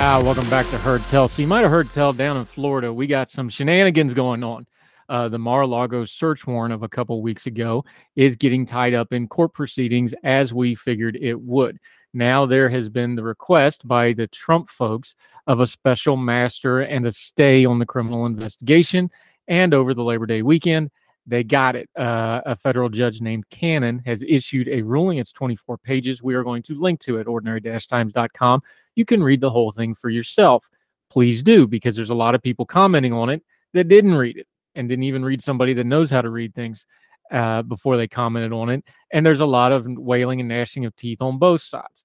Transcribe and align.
Ah, 0.00 0.22
welcome 0.22 0.48
back 0.48 0.64
to 0.70 0.78
Heard 0.78 1.02
Tell. 1.06 1.26
So 1.26 1.42
you 1.42 1.48
might 1.48 1.62
have 1.62 1.72
heard 1.72 1.90
tell 1.90 2.12
down 2.12 2.36
in 2.36 2.44
Florida, 2.44 2.92
we 2.92 3.08
got 3.08 3.28
some 3.28 3.48
shenanigans 3.48 4.14
going 4.14 4.44
on. 4.44 4.64
Uh, 5.08 5.28
the 5.28 5.40
Mar-a-Lago 5.40 6.04
search 6.04 6.46
warrant 6.46 6.72
of 6.72 6.84
a 6.84 6.88
couple 6.88 7.20
weeks 7.20 7.46
ago 7.46 7.84
is 8.14 8.36
getting 8.36 8.64
tied 8.64 8.94
up 8.94 9.12
in 9.12 9.26
court 9.26 9.52
proceedings 9.52 10.14
as 10.22 10.54
we 10.54 10.76
figured 10.76 11.18
it 11.20 11.34
would. 11.40 11.80
Now 12.14 12.46
there 12.46 12.68
has 12.68 12.88
been 12.88 13.16
the 13.16 13.24
request 13.24 13.88
by 13.88 14.12
the 14.12 14.28
Trump 14.28 14.68
folks 14.68 15.16
of 15.48 15.58
a 15.58 15.66
special 15.66 16.16
master 16.16 16.78
and 16.78 17.04
a 17.04 17.10
stay 17.10 17.64
on 17.64 17.80
the 17.80 17.86
criminal 17.86 18.24
investigation. 18.24 19.10
And 19.48 19.74
over 19.74 19.94
the 19.94 20.04
Labor 20.04 20.26
Day 20.26 20.42
weekend, 20.42 20.92
they 21.26 21.42
got 21.42 21.74
it. 21.74 21.90
Uh, 21.96 22.40
a 22.46 22.54
federal 22.54 22.88
judge 22.88 23.20
named 23.20 23.50
Cannon 23.50 24.00
has 24.06 24.22
issued 24.22 24.68
a 24.68 24.80
ruling. 24.80 25.18
It's 25.18 25.32
24 25.32 25.76
pages. 25.78 26.22
We 26.22 26.34
are 26.34 26.44
going 26.44 26.62
to 26.62 26.80
link 26.80 27.00
to 27.00 27.18
it, 27.18 27.26
ordinary-times.com. 27.26 28.62
You 28.98 29.04
can 29.04 29.22
read 29.22 29.40
the 29.40 29.50
whole 29.50 29.72
thing 29.72 29.94
for 29.94 30.10
yourself. 30.10 30.68
Please 31.10 31.42
do, 31.42 31.66
because 31.66 31.96
there's 31.96 32.10
a 32.10 32.14
lot 32.14 32.34
of 32.34 32.42
people 32.42 32.66
commenting 32.66 33.12
on 33.12 33.30
it 33.30 33.42
that 33.72 33.88
didn't 33.88 34.14
read 34.14 34.36
it 34.36 34.46
and 34.74 34.88
didn't 34.88 35.04
even 35.04 35.24
read 35.24 35.42
somebody 35.42 35.72
that 35.74 35.84
knows 35.86 36.10
how 36.10 36.20
to 36.20 36.30
read 36.30 36.54
things 36.54 36.84
uh, 37.30 37.62
before 37.62 37.96
they 37.96 38.06
commented 38.08 38.52
on 38.52 38.68
it. 38.68 38.84
And 39.12 39.24
there's 39.24 39.40
a 39.40 39.46
lot 39.46 39.72
of 39.72 39.86
wailing 39.86 40.40
and 40.40 40.48
gnashing 40.48 40.84
of 40.84 40.94
teeth 40.96 41.22
on 41.22 41.38
both 41.38 41.62
sides. 41.62 42.04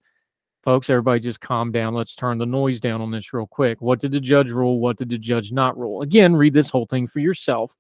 Folks, 0.64 0.90
everybody 0.90 1.20
just 1.20 1.42
calm 1.42 1.74
down. 1.74 1.94
Let's 1.94 2.16
turn 2.16 2.38
the 2.38 2.46
noise 2.46 2.80
down 2.80 3.02
on 3.02 3.12
this 3.12 3.34
real 3.34 3.48
quick. 3.48 3.82
What 3.82 4.00
did 4.00 4.12
the 4.14 4.22
judge 4.22 4.50
rule? 4.50 4.80
What 4.80 4.96
did 4.96 5.10
the 5.10 5.18
judge 5.18 5.52
not 5.52 5.78
rule? 5.78 6.02
Again, 6.02 6.34
read 6.36 6.54
this 6.54 6.70
whole 6.70 6.86
thing 6.86 7.08
for 7.08 7.20
yourself 7.20 7.76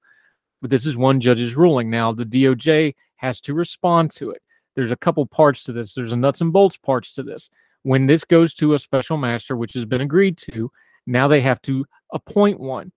but 0.63 0.69
this 0.69 0.85
is 0.85 0.95
one 0.95 1.19
judge's 1.19 1.57
ruling. 1.57 1.89
Now, 1.89 2.13
the 2.13 2.25
DOJ 2.25 2.95
has 3.17 3.41
to 3.41 3.53
respond 3.53 4.11
to 4.11 4.31
it. 4.31 4.41
There's 4.75 4.91
a 4.91 4.95
couple 4.95 5.25
parts 5.25 5.65
to 5.65 5.73
this. 5.73 5.93
There's 5.93 6.13
a 6.13 6.15
nuts 6.15 6.39
and 6.39 6.53
bolts 6.53 6.77
parts 6.77 7.13
to 7.15 7.23
this. 7.23 7.49
When 7.83 8.05
this 8.05 8.23
goes 8.23 8.53
to 8.55 8.73
a 8.73 8.79
special 8.79 9.17
master, 9.17 9.55
which 9.55 9.73
has 9.73 9.85
been 9.85 10.01
agreed 10.01 10.37
to, 10.39 10.71
now 11.05 11.27
they 11.27 11.41
have 11.41 11.61
to 11.63 11.85
appoint 12.11 12.59
one. 12.59 12.91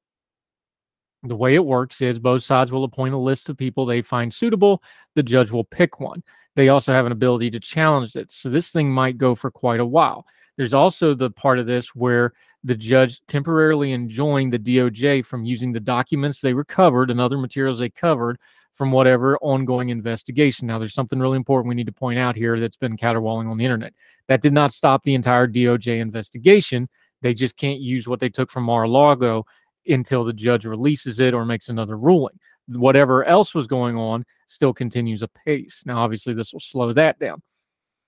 The 1.23 1.37
way 1.37 1.55
it 1.57 1.65
works 1.65 2.01
is 2.01 2.19
both 2.19 2.45
sides 2.45 2.71
will 2.71 2.85
appoint 2.85 3.15
a 3.15 3.19
list 3.19 3.49
of 3.49 3.57
people 3.57 3.85
they 3.85 4.03
find 4.03 4.33
suitable. 4.33 4.83
The 5.15 5.23
judge 5.23 5.51
will 5.51 5.65
pick 5.65 5.99
one. 5.99 6.23
They 6.55 6.69
also 6.69 6.93
have 6.93 7.05
an 7.05 7.13
ability 7.13 7.51
to 7.51 7.61
challenge 7.61 8.17
it. 8.17 8.31
So 8.33 8.49
this 8.49 8.71
thing 8.71 8.91
might 8.91 9.19
go 9.19 9.35
for 9.35 9.51
quite 9.51 9.81
a 9.81 9.87
while. 9.87 10.25
There's 10.57 10.73
also 10.73 11.15
the 11.15 11.31
part 11.31 11.59
of 11.59 11.67
this 11.67 11.95
where 11.95 12.33
the 12.65 12.75
judge 12.75 13.21
temporarily 13.27 13.93
enjoined 13.93 14.53
the 14.53 14.59
DOJ 14.59 15.25
from 15.25 15.45
using 15.45 15.73
the 15.73 15.81
documents 15.81 16.41
they 16.41 16.55
recovered 16.55 17.11
and 17.11 17.21
other 17.21 17.39
materials 17.39 17.79
they 17.79 17.91
covered 17.91 18.39
from 18.77 18.93
whatever 18.93 19.39
ongoing 19.39 19.89
investigation. 19.89 20.67
Now, 20.67 20.79
there's 20.79 20.95
something 20.95 21.19
really 21.19 21.37
important 21.37 21.71
we 21.71 21.75
need 21.75 21.87
to 21.87 21.93
point 21.93 22.19
out 22.19 22.37
here 22.37 22.61
that's 22.61 22.77
been 22.77 22.97
caterwauling 22.97 23.49
on 23.49 23.57
the 23.57 23.65
internet. 23.65 23.95
That 24.29 24.43
did 24.43 24.53
not 24.53 24.73
stop 24.73 25.03
the 25.03 25.15
entire 25.15 25.49
DOJ 25.49 25.99
investigation. 25.99 26.89
They 27.23 27.33
just 27.33 27.57
can't 27.57 27.81
use 27.81 28.07
what 28.07 28.21
they 28.21 28.29
took 28.29 28.51
from 28.51 28.65
Mar-a-Lago 28.65 29.47
until 29.89 30.25
the 30.25 30.35
judge 30.35 30.67
releases 30.67 31.21
it 31.21 31.33
or 31.33 31.47
makes 31.47 31.71
another 31.71 31.97
ruling. 31.97 32.39
Whatever 32.69 33.25
else 33.25 33.55
was 33.55 33.67
going 33.67 33.97
on 33.97 34.27
still 34.47 34.75
continues 34.75 35.23
apace. 35.23 35.83
Now, 35.87 35.99
obviously, 35.99 36.35
this 36.35 36.53
will 36.53 36.61
slow 36.61 36.93
that 36.93 37.19
down. 37.19 37.41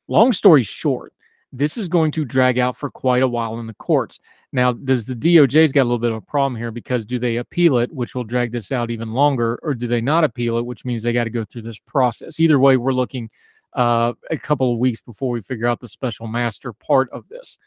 Long 0.07 0.35
story 0.35 0.65
short, 0.65 1.15
this 1.53 1.77
is 1.77 1.89
going 1.89 2.13
to 2.13 2.25
drag 2.25 2.59
out 2.59 2.77
for 2.77 2.91
quite 2.91 3.23
a 3.23 3.29
while 3.29 3.59
in 3.59 3.67
the 3.67 3.75
courts. 3.75 4.21
Now, 4.53 4.73
does 4.73 5.07
the 5.07 5.15
DOJ's 5.15 5.73
got 5.73 5.83
a 5.83 5.85
little 5.85 5.99
bit 5.99 6.11
of 6.11 6.19
a 6.19 6.23
problem 6.23 6.57
here 6.57 6.71
because 6.71 7.05
do 7.05 7.19
they 7.19 7.37
appeal 7.37 7.79
it, 7.79 7.93
which 7.93 8.15
will 8.15 8.25
drag 8.25 8.51
this 8.53 8.73
out 8.73 8.91
even 8.91 9.13
longer, 9.13 9.59
or 9.63 9.75
do 9.75 9.87
they 9.87 10.01
not 10.01 10.25
appeal 10.25 10.59
it, 10.59 10.65
which 10.65 10.85
means 10.85 11.03
they 11.03 11.13
got 11.13 11.25
to 11.25 11.31
go 11.31 11.45
through 11.45 11.63
this 11.63 11.79
process? 11.79 12.41
Either 12.41 12.59
way, 12.59 12.77
we're 12.77 12.93
looking 12.93 13.31
uh, 13.75 14.13
a 14.31 14.37
couple 14.37 14.73
of 14.73 14.79
weeks 14.79 15.01
before 15.01 15.31
we 15.31 15.43
figure 15.43 15.67
out 15.67 15.81
the 15.81 15.89
special 15.89 16.27
master 16.27 16.73
part 16.73 17.11
of 17.11 17.29
this. 17.29 17.59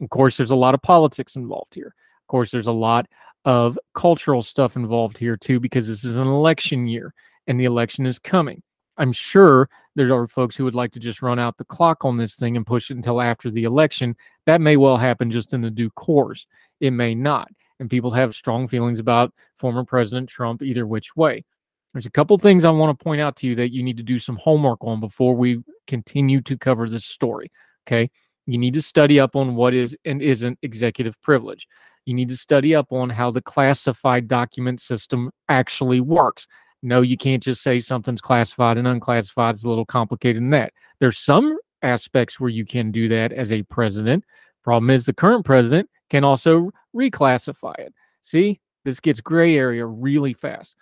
Of 0.00 0.10
course, 0.10 0.36
there's 0.36 0.50
a 0.50 0.56
lot 0.56 0.74
of 0.74 0.82
politics 0.82 1.36
involved 1.36 1.74
here. 1.74 1.94
Of 2.22 2.26
course, 2.28 2.50
there's 2.50 2.66
a 2.66 2.72
lot 2.72 3.06
of 3.46 3.78
cultural 3.94 4.42
stuff 4.42 4.76
involved 4.76 5.16
here 5.16 5.36
too, 5.36 5.58
because 5.58 5.88
this 5.88 6.04
is 6.04 6.16
an 6.16 6.26
election 6.26 6.86
year 6.86 7.14
and 7.46 7.58
the 7.58 7.64
election 7.64 8.04
is 8.04 8.18
coming. 8.18 8.62
I'm 8.98 9.12
sure 9.12 9.68
there 9.94 10.12
are 10.14 10.26
folks 10.26 10.56
who 10.56 10.64
would 10.64 10.74
like 10.74 10.92
to 10.92 11.00
just 11.00 11.22
run 11.22 11.38
out 11.38 11.56
the 11.56 11.64
clock 11.64 12.04
on 12.04 12.16
this 12.16 12.34
thing 12.34 12.56
and 12.56 12.66
push 12.66 12.90
it 12.90 12.96
until 12.96 13.20
after 13.20 13.50
the 13.50 13.64
election. 13.64 14.16
That 14.46 14.60
may 14.60 14.76
well 14.76 14.96
happen 14.96 15.30
just 15.30 15.52
in 15.52 15.60
the 15.60 15.70
due 15.70 15.90
course. 15.90 16.46
It 16.80 16.92
may 16.92 17.14
not. 17.14 17.48
And 17.78 17.90
people 17.90 18.10
have 18.12 18.34
strong 18.34 18.68
feelings 18.68 18.98
about 18.98 19.34
former 19.54 19.84
President 19.84 20.28
Trump 20.28 20.62
either 20.62 20.86
which 20.86 21.14
way. 21.16 21.44
There's 21.92 22.06
a 22.06 22.10
couple 22.10 22.36
things 22.38 22.64
I 22.64 22.70
want 22.70 22.98
to 22.98 23.02
point 23.02 23.20
out 23.20 23.36
to 23.36 23.46
you 23.46 23.54
that 23.56 23.72
you 23.72 23.82
need 23.82 23.96
to 23.96 24.02
do 24.02 24.18
some 24.18 24.36
homework 24.36 24.82
on 24.82 25.00
before 25.00 25.34
we 25.34 25.62
continue 25.86 26.40
to 26.42 26.56
cover 26.56 26.88
this 26.88 27.04
story. 27.04 27.50
Okay. 27.86 28.10
You 28.46 28.58
need 28.58 28.74
to 28.74 28.82
study 28.82 29.18
up 29.18 29.34
on 29.34 29.56
what 29.56 29.74
is 29.74 29.96
and 30.04 30.22
isn't 30.22 30.58
executive 30.62 31.20
privilege. 31.20 31.66
You 32.04 32.14
need 32.14 32.28
to 32.28 32.36
study 32.36 32.74
up 32.74 32.92
on 32.92 33.10
how 33.10 33.30
the 33.30 33.42
classified 33.42 34.28
document 34.28 34.80
system 34.80 35.30
actually 35.48 36.00
works. 36.00 36.46
No, 36.86 37.02
you 37.02 37.16
can't 37.16 37.42
just 37.42 37.64
say 37.64 37.80
something's 37.80 38.20
classified 38.20 38.78
and 38.78 38.86
unclassified. 38.86 39.56
It's 39.56 39.64
a 39.64 39.68
little 39.68 39.84
complicated 39.84 40.40
than 40.40 40.50
that. 40.50 40.72
There's 41.00 41.18
some 41.18 41.58
aspects 41.82 42.38
where 42.38 42.48
you 42.48 42.64
can 42.64 42.92
do 42.92 43.08
that 43.08 43.32
as 43.32 43.50
a 43.50 43.64
president. 43.64 44.22
Problem 44.62 44.90
is, 44.90 45.04
the 45.04 45.12
current 45.12 45.44
president 45.44 45.90
can 46.10 46.22
also 46.22 46.70
reclassify 46.94 47.76
it. 47.78 47.92
See, 48.22 48.60
this 48.84 49.00
gets 49.00 49.20
gray 49.20 49.56
area 49.56 49.84
really 49.84 50.32
fast. 50.32 50.76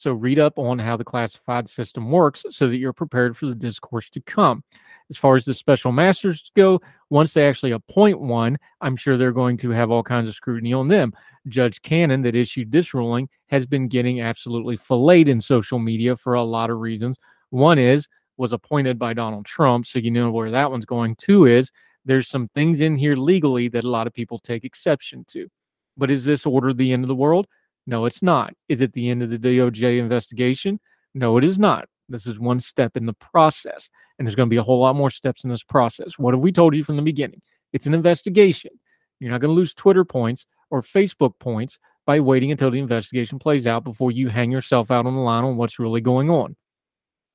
So 0.00 0.14
read 0.14 0.38
up 0.38 0.58
on 0.58 0.78
how 0.78 0.96
the 0.96 1.04
classified 1.04 1.68
system 1.68 2.10
works 2.10 2.42
so 2.48 2.68
that 2.68 2.78
you're 2.78 2.94
prepared 2.94 3.36
for 3.36 3.44
the 3.44 3.54
discourse 3.54 4.08
to 4.10 4.22
come. 4.22 4.64
As 5.10 5.18
far 5.18 5.36
as 5.36 5.44
the 5.44 5.52
special 5.52 5.92
masters 5.92 6.50
go, 6.56 6.80
once 7.10 7.34
they 7.34 7.46
actually 7.46 7.72
appoint 7.72 8.18
one, 8.18 8.56
I'm 8.80 8.96
sure 8.96 9.18
they're 9.18 9.30
going 9.30 9.58
to 9.58 9.68
have 9.68 9.90
all 9.90 10.02
kinds 10.02 10.26
of 10.26 10.34
scrutiny 10.34 10.72
on 10.72 10.88
them. 10.88 11.12
Judge 11.48 11.82
Cannon, 11.82 12.22
that 12.22 12.34
issued 12.34 12.72
this 12.72 12.94
ruling, 12.94 13.28
has 13.48 13.66
been 13.66 13.88
getting 13.88 14.22
absolutely 14.22 14.78
filleted 14.78 15.28
in 15.28 15.38
social 15.38 15.78
media 15.78 16.16
for 16.16 16.32
a 16.32 16.42
lot 16.42 16.70
of 16.70 16.78
reasons. 16.78 17.18
One 17.50 17.78
is 17.78 18.08
was 18.38 18.54
appointed 18.54 18.98
by 18.98 19.12
Donald 19.12 19.44
Trump, 19.44 19.84
so 19.84 19.98
you 19.98 20.10
know 20.10 20.30
where 20.30 20.50
that 20.50 20.70
one's 20.70 20.86
going. 20.86 21.16
Two 21.16 21.44
is 21.44 21.70
there's 22.06 22.26
some 22.26 22.48
things 22.54 22.80
in 22.80 22.96
here 22.96 23.16
legally 23.16 23.68
that 23.68 23.84
a 23.84 23.90
lot 23.90 24.06
of 24.06 24.14
people 24.14 24.38
take 24.38 24.64
exception 24.64 25.26
to. 25.28 25.50
But 25.98 26.10
is 26.10 26.24
this 26.24 26.46
order 26.46 26.72
the 26.72 26.90
end 26.90 27.04
of 27.04 27.08
the 27.08 27.14
world? 27.14 27.46
No, 27.90 28.04
it's 28.04 28.22
not. 28.22 28.54
Is 28.68 28.82
it 28.82 28.92
the 28.92 29.10
end 29.10 29.20
of 29.20 29.30
the 29.30 29.36
DOJ 29.36 29.98
investigation? 29.98 30.78
No, 31.12 31.38
it 31.38 31.42
is 31.42 31.58
not. 31.58 31.88
This 32.08 32.24
is 32.24 32.38
one 32.38 32.60
step 32.60 32.96
in 32.96 33.04
the 33.04 33.14
process, 33.14 33.88
and 34.16 34.24
there's 34.24 34.36
going 34.36 34.48
to 34.48 34.50
be 34.50 34.58
a 34.58 34.62
whole 34.62 34.78
lot 34.78 34.94
more 34.94 35.10
steps 35.10 35.42
in 35.42 35.50
this 35.50 35.64
process. 35.64 36.16
What 36.16 36.32
have 36.32 36.40
we 36.40 36.52
told 36.52 36.76
you 36.76 36.84
from 36.84 36.94
the 36.94 37.02
beginning? 37.02 37.42
It's 37.72 37.86
an 37.86 37.94
investigation. 37.94 38.70
You're 39.18 39.32
not 39.32 39.40
going 39.40 39.50
to 39.50 39.56
lose 39.56 39.74
Twitter 39.74 40.04
points 40.04 40.46
or 40.70 40.82
Facebook 40.82 41.32
points 41.40 41.80
by 42.06 42.20
waiting 42.20 42.52
until 42.52 42.70
the 42.70 42.78
investigation 42.78 43.40
plays 43.40 43.66
out 43.66 43.82
before 43.82 44.12
you 44.12 44.28
hang 44.28 44.52
yourself 44.52 44.92
out 44.92 45.04
on 45.04 45.16
the 45.16 45.20
line 45.20 45.42
on 45.42 45.56
what's 45.56 45.80
really 45.80 46.00
going 46.00 46.30
on. 46.30 46.54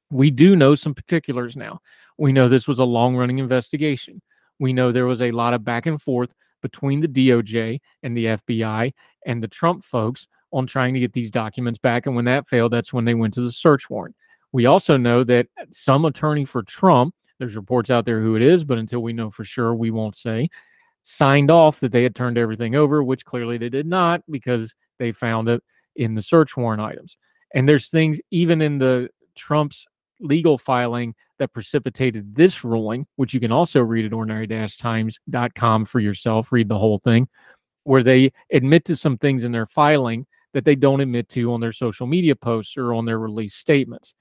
We 0.09 0.31
do 0.31 0.55
know 0.55 0.73
some 0.75 0.93
particulars 0.93 1.57
now. 1.57 1.81
We 2.17 2.31
know 2.31 2.47
this 2.47 2.65
was 2.67 2.79
a 2.79 2.85
long 2.85 3.17
running 3.17 3.39
investigation. 3.39 4.21
We 4.57 4.71
know 4.71 4.93
there 4.93 5.05
was 5.05 5.21
a 5.21 5.31
lot 5.31 5.53
of 5.53 5.65
back 5.65 5.85
and 5.85 6.01
forth 6.01 6.33
between 6.61 7.01
the 7.01 7.09
DOJ 7.09 7.81
and 8.03 8.15
the 8.15 8.25
FBI 8.25 8.93
and 9.25 9.43
the 9.43 9.49
Trump 9.49 9.83
folks 9.83 10.27
on 10.51 10.65
trying 10.67 10.93
to 10.93 10.99
get 10.99 11.13
these 11.13 11.31
documents 11.31 11.79
back. 11.79 12.05
And 12.05 12.15
when 12.15 12.25
that 12.25 12.47
failed, 12.47 12.71
that's 12.73 12.93
when 12.93 13.05
they 13.05 13.13
went 13.13 13.33
to 13.35 13.41
the 13.41 13.51
search 13.51 13.89
warrant. 13.89 14.15
We 14.51 14.65
also 14.65 14.95
know 14.95 15.23
that 15.25 15.47
some 15.71 16.05
attorney 16.05 16.45
for 16.45 16.63
Trump, 16.63 17.13
there's 17.39 17.55
reports 17.55 17.89
out 17.89 18.05
there 18.05 18.21
who 18.21 18.35
it 18.35 18.41
is, 18.41 18.63
but 18.63 18.77
until 18.77 19.01
we 19.01 19.11
know 19.11 19.29
for 19.29 19.43
sure, 19.43 19.75
we 19.75 19.91
won't 19.91 20.15
say, 20.15 20.49
signed 21.03 21.51
off 21.51 21.79
that 21.81 21.91
they 21.91 22.03
had 22.03 22.15
turned 22.15 22.37
everything 22.37 22.75
over, 22.75 23.03
which 23.03 23.25
clearly 23.25 23.57
they 23.57 23.69
did 23.69 23.85
not 23.85 24.21
because 24.29 24.73
they 24.97 25.11
found 25.11 25.49
it 25.49 25.61
in 25.95 26.15
the 26.15 26.21
search 26.21 26.55
warrant 26.55 26.81
items. 26.81 27.17
And 27.53 27.67
there's 27.67 27.87
things 27.87 28.19
even 28.31 28.61
in 28.61 28.77
the 28.77 29.09
Trump's 29.35 29.85
legal 30.19 30.57
filing 30.57 31.15
that 31.37 31.51
precipitated 31.51 32.33
this 32.35 32.63
ruling, 32.63 33.05
which 33.17 33.33
you 33.33 33.39
can 33.39 33.51
also 33.51 33.81
read 33.81 34.05
at 34.05 34.13
ordinary-times.com 34.13 35.85
for 35.85 35.99
yourself, 35.99 36.51
read 36.51 36.69
the 36.69 36.79
whole 36.79 36.99
thing, 36.99 37.27
where 37.83 38.03
they 38.03 38.31
admit 38.51 38.85
to 38.85 38.95
some 38.95 39.17
things 39.17 39.43
in 39.43 39.51
their 39.51 39.65
filing 39.65 40.25
that 40.55 40.63
they 40.63 40.73
don't 40.73 41.01
admit 41.01 41.27
to 41.27 41.51
on 41.51 41.59
their 41.59 41.73
social 41.73 42.07
media 42.07 42.33
posts 42.33 42.77
or 42.77 42.93
on 42.93 43.03
their 43.03 43.19
release 43.19 43.55
statements. 43.55 44.15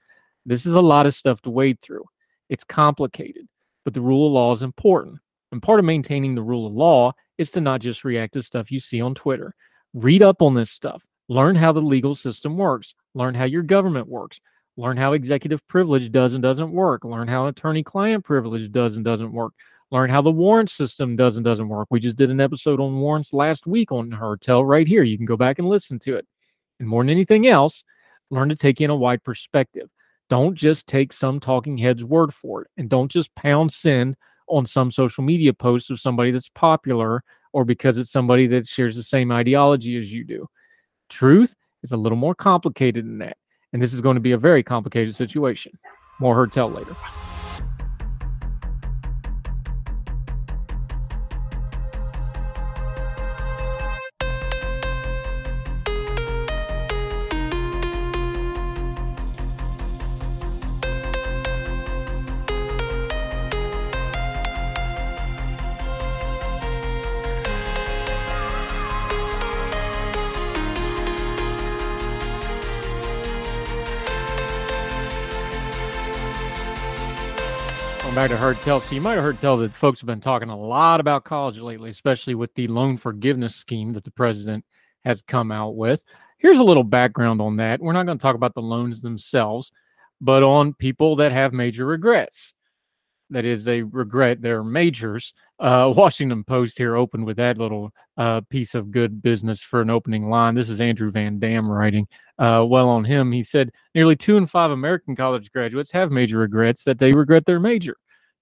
This 0.45 0.65
is 0.65 0.73
a 0.73 0.81
lot 0.81 1.05
of 1.05 1.15
stuff 1.15 1.41
to 1.43 1.49
wade 1.49 1.79
through. 1.79 2.03
It's 2.49 2.65
complicated, 2.65 3.47
but 3.85 3.93
the 3.93 4.01
rule 4.01 4.27
of 4.27 4.33
law 4.33 4.51
is 4.51 4.61
important. 4.61 5.19
And 5.53 5.63
part 5.63 5.79
of 5.79 5.85
maintaining 5.85 6.35
the 6.35 6.43
rule 6.43 6.67
of 6.67 6.73
law 6.73 7.13
is 7.37 7.51
to 7.51 7.61
not 7.61 7.79
just 7.79 8.03
react 8.03 8.33
to 8.33 8.43
stuff 8.43 8.69
you 8.69 8.81
see 8.81 8.99
on 8.99 9.15
Twitter. 9.15 9.55
Read 9.93 10.21
up 10.21 10.41
on 10.41 10.53
this 10.53 10.71
stuff. 10.71 11.05
Learn 11.29 11.55
how 11.55 11.71
the 11.71 11.81
legal 11.81 12.15
system 12.15 12.57
works. 12.57 12.93
Learn 13.13 13.33
how 13.33 13.45
your 13.45 13.63
government 13.63 14.09
works. 14.09 14.41
Learn 14.75 14.97
how 14.97 15.13
executive 15.13 15.65
privilege 15.69 16.11
does 16.11 16.33
and 16.33 16.43
doesn't 16.43 16.69
work. 16.69 17.05
Learn 17.05 17.29
how 17.29 17.47
attorney 17.47 17.81
client 17.81 18.25
privilege 18.25 18.69
does 18.73 18.97
and 18.97 19.05
doesn't 19.05 19.31
work. 19.31 19.53
Learn 19.91 20.09
how 20.09 20.21
the 20.21 20.31
warrant 20.31 20.69
system 20.69 21.15
does 21.15 21.35
and 21.35 21.45
doesn't 21.45 21.67
work. 21.67 21.87
We 21.91 21.99
just 21.99 22.17
did 22.17 22.31
an 22.31 22.41
episode 22.41 22.79
on 22.79 22.99
warrants 22.99 23.33
last 23.33 23.67
week 23.67 23.91
on 23.91 24.11
Heard 24.11 24.41
Tell 24.41 24.65
right 24.65 24.87
here. 24.87 25.03
You 25.03 25.17
can 25.17 25.25
go 25.25 25.37
back 25.37 25.59
and 25.59 25.69
listen 25.69 25.99
to 25.99 26.15
it. 26.15 26.25
And 26.79 26.89
more 26.89 27.03
than 27.03 27.09
anything 27.09 27.47
else, 27.47 27.83
learn 28.31 28.49
to 28.49 28.55
take 28.55 28.81
in 28.81 28.89
a 28.89 28.95
wide 28.95 29.23
perspective. 29.23 29.89
Don't 30.29 30.55
just 30.55 30.87
take 30.87 31.13
some 31.13 31.39
talking 31.39 31.77
head's 31.77 32.03
word 32.03 32.33
for 32.33 32.63
it 32.63 32.67
and 32.77 32.89
don't 32.89 33.11
just 33.11 33.33
pound 33.35 33.71
send 33.71 34.17
on 34.47 34.65
some 34.65 34.91
social 34.91 35.23
media 35.23 35.53
post 35.53 35.91
of 35.91 35.99
somebody 35.99 36.31
that's 36.31 36.49
popular 36.49 37.23
or 37.53 37.63
because 37.63 37.97
it's 37.97 38.11
somebody 38.11 38.47
that 38.47 38.67
shares 38.67 38.95
the 38.95 39.03
same 39.03 39.31
ideology 39.31 39.97
as 39.97 40.11
you 40.11 40.23
do. 40.23 40.47
Truth 41.09 41.55
is 41.83 41.91
a 41.91 41.97
little 41.97 42.17
more 42.17 42.35
complicated 42.35 43.05
than 43.05 43.19
that. 43.19 43.37
And 43.71 43.81
this 43.81 43.93
is 43.93 44.01
going 44.01 44.15
to 44.15 44.21
be 44.21 44.31
a 44.31 44.37
very 44.37 44.63
complicated 44.63 45.15
situation. 45.15 45.77
More 46.19 46.35
heard 46.35 46.51
tell 46.51 46.69
later. 46.69 46.95
Back 78.25 78.31
to 78.31 78.37
Heard 78.37 78.59
Tell. 78.61 78.81
So 78.81 78.95
you 78.95 79.01
might 79.01 79.13
have 79.13 79.23
heard 79.23 79.39
tell 79.39 79.55
that 79.57 79.71
folks 79.71 79.99
have 80.01 80.07
been 80.07 80.19
talking 80.19 80.49
a 80.49 80.57
lot 80.57 80.99
about 80.99 81.25
college 81.25 81.59
lately, 81.59 81.91
especially 81.91 82.33
with 82.33 82.51
the 82.55 82.67
loan 82.67 82.97
forgiveness 82.97 83.53
scheme 83.53 83.93
that 83.93 84.03
the 84.03 84.09
president 84.09 84.65
has 85.03 85.21
come 85.21 85.51
out 85.51 85.75
with. 85.75 86.03
Here's 86.39 86.57
a 86.57 86.63
little 86.63 86.83
background 86.83 87.39
on 87.39 87.57
that. 87.57 87.81
We're 87.81 87.93
not 87.93 88.07
going 88.07 88.17
to 88.17 88.21
talk 88.21 88.35
about 88.35 88.55
the 88.55 88.63
loans 88.63 89.03
themselves, 89.03 89.71
but 90.19 90.41
on 90.41 90.73
people 90.73 91.17
that 91.17 91.33
have 91.33 91.53
major 91.53 91.85
regrets. 91.85 92.55
That 93.29 93.45
is, 93.45 93.63
they 93.63 93.83
regret 93.83 94.41
their 94.41 94.63
majors. 94.63 95.35
Uh, 95.59 95.93
Washington 95.95 96.43
Post 96.43 96.79
here 96.79 96.95
opened 96.95 97.27
with 97.27 97.37
that 97.37 97.59
little 97.59 97.91
uh, 98.17 98.41
piece 98.49 98.73
of 98.73 98.89
good 98.89 99.21
business 99.21 99.61
for 99.61 99.81
an 99.81 99.91
opening 99.91 100.31
line. 100.31 100.55
This 100.55 100.71
is 100.71 100.81
Andrew 100.81 101.11
Van 101.11 101.37
Dam 101.37 101.69
writing. 101.69 102.07
Uh, 102.39 102.65
well, 102.67 102.89
on 102.89 103.05
him, 103.05 103.31
he 103.31 103.43
said 103.43 103.69
nearly 103.93 104.15
two 104.15 104.35
in 104.35 104.47
five 104.47 104.71
American 104.71 105.15
college 105.15 105.51
graduates 105.51 105.91
have 105.91 106.09
major 106.09 106.39
regrets 106.39 106.83
that 106.85 106.97
they 106.97 107.11
regret 107.11 107.45
their 107.45 107.59
major. 107.59 107.95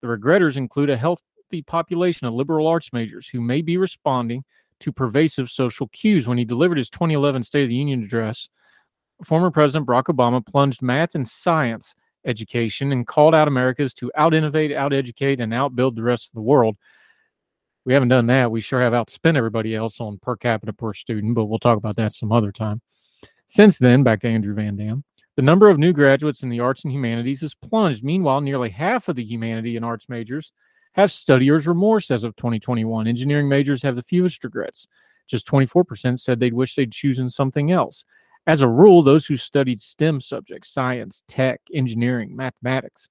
The 0.03 0.09
regretters 0.09 0.57
include 0.57 0.89
a 0.89 0.97
healthy 0.97 1.61
population 1.65 2.27
of 2.27 2.33
liberal 2.33 2.67
arts 2.67 2.91
majors 2.91 3.29
who 3.29 3.39
may 3.39 3.61
be 3.61 3.77
responding 3.77 4.43
to 4.81 4.91
pervasive 4.91 5.49
social 5.49 5.87
cues. 5.87 6.27
When 6.27 6.37
he 6.37 6.43
delivered 6.43 6.77
his 6.77 6.89
2011 6.89 7.43
State 7.43 7.63
of 7.63 7.69
the 7.69 7.75
Union 7.75 8.03
address, 8.03 8.49
former 9.23 9.49
President 9.49 9.87
Barack 9.87 10.13
Obama 10.13 10.45
plunged 10.45 10.81
math 10.81 11.15
and 11.15 11.25
science 11.25 11.95
education 12.25 12.91
and 12.91 13.07
called 13.07 13.33
out 13.33 13.47
Americas 13.47 13.93
to 13.93 14.11
out 14.17 14.33
innovate, 14.33 14.73
out 14.73 14.91
educate, 14.91 15.39
and 15.39 15.53
outbuild 15.53 15.95
the 15.95 16.03
rest 16.03 16.27
of 16.27 16.33
the 16.33 16.41
world. 16.41 16.75
We 17.85 17.93
haven't 17.93 18.09
done 18.09 18.27
that. 18.27 18.51
We 18.51 18.59
sure 18.59 18.81
have 18.81 18.91
outspent 18.91 19.37
everybody 19.37 19.73
else 19.73 20.01
on 20.01 20.19
per 20.21 20.35
capita 20.35 20.73
per 20.73 20.93
student, 20.93 21.33
but 21.33 21.45
we'll 21.45 21.59
talk 21.59 21.77
about 21.77 21.95
that 21.95 22.11
some 22.11 22.33
other 22.33 22.51
time. 22.51 22.81
Since 23.47 23.79
then, 23.79 24.03
back 24.03 24.19
to 24.21 24.27
Andrew 24.27 24.53
Van 24.53 24.75
Dam, 24.75 25.05
the 25.35 25.41
number 25.41 25.69
of 25.69 25.79
new 25.79 25.93
graduates 25.93 26.43
in 26.43 26.49
the 26.49 26.59
arts 26.59 26.83
and 26.83 26.93
humanities 26.93 27.41
has 27.41 27.55
plunged. 27.55 28.03
Meanwhile, 28.03 28.41
nearly 28.41 28.69
half 28.69 29.07
of 29.07 29.15
the 29.15 29.23
humanity 29.23 29.75
and 29.75 29.85
arts 29.85 30.07
majors 30.07 30.51
have 30.93 31.11
studier's 31.11 31.65
remorse 31.65 32.11
as 32.11 32.23
of 32.23 32.35
2021. 32.35 33.07
Engineering 33.07 33.49
majors 33.49 33.81
have 33.81 33.95
the 33.95 34.03
fewest 34.03 34.43
regrets. 34.43 34.87
Just 35.27 35.47
24% 35.47 36.19
said 36.19 36.39
they'd 36.39 36.53
wish 36.53 36.75
they'd 36.75 36.91
chosen 36.91 37.29
something 37.29 37.71
else. 37.71 38.05
As 38.45 38.61
a 38.61 38.67
rule, 38.67 39.01
those 39.01 39.25
who 39.25 39.37
studied 39.37 39.81
STEM 39.81 40.21
subjects, 40.21 40.69
science, 40.69 41.23
tech, 41.27 41.61
engineering, 41.73 42.35
mathematics, 42.35 43.07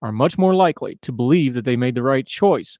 are 0.00 0.12
much 0.12 0.38
more 0.38 0.54
likely 0.54 0.98
to 1.02 1.12
believe 1.12 1.54
that 1.54 1.64
they 1.64 1.76
made 1.76 1.94
the 1.94 2.02
right 2.02 2.26
choice. 2.26 2.78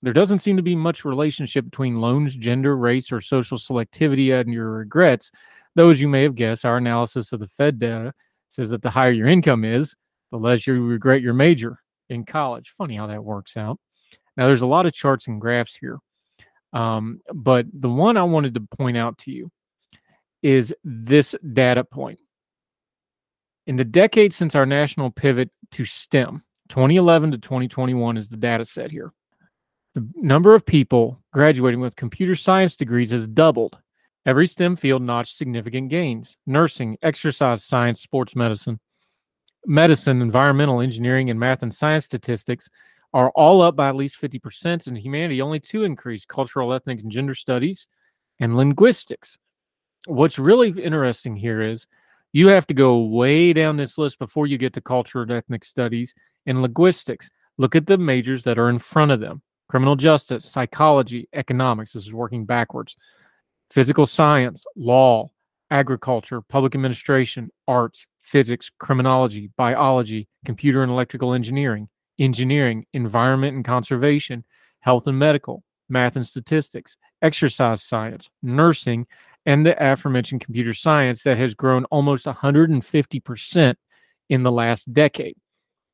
There 0.00 0.12
doesn't 0.12 0.38
seem 0.38 0.56
to 0.56 0.62
be 0.62 0.76
much 0.76 1.04
relationship 1.04 1.64
between 1.64 2.00
loans, 2.00 2.36
gender, 2.36 2.76
race, 2.76 3.10
or 3.10 3.20
social 3.20 3.58
selectivity 3.58 4.32
and 4.32 4.52
your 4.52 4.70
regrets. 4.70 5.32
Though, 5.74 5.90
as 5.90 6.00
you 6.00 6.08
may 6.08 6.22
have 6.22 6.36
guessed, 6.36 6.64
our 6.64 6.76
analysis 6.76 7.32
of 7.32 7.40
the 7.40 7.48
Fed 7.48 7.80
data 7.80 8.14
says 8.48 8.70
that 8.70 8.82
the 8.82 8.90
higher 8.90 9.10
your 9.10 9.28
income 9.28 9.64
is, 9.64 9.94
the 10.30 10.38
less 10.38 10.66
you 10.66 10.84
regret 10.84 11.22
your 11.22 11.34
major 11.34 11.80
in 12.08 12.24
college. 12.24 12.72
Funny 12.76 12.96
how 12.96 13.06
that 13.06 13.24
works 13.24 13.56
out. 13.56 13.78
Now, 14.36 14.46
there's 14.46 14.62
a 14.62 14.66
lot 14.66 14.86
of 14.86 14.92
charts 14.92 15.26
and 15.26 15.40
graphs 15.40 15.76
here, 15.76 15.98
um, 16.72 17.20
but 17.34 17.66
the 17.72 17.88
one 17.88 18.16
I 18.16 18.22
wanted 18.22 18.54
to 18.54 18.60
point 18.60 18.96
out 18.96 19.18
to 19.18 19.30
you 19.30 19.50
is 20.42 20.74
this 20.84 21.34
data 21.52 21.84
point. 21.84 22.20
In 23.66 23.76
the 23.76 23.84
decade 23.84 24.32
since 24.32 24.54
our 24.54 24.64
national 24.64 25.10
pivot 25.10 25.50
to 25.72 25.84
STEM, 25.84 26.42
2011 26.68 27.32
to 27.32 27.38
2021 27.38 28.16
is 28.16 28.28
the 28.28 28.36
data 28.36 28.64
set 28.64 28.90
here. 28.90 29.12
The 29.94 30.08
number 30.14 30.54
of 30.54 30.64
people 30.64 31.20
graduating 31.32 31.80
with 31.80 31.96
computer 31.96 32.34
science 32.34 32.76
degrees 32.76 33.10
has 33.10 33.26
doubled 33.26 33.78
Every 34.26 34.46
STEM 34.46 34.76
field 34.76 35.02
notched 35.02 35.36
significant 35.36 35.88
gains 35.88 36.36
nursing, 36.46 36.98
exercise 37.02 37.64
science, 37.64 38.00
sports 38.00 38.36
medicine, 38.36 38.80
medicine, 39.64 40.20
environmental 40.20 40.80
engineering, 40.80 41.30
and 41.30 41.38
math 41.40 41.62
and 41.62 41.72
science 41.72 42.04
statistics 42.04 42.68
are 43.14 43.30
all 43.30 43.62
up 43.62 43.76
by 43.76 43.88
at 43.88 43.96
least 43.96 44.20
50%. 44.20 44.86
And 44.86 44.98
humanity, 44.98 45.40
only 45.40 45.60
two 45.60 45.84
increased 45.84 46.28
cultural, 46.28 46.72
ethnic, 46.72 47.00
and 47.00 47.10
gender 47.10 47.34
studies 47.34 47.86
and 48.40 48.56
linguistics. 48.56 49.38
What's 50.06 50.38
really 50.38 50.70
interesting 50.70 51.36
here 51.36 51.60
is 51.60 51.86
you 52.32 52.48
have 52.48 52.66
to 52.66 52.74
go 52.74 52.98
way 52.98 53.52
down 53.52 53.76
this 53.76 53.98
list 53.98 54.18
before 54.18 54.46
you 54.46 54.58
get 54.58 54.74
to 54.74 54.80
culture 54.80 55.22
and 55.22 55.30
ethnic 55.30 55.64
studies 55.64 56.14
and 56.46 56.62
linguistics. 56.62 57.30
Look 57.56 57.74
at 57.74 57.86
the 57.86 57.98
majors 57.98 58.42
that 58.44 58.58
are 58.58 58.68
in 58.68 58.78
front 58.78 59.10
of 59.10 59.20
them 59.20 59.42
criminal 59.68 59.96
justice, 59.96 60.46
psychology, 60.46 61.28
economics. 61.34 61.92
This 61.92 62.06
is 62.06 62.12
working 62.14 62.46
backwards 62.46 62.96
physical 63.70 64.06
science, 64.06 64.64
law, 64.76 65.30
agriculture, 65.70 66.40
public 66.40 66.74
administration, 66.74 67.50
arts, 67.66 68.06
physics, 68.22 68.70
criminology, 68.78 69.50
biology, 69.56 70.28
computer 70.44 70.82
and 70.82 70.92
electrical 70.92 71.34
engineering, 71.34 71.88
engineering, 72.18 72.86
environment 72.92 73.56
and 73.56 73.64
conservation, 73.64 74.44
health 74.80 75.06
and 75.06 75.18
medical, 75.18 75.62
math 75.88 76.16
and 76.16 76.26
statistics, 76.26 76.96
exercise 77.22 77.82
science, 77.82 78.28
nursing, 78.42 79.06
and 79.46 79.64
the 79.64 79.76
aforementioned 79.92 80.40
computer 80.42 80.74
science 80.74 81.22
that 81.22 81.38
has 81.38 81.54
grown 81.54 81.84
almost 81.86 82.26
150% 82.26 83.74
in 84.28 84.42
the 84.42 84.52
last 84.52 84.92
decade. 84.92 85.36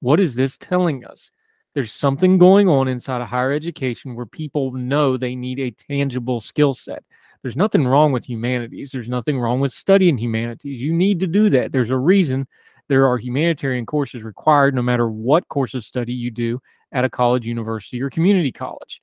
What 0.00 0.20
is 0.20 0.34
this 0.34 0.58
telling 0.58 1.04
us? 1.04 1.30
There's 1.74 1.92
something 1.92 2.38
going 2.38 2.68
on 2.68 2.88
inside 2.88 3.20
of 3.20 3.28
higher 3.28 3.52
education 3.52 4.14
where 4.14 4.26
people 4.26 4.72
know 4.72 5.16
they 5.16 5.34
need 5.34 5.58
a 5.58 5.70
tangible 5.70 6.40
skill 6.40 6.74
set. 6.74 7.02
There's 7.44 7.56
nothing 7.56 7.86
wrong 7.86 8.10
with 8.10 8.26
humanities. 8.26 8.90
There's 8.90 9.06
nothing 9.06 9.38
wrong 9.38 9.60
with 9.60 9.70
studying 9.70 10.16
humanities. 10.16 10.82
You 10.82 10.94
need 10.94 11.20
to 11.20 11.26
do 11.26 11.50
that. 11.50 11.72
There's 11.72 11.90
a 11.90 11.96
reason 11.98 12.48
there 12.88 13.06
are 13.06 13.18
humanitarian 13.18 13.84
courses 13.84 14.22
required 14.22 14.74
no 14.74 14.80
matter 14.80 15.10
what 15.10 15.46
course 15.48 15.74
of 15.74 15.84
study 15.84 16.14
you 16.14 16.30
do 16.30 16.58
at 16.92 17.04
a 17.04 17.10
college, 17.10 17.46
university, 17.46 18.00
or 18.00 18.08
community 18.08 18.50
college. 18.50 19.02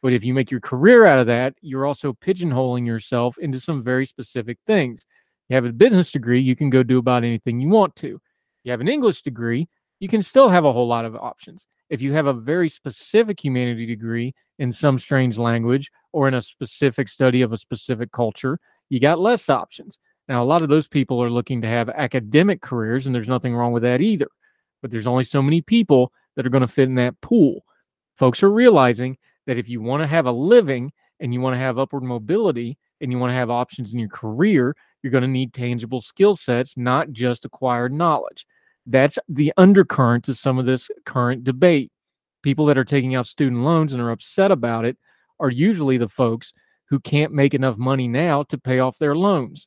But 0.00 0.14
if 0.14 0.24
you 0.24 0.32
make 0.32 0.50
your 0.50 0.60
career 0.60 1.04
out 1.04 1.18
of 1.18 1.26
that, 1.26 1.52
you're 1.60 1.84
also 1.84 2.14
pigeonholing 2.14 2.86
yourself 2.86 3.36
into 3.36 3.60
some 3.60 3.82
very 3.82 4.06
specific 4.06 4.56
things. 4.66 5.02
You 5.50 5.56
have 5.56 5.66
a 5.66 5.72
business 5.72 6.10
degree, 6.10 6.40
you 6.40 6.56
can 6.56 6.70
go 6.70 6.82
do 6.82 6.96
about 6.96 7.24
anything 7.24 7.60
you 7.60 7.68
want 7.68 7.94
to. 7.96 8.18
You 8.64 8.70
have 8.70 8.80
an 8.80 8.88
English 8.88 9.20
degree, 9.20 9.68
you 10.00 10.08
can 10.08 10.22
still 10.22 10.48
have 10.48 10.64
a 10.64 10.72
whole 10.72 10.88
lot 10.88 11.04
of 11.04 11.14
options. 11.14 11.66
If 11.90 12.00
you 12.00 12.14
have 12.14 12.24
a 12.24 12.32
very 12.32 12.70
specific 12.70 13.38
humanity 13.38 13.84
degree 13.84 14.34
in 14.58 14.72
some 14.72 14.98
strange 14.98 15.36
language 15.36 15.90
or 16.12 16.28
in 16.28 16.34
a 16.34 16.42
specific 16.42 17.08
study 17.08 17.42
of 17.42 17.52
a 17.52 17.58
specific 17.58 18.12
culture, 18.12 18.58
you 18.88 19.00
got 19.00 19.18
less 19.18 19.48
options. 19.48 19.98
Now, 20.28 20.42
a 20.42 20.44
lot 20.44 20.62
of 20.62 20.68
those 20.68 20.86
people 20.86 21.22
are 21.22 21.30
looking 21.30 21.60
to 21.62 21.68
have 21.68 21.88
academic 21.88 22.60
careers, 22.62 23.06
and 23.06 23.14
there's 23.14 23.28
nothing 23.28 23.54
wrong 23.54 23.72
with 23.72 23.82
that 23.82 24.00
either. 24.00 24.28
But 24.80 24.90
there's 24.90 25.06
only 25.06 25.24
so 25.24 25.42
many 25.42 25.60
people 25.60 26.12
that 26.36 26.46
are 26.46 26.50
going 26.50 26.62
to 26.62 26.68
fit 26.68 26.88
in 26.88 26.94
that 26.96 27.20
pool. 27.20 27.64
Folks 28.16 28.42
are 28.42 28.50
realizing 28.50 29.16
that 29.46 29.58
if 29.58 29.68
you 29.68 29.80
want 29.80 30.02
to 30.02 30.06
have 30.06 30.26
a 30.26 30.32
living 30.32 30.92
and 31.20 31.32
you 31.32 31.40
want 31.40 31.54
to 31.54 31.58
have 31.58 31.78
upward 31.78 32.02
mobility 32.02 32.78
and 33.00 33.10
you 33.10 33.18
want 33.18 33.30
to 33.30 33.34
have 33.34 33.50
options 33.50 33.92
in 33.92 33.98
your 33.98 34.08
career, 34.08 34.76
you're 35.02 35.10
going 35.10 35.22
to 35.22 35.28
need 35.28 35.52
tangible 35.52 36.00
skill 36.00 36.36
sets, 36.36 36.76
not 36.76 37.10
just 37.12 37.44
acquired 37.44 37.92
knowledge. 37.92 38.46
That's 38.86 39.18
the 39.28 39.52
undercurrent 39.56 40.24
to 40.24 40.34
some 40.34 40.58
of 40.58 40.66
this 40.66 40.88
current 41.04 41.44
debate. 41.44 41.90
People 42.42 42.66
that 42.66 42.78
are 42.78 42.84
taking 42.84 43.14
out 43.14 43.26
student 43.26 43.62
loans 43.62 43.92
and 43.92 44.02
are 44.02 44.10
upset 44.10 44.50
about 44.50 44.84
it 44.84 44.96
are 45.42 45.50
usually 45.50 45.98
the 45.98 46.08
folks 46.08 46.52
who 46.88 47.00
can't 47.00 47.32
make 47.32 47.52
enough 47.52 47.76
money 47.76 48.08
now 48.08 48.44
to 48.44 48.56
pay 48.56 48.78
off 48.78 48.98
their 48.98 49.16
loans. 49.16 49.66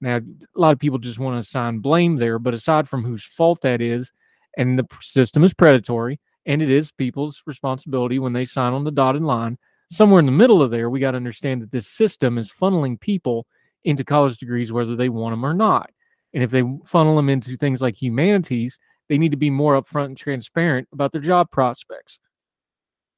Now, 0.00 0.16
a 0.16 0.60
lot 0.60 0.72
of 0.72 0.80
people 0.80 0.98
just 0.98 1.18
want 1.18 1.36
to 1.36 1.40
assign 1.40 1.78
blame 1.78 2.16
there, 2.16 2.38
but 2.38 2.54
aside 2.54 2.88
from 2.88 3.04
whose 3.04 3.24
fault 3.24 3.60
that 3.62 3.80
is, 3.80 4.12
and 4.58 4.78
the 4.78 4.86
system 5.00 5.44
is 5.44 5.54
predatory, 5.54 6.18
and 6.44 6.60
it 6.60 6.70
is 6.70 6.90
people's 6.90 7.40
responsibility 7.46 8.18
when 8.18 8.32
they 8.32 8.44
sign 8.44 8.72
on 8.72 8.84
the 8.84 8.90
dotted 8.90 9.22
line, 9.22 9.58
somewhere 9.90 10.18
in 10.18 10.26
the 10.26 10.32
middle 10.32 10.60
of 10.60 10.70
there, 10.70 10.90
we 10.90 10.98
got 10.98 11.12
to 11.12 11.16
understand 11.16 11.62
that 11.62 11.70
this 11.70 11.86
system 11.86 12.36
is 12.36 12.50
funneling 12.50 12.98
people 13.00 13.46
into 13.84 14.04
college 14.04 14.38
degrees 14.38 14.72
whether 14.72 14.96
they 14.96 15.08
want 15.08 15.32
them 15.32 15.46
or 15.46 15.54
not. 15.54 15.90
And 16.34 16.42
if 16.42 16.50
they 16.50 16.64
funnel 16.84 17.16
them 17.16 17.28
into 17.28 17.56
things 17.56 17.80
like 17.80 18.00
humanities, 18.00 18.78
they 19.08 19.18
need 19.18 19.32
to 19.32 19.36
be 19.36 19.50
more 19.50 19.80
upfront 19.80 20.06
and 20.06 20.16
transparent 20.16 20.88
about 20.92 21.12
their 21.12 21.20
job 21.20 21.50
prospects. 21.50 22.18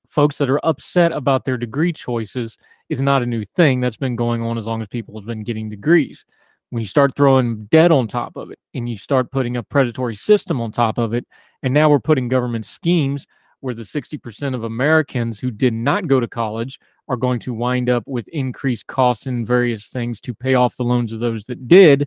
Folks 0.09 0.39
that 0.39 0.51
are 0.51 0.65
upset 0.65 1.13
about 1.13 1.45
their 1.45 1.57
degree 1.57 1.93
choices 1.93 2.57
is 2.89 3.01
not 3.01 3.23
a 3.23 3.27
new 3.27 3.45
thing. 3.57 3.81
That's 3.81 3.97
been 3.97 4.17
going 4.17 4.43
on 4.43 4.59
as 4.59 4.67
long 4.67 4.83
as 4.83 4.89
people 4.89 5.19
have 5.19 5.27
been 5.27 5.45
getting 5.45 5.69
degrees. 5.69 6.25
When 6.71 6.81
you 6.81 6.87
start 6.87 7.15
throwing 7.15 7.67
debt 7.67 7.93
on 7.93 8.09
top 8.09 8.37
of 8.37 8.51
it 8.51 8.59
and 8.75 8.89
you 8.89 8.99
start 8.99 9.31
putting 9.31 9.57
a 9.57 9.63
predatory 9.63 10.17
system 10.17 10.61
on 10.61 10.73
top 10.73 10.99
of 10.99 11.15
it, 11.15 11.27
and 11.63 11.73
now 11.73 11.89
we're 11.89 12.01
putting 12.01 12.29
government 12.29 12.67
schemes 12.67 13.27
where 13.61 13.75
the 13.75 13.83
60% 13.83 14.55
of 14.55 14.65
Americans 14.65 15.39
who 15.39 15.51
did 15.51 15.73
not 15.73 16.07
go 16.07 16.21
to 16.21 16.29
college 16.29 16.79
are 17.09 17.17
going 17.17 17.39
to 17.41 17.55
wind 17.55 17.89
up 17.89 18.03
with 18.07 18.29
increased 18.29 18.87
costs 18.87 19.27
in 19.27 19.45
various 19.47 19.89
things 19.89 20.21
to 20.21 20.35
pay 20.35 20.55
off 20.55 20.77
the 20.77 20.85
loans 20.85 21.13
of 21.13 21.21
those 21.21 21.45
that 21.45 21.67
did. 21.69 22.07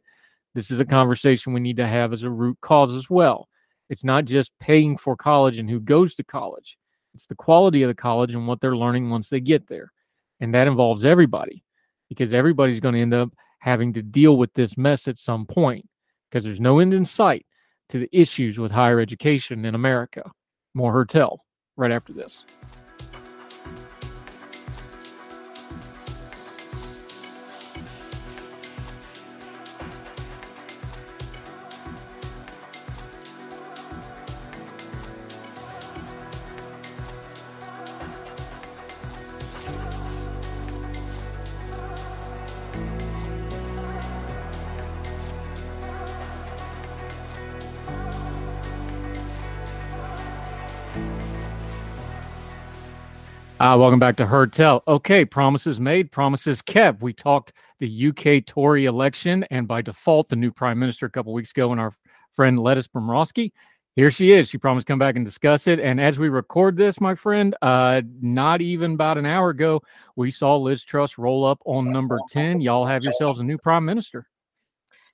This 0.54 0.70
is 0.72 0.80
a 0.80 0.86
conversation 0.86 1.54
we 1.54 1.60
need 1.60 1.77
to 1.77 1.88
have 1.88 2.13
as 2.13 2.24
a 2.24 2.30
root 2.30 2.58
cause 2.62 2.94
as 2.94 3.10
well. 3.10 3.48
It's 3.89 4.04
not 4.04 4.25
just 4.25 4.51
paying 4.60 4.98
for 4.98 5.16
college 5.16 5.58
and 5.58 5.70
who 5.70 5.80
goes 5.80 6.13
to 6.16 6.24
college, 6.24 6.77
it's 7.18 7.26
the 7.26 7.34
quality 7.34 7.82
of 7.82 7.88
the 7.88 7.96
college 7.96 8.36
and 8.36 8.48
what 8.48 8.62
they're 8.62 8.78
learning 8.78 9.10
once 9.10 9.28
they 9.28 9.40
get 9.40 9.68
there. 9.68 9.92
And 10.40 10.54
that 10.54 10.68
involves 10.68 11.04
everybody 11.04 11.64
because 12.10 12.32
everybody's 12.32 12.80
going 12.80 12.94
to 12.94 13.02
end 13.02 13.16
up 13.16 13.30
having 13.60 13.92
to 13.94 14.04
deal 14.04 14.38
with 14.38 14.54
this 14.54 14.78
mess 14.78 15.08
at 15.08 15.18
some 15.18 15.48
point 15.48 15.84
because 16.30 16.44
there's 16.44 16.60
no 16.60 16.78
end 16.78 16.94
in 16.94 17.06
sight 17.06 17.44
to 17.90 17.98
the 17.98 18.10
issues 18.12 18.60
with 18.60 18.72
higher 18.72 19.00
education 19.00 19.66
in 19.66 19.74
America. 19.74 20.30
More 20.76 20.94
Heard 20.94 21.10
Tell 21.10 21.44
right 21.76 21.92
after 21.92 22.14
this. 22.14 22.44
Uh, 53.60 53.76
welcome 53.76 53.98
back 53.98 54.16
to 54.16 54.26
Heard 54.28 54.54
Tell. 54.54 54.84
Okay, 54.88 55.26
promises 55.26 55.80
made, 55.80 56.12
promises 56.12 56.62
kept. 56.62 57.02
We 57.02 57.12
talked 57.12 57.54
the 57.80 58.10
UK 58.10 58.46
Tory 58.46 58.86
election 58.86 59.46
and 59.50 59.68
by 59.68 59.82
default, 59.82 60.30
the 60.30 60.36
new 60.36 60.52
prime 60.52 60.78
minister 60.78 61.08
a 61.08 61.10
couple 61.10 61.34
weeks 61.34 61.50
ago, 61.50 61.72
and 61.72 61.82
our 61.82 61.92
friend 62.34 62.60
Lettuce 62.60 62.88
Bromrosky. 62.88 63.52
Here 63.96 64.12
she 64.12 64.32
is. 64.32 64.48
She 64.48 64.60
promised 64.60 64.86
to 64.86 64.94
come 64.94 65.00
back 65.00 65.16
and 65.16 65.26
discuss 65.26 65.66
it. 65.66 65.80
And 65.80 66.00
as 66.00 66.20
we 66.20 66.30
record 66.30 66.78
this, 66.78 67.02
my 67.02 67.16
friend, 67.16 67.56
uh, 67.64 68.04
not 68.22 68.62
even 68.62 68.94
about 68.94 69.18
an 69.18 69.26
hour 69.26 69.50
ago, 69.50 69.82
we 70.16 70.30
saw 70.30 70.56
Liz 70.56 70.84
Truss 70.84 71.18
roll 71.18 71.44
up 71.44 71.60
on 71.66 71.92
number 71.92 72.20
10. 72.30 72.62
Y'all 72.62 72.86
have 72.86 73.02
yourselves 73.02 73.40
a 73.40 73.44
new 73.44 73.58
prime 73.58 73.86
minister. 73.86 74.28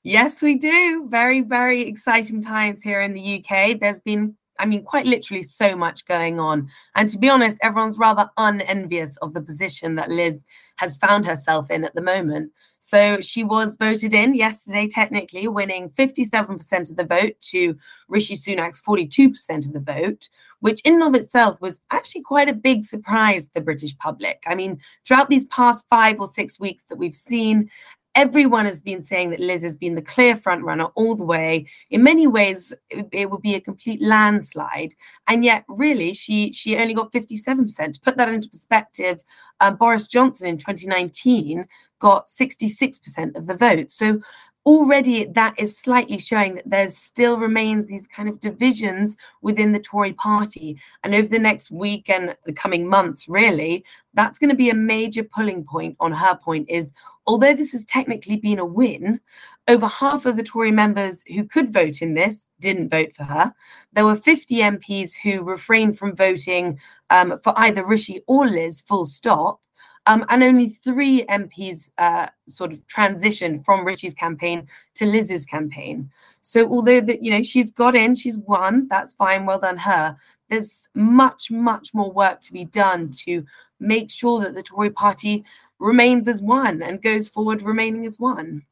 Yes, 0.03 0.41
we 0.41 0.55
do. 0.55 1.07
Very, 1.07 1.39
very 1.39 1.83
exciting 1.83 2.41
times 2.41 2.81
here 2.81 2.99
in 2.99 3.13
the 3.13 3.41
UK. 3.41 3.79
There's 3.79 3.99
been 3.99 4.35
I 4.59 4.65
mean, 4.65 4.83
quite 4.83 5.05
literally 5.05 5.43
so 5.43 5.75
much 5.75 6.05
going 6.05 6.39
on. 6.39 6.69
And 6.95 7.09
to 7.09 7.17
be 7.17 7.29
honest, 7.29 7.57
everyone's 7.61 7.97
rather 7.97 8.29
unenvious 8.37 9.17
of 9.17 9.33
the 9.33 9.41
position 9.41 9.95
that 9.95 10.09
Liz 10.09 10.43
has 10.77 10.97
found 10.97 11.25
herself 11.25 11.69
in 11.71 11.83
at 11.83 11.95
the 11.95 12.01
moment. 12.01 12.51
So 12.79 13.21
she 13.21 13.43
was 13.43 13.75
voted 13.75 14.13
in 14.13 14.35
yesterday, 14.35 14.87
technically 14.87 15.47
winning 15.47 15.89
57% 15.91 16.89
of 16.89 16.95
the 16.97 17.05
vote 17.05 17.35
to 17.51 17.77
Rishi 18.09 18.35
Sunak's 18.35 18.81
42% 18.81 19.65
of 19.65 19.73
the 19.73 19.79
vote, 19.79 20.27
which 20.59 20.81
in 20.81 20.95
and 20.95 21.03
of 21.03 21.15
itself 21.15 21.59
was 21.61 21.79
actually 21.91 22.23
quite 22.23 22.49
a 22.49 22.53
big 22.53 22.83
surprise 22.83 23.45
to 23.45 23.51
the 23.53 23.61
British 23.61 23.97
public. 23.97 24.43
I 24.47 24.55
mean, 24.55 24.81
throughout 25.05 25.29
these 25.29 25.45
past 25.45 25.85
five 25.89 26.19
or 26.19 26.27
six 26.27 26.59
weeks 26.59 26.83
that 26.89 26.97
we've 26.97 27.15
seen 27.15 27.69
everyone 28.15 28.65
has 28.65 28.81
been 28.81 29.01
saying 29.01 29.31
that 29.31 29.39
Liz 29.39 29.63
has 29.63 29.75
been 29.75 29.95
the 29.95 30.01
clear 30.01 30.35
front 30.35 30.63
runner 30.63 30.85
all 30.95 31.15
the 31.15 31.23
way. 31.23 31.65
In 31.89 32.03
many 32.03 32.27
ways, 32.27 32.73
it, 32.89 33.07
it 33.11 33.29
would 33.29 33.41
be 33.41 33.55
a 33.55 33.61
complete 33.61 34.01
landslide, 34.01 34.95
and 35.27 35.43
yet, 35.43 35.63
really, 35.67 36.13
she 36.13 36.53
she 36.53 36.77
only 36.77 36.93
got 36.93 37.11
fifty 37.11 37.37
seven 37.37 37.65
percent. 37.65 37.95
To 37.95 38.01
put 38.01 38.17
that 38.17 38.29
into 38.29 38.49
perspective, 38.49 39.23
um, 39.59 39.75
Boris 39.75 40.07
Johnson 40.07 40.47
in 40.47 40.57
twenty 40.57 40.87
nineteen 40.87 41.67
got 41.99 42.29
sixty 42.29 42.69
six 42.69 42.99
percent 42.99 43.35
of 43.35 43.47
the 43.47 43.55
vote. 43.55 43.89
So 43.89 44.21
already 44.65 45.25
that 45.25 45.53
is 45.57 45.77
slightly 45.77 46.17
showing 46.17 46.55
that 46.55 46.69
there 46.69 46.89
still 46.89 47.37
remains 47.37 47.85
these 47.85 48.07
kind 48.07 48.29
of 48.29 48.39
divisions 48.39 49.17
within 49.41 49.71
the 49.71 49.79
Tory 49.79 50.13
party. 50.13 50.79
And 51.03 51.13
over 51.13 51.27
the 51.27 51.39
next 51.39 51.69
week 51.69 52.09
and 52.09 52.35
the 52.45 52.53
coming 52.53 52.87
months, 52.87 53.27
really, 53.27 53.83
that's 54.13 54.39
going 54.39 54.49
to 54.49 54.55
be 54.55 54.69
a 54.69 54.75
major 54.75 55.23
pulling 55.23 55.65
point 55.65 55.97
on 55.99 56.11
her 56.13 56.35
point 56.35 56.69
is 56.69 56.91
although 57.25 57.53
this 57.53 57.71
has 57.71 57.85
technically 57.85 58.37
been 58.37 58.59
a 58.59 58.65
win, 58.65 59.19
over 59.67 59.87
half 59.87 60.25
of 60.25 60.35
the 60.35 60.43
Tory 60.43 60.71
members 60.71 61.23
who 61.33 61.45
could 61.45 61.71
vote 61.71 62.01
in 62.01 62.13
this 62.13 62.45
didn't 62.59 62.89
vote 62.89 63.13
for 63.15 63.23
her. 63.23 63.53
There 63.93 64.05
were 64.05 64.15
50 64.15 64.55
MPs 64.57 65.13
who 65.23 65.41
refrained 65.41 65.97
from 65.97 66.15
voting 66.15 66.79
um, 67.09 67.39
for 67.43 67.53
either 67.57 67.85
Rishi 67.85 68.21
or 68.27 68.47
Liz, 68.47 68.81
full 68.81 69.05
stop. 69.05 69.61
Um, 70.05 70.25
and 70.29 70.43
only 70.43 70.69
three 70.69 71.23
MPs 71.25 71.89
uh, 71.97 72.27
sort 72.47 72.73
of 72.73 72.85
transitioned 72.87 73.63
from 73.63 73.85
Rishi's 73.85 74.13
campaign 74.13 74.67
to 74.95 75.05
Liz's 75.05 75.45
campaign. 75.45 76.11
So 76.41 76.69
although 76.69 76.99
that 77.01 77.23
you 77.23 77.31
know 77.31 77.41
she's 77.41 77.71
got 77.71 77.95
in, 77.95 78.15
she's 78.15 78.37
won, 78.37 78.87
that's 78.89 79.13
fine, 79.13 79.45
well 79.45 79.59
done 79.59 79.77
her. 79.77 80.17
There's 80.49 80.89
much, 80.93 81.49
much 81.49 81.93
more 81.93 82.11
work 82.11 82.41
to 82.41 82.53
be 82.53 82.65
done 82.65 83.11
to 83.23 83.45
make 83.79 84.11
sure 84.11 84.41
that 84.41 84.53
the 84.53 84.63
Tory 84.63 84.89
party 84.89 85.45
remains 85.79 86.27
as 86.27 86.41
one 86.41 86.81
and 86.81 87.01
goes 87.01 87.29
forward 87.29 87.61
remaining 87.61 88.05
as 88.05 88.19
one. 88.19 88.63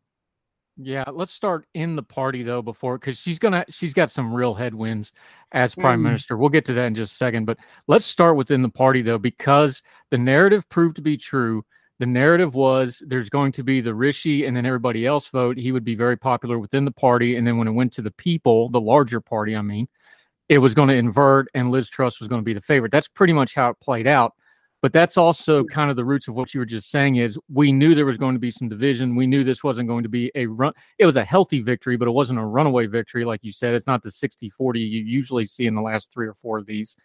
Yeah, 0.84 1.04
let's 1.12 1.32
start 1.32 1.68
in 1.76 1.96
the 1.96 2.04
party 2.04 2.42
though 2.42 2.62
before 2.62 2.98
because 2.98 3.20
she's 3.20 3.38
gonna 3.38 3.66
she's 3.70 3.94
got 3.94 4.10
some 4.10 4.34
real 4.34 4.56
headwinds 4.56 5.12
as 5.52 5.76
prime 5.76 6.00
mm. 6.00 6.04
minister. 6.04 6.38
We'll 6.38 6.50
get 6.50 6.66
to 6.66 6.74
that 6.74 6.86
in 6.86 6.96
just 6.96 7.14
a 7.14 7.18
second, 7.18 7.46
but 7.46 7.58
let's 7.88 8.06
start 8.06 8.36
within 8.36 8.62
the 8.64 8.70
party 8.70 9.02
though 9.02 9.20
because 9.20 9.84
the 10.10 10.18
narrative 10.18 10.68
proved 10.70 10.96
to 10.96 11.02
be 11.02 11.18
true. 11.18 11.64
The 12.00 12.08
narrative 12.08 12.56
was 12.56 13.04
there's 13.06 13.30
going 13.30 13.52
to 13.54 13.64
be 13.64 13.80
the 13.80 13.94
Rishi 13.94 14.46
and 14.46 14.58
then 14.58 14.66
everybody 14.66 15.06
else 15.06 15.28
vote. 15.28 15.58
He 15.58 15.72
would 15.72 15.84
be 15.84 15.94
very 15.94 16.18
popular 16.18 16.58
within 16.58 16.84
the 16.86 16.92
party, 16.92 17.36
and 17.36 17.46
then 17.46 17.58
when 17.58 17.68
it 17.68 17.74
went 17.74 17.94
to 17.94 18.02
the 18.02 18.12
people, 18.12 18.70
the 18.70 18.82
larger 18.82 19.22
party, 19.22 19.56
I 19.56 19.62
mean, 19.62 19.88
it 20.50 20.58
was 20.58 20.74
going 20.74 20.90
to 20.90 20.96
invert, 20.96 21.48
and 21.54 21.70
Liz 21.70 21.90
Truss 21.90 22.20
was 22.20 22.28
going 22.28 22.42
to 22.42 22.46
be 22.46 22.54
the 22.54 22.62
favorite. 22.62 22.92
That's 22.92 23.08
pretty 23.08 23.34
much 23.34 23.54
how 23.54 23.70
it 23.70 23.80
played 23.82 24.08
out. 24.08 24.34
But 24.82 24.94
that's 24.94 25.16
also 25.16 25.64
kind 25.64 25.92
of 25.92 25.96
the 25.96 26.06
roots 26.06 26.28
of 26.28 26.34
what 26.34 26.54
you 26.54 26.60
were 26.60 26.66
just 26.66 26.90
saying 26.90 27.18
is 27.18 27.38
we 27.54 27.72
knew 27.72 27.94
there 27.94 28.06
was 28.06 28.18
going 28.18 28.34
to 28.34 28.40
be 28.40 28.50
some 28.50 28.68
division. 28.68 29.16
We 29.16 29.28
knew 29.28 29.44
this 29.44 29.64
wasn't 29.64 29.88
going 29.88 30.02
to 30.04 30.10
be 30.10 30.32
a 30.34 30.48
run. 30.48 30.74
It 30.98 31.06
was 31.06 31.18
a 31.18 31.24
healthy 31.24 31.62
victory, 31.62 31.98
but 31.98 32.08
it 32.08 32.12
wasn't 32.12 32.40
a 32.40 32.46
runaway 32.46 32.88
victory. 32.88 33.24
Like 33.24 33.44
you 33.44 33.52
said, 33.52 33.76
it's 33.76 33.86
not 33.86 34.02
the 34.02 34.10
60, 34.10 34.50
40 34.50 34.80
you 34.80 35.04
usually 35.04 35.46
see 35.46 35.68
in 35.68 35.76
the 35.76 35.82
last 35.82 36.12
three 36.12 36.28
or 36.28 36.34
four 36.34 36.58
of 36.58 36.66
these. 36.66 36.96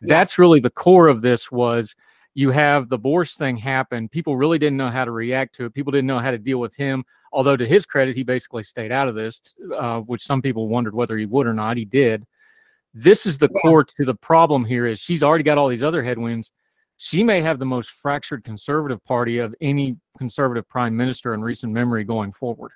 Yeah. 0.00 0.16
That's 0.16 0.38
really 0.38 0.60
the 0.60 0.70
core 0.70 1.08
of 1.08 1.20
this 1.20 1.52
was 1.52 1.94
you 2.32 2.50
have 2.50 2.88
the 2.88 2.98
Boris 2.98 3.34
thing 3.34 3.58
happen. 3.58 4.08
People 4.08 4.38
really 4.38 4.58
didn't 4.58 4.78
know 4.78 4.90
how 4.90 5.04
to 5.04 5.10
react 5.10 5.54
to 5.56 5.66
it. 5.66 5.74
People 5.74 5.92
didn't 5.92 6.06
know 6.06 6.20
how 6.20 6.30
to 6.30 6.38
deal 6.38 6.60
with 6.60 6.74
him. 6.76 7.04
Although 7.30 7.56
to 7.56 7.66
his 7.66 7.84
credit, 7.84 8.16
he 8.16 8.22
basically 8.22 8.62
stayed 8.62 8.90
out 8.90 9.06
of 9.06 9.14
this, 9.14 9.54
uh, 9.76 10.00
which 10.00 10.22
some 10.22 10.40
people 10.40 10.68
wondered 10.68 10.94
whether 10.94 11.18
he 11.18 11.26
would 11.26 11.46
or 11.46 11.52
not. 11.52 11.76
He 11.76 11.84
did. 11.84 12.24
This 12.94 13.26
is 13.26 13.36
the 13.36 13.50
yeah. 13.52 13.60
core 13.60 13.84
to 13.84 14.04
the 14.06 14.14
problem 14.14 14.64
here 14.64 14.86
is 14.86 14.98
she's 14.98 15.22
already 15.22 15.44
got 15.44 15.58
all 15.58 15.68
these 15.68 15.82
other 15.82 16.02
headwinds 16.02 16.50
she 16.98 17.24
may 17.24 17.40
have 17.40 17.58
the 17.58 17.64
most 17.64 17.90
fractured 17.90 18.44
conservative 18.44 19.02
party 19.04 19.38
of 19.38 19.54
any 19.60 19.96
conservative 20.18 20.68
prime 20.68 20.96
minister 20.96 21.32
in 21.32 21.40
recent 21.40 21.72
memory 21.72 22.04
going 22.04 22.32
forward. 22.32 22.72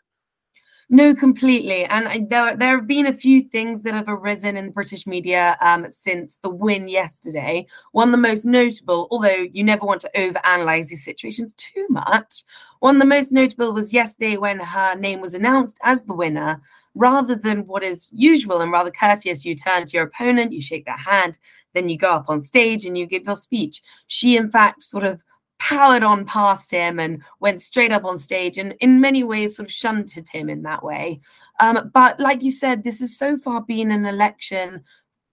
No, 0.88 1.14
completely. 1.14 1.86
And 1.86 2.28
there, 2.28 2.54
there 2.54 2.76
have 2.76 2.86
been 2.86 3.06
a 3.06 3.14
few 3.14 3.42
things 3.42 3.82
that 3.82 3.94
have 3.94 4.08
arisen 4.08 4.56
in 4.56 4.66
the 4.66 4.72
British 4.72 5.06
media 5.06 5.56
um, 5.60 5.86
since 5.90 6.36
the 6.42 6.50
win 6.50 6.86
yesterday. 6.86 7.66
One, 7.92 8.12
the 8.12 8.18
most 8.18 8.44
notable, 8.44 9.08
although 9.10 9.46
you 9.52 9.64
never 9.64 9.86
want 9.86 10.02
to 10.02 10.10
overanalyze 10.14 10.88
these 10.88 11.04
situations 11.04 11.54
too 11.54 11.86
much, 11.88 12.44
one, 12.80 12.98
the 12.98 13.06
most 13.06 13.32
notable 13.32 13.72
was 13.72 13.92
yesterday 13.92 14.36
when 14.36 14.60
her 14.60 14.94
name 14.94 15.20
was 15.20 15.34
announced 15.34 15.78
as 15.82 16.04
the 16.04 16.14
winner. 16.14 16.60
Rather 16.94 17.34
than 17.34 17.66
what 17.66 17.82
is 17.82 18.10
usual 18.12 18.60
and 18.60 18.70
rather 18.70 18.90
courteous, 18.90 19.46
you 19.46 19.54
turn 19.54 19.86
to 19.86 19.96
your 19.96 20.04
opponent, 20.04 20.52
you 20.52 20.60
shake 20.60 20.84
their 20.84 20.94
hand, 20.94 21.38
then 21.74 21.88
you 21.88 21.96
go 21.96 22.12
up 22.12 22.28
on 22.28 22.40
stage 22.40 22.84
and 22.84 22.96
you 22.96 23.06
give 23.06 23.24
your 23.24 23.36
speech. 23.36 23.82
She, 24.06 24.36
in 24.36 24.50
fact, 24.50 24.82
sort 24.82 25.04
of 25.04 25.22
powered 25.58 26.02
on 26.02 26.24
past 26.24 26.72
him 26.72 26.98
and 26.98 27.22
went 27.38 27.62
straight 27.62 27.92
up 27.92 28.04
on 28.04 28.18
stage 28.18 28.58
and 28.58 28.74
in 28.80 29.00
many 29.00 29.22
ways 29.22 29.54
sort 29.54 29.68
of 29.68 29.72
shunted 29.72 30.28
him 30.28 30.50
in 30.50 30.62
that 30.62 30.82
way. 30.82 31.20
Um, 31.60 31.90
but 31.94 32.18
like 32.18 32.42
you 32.42 32.50
said, 32.50 32.82
this 32.82 32.98
has 32.98 33.16
so 33.16 33.36
far 33.36 33.62
been 33.62 33.92
an 33.92 34.04
election 34.04 34.82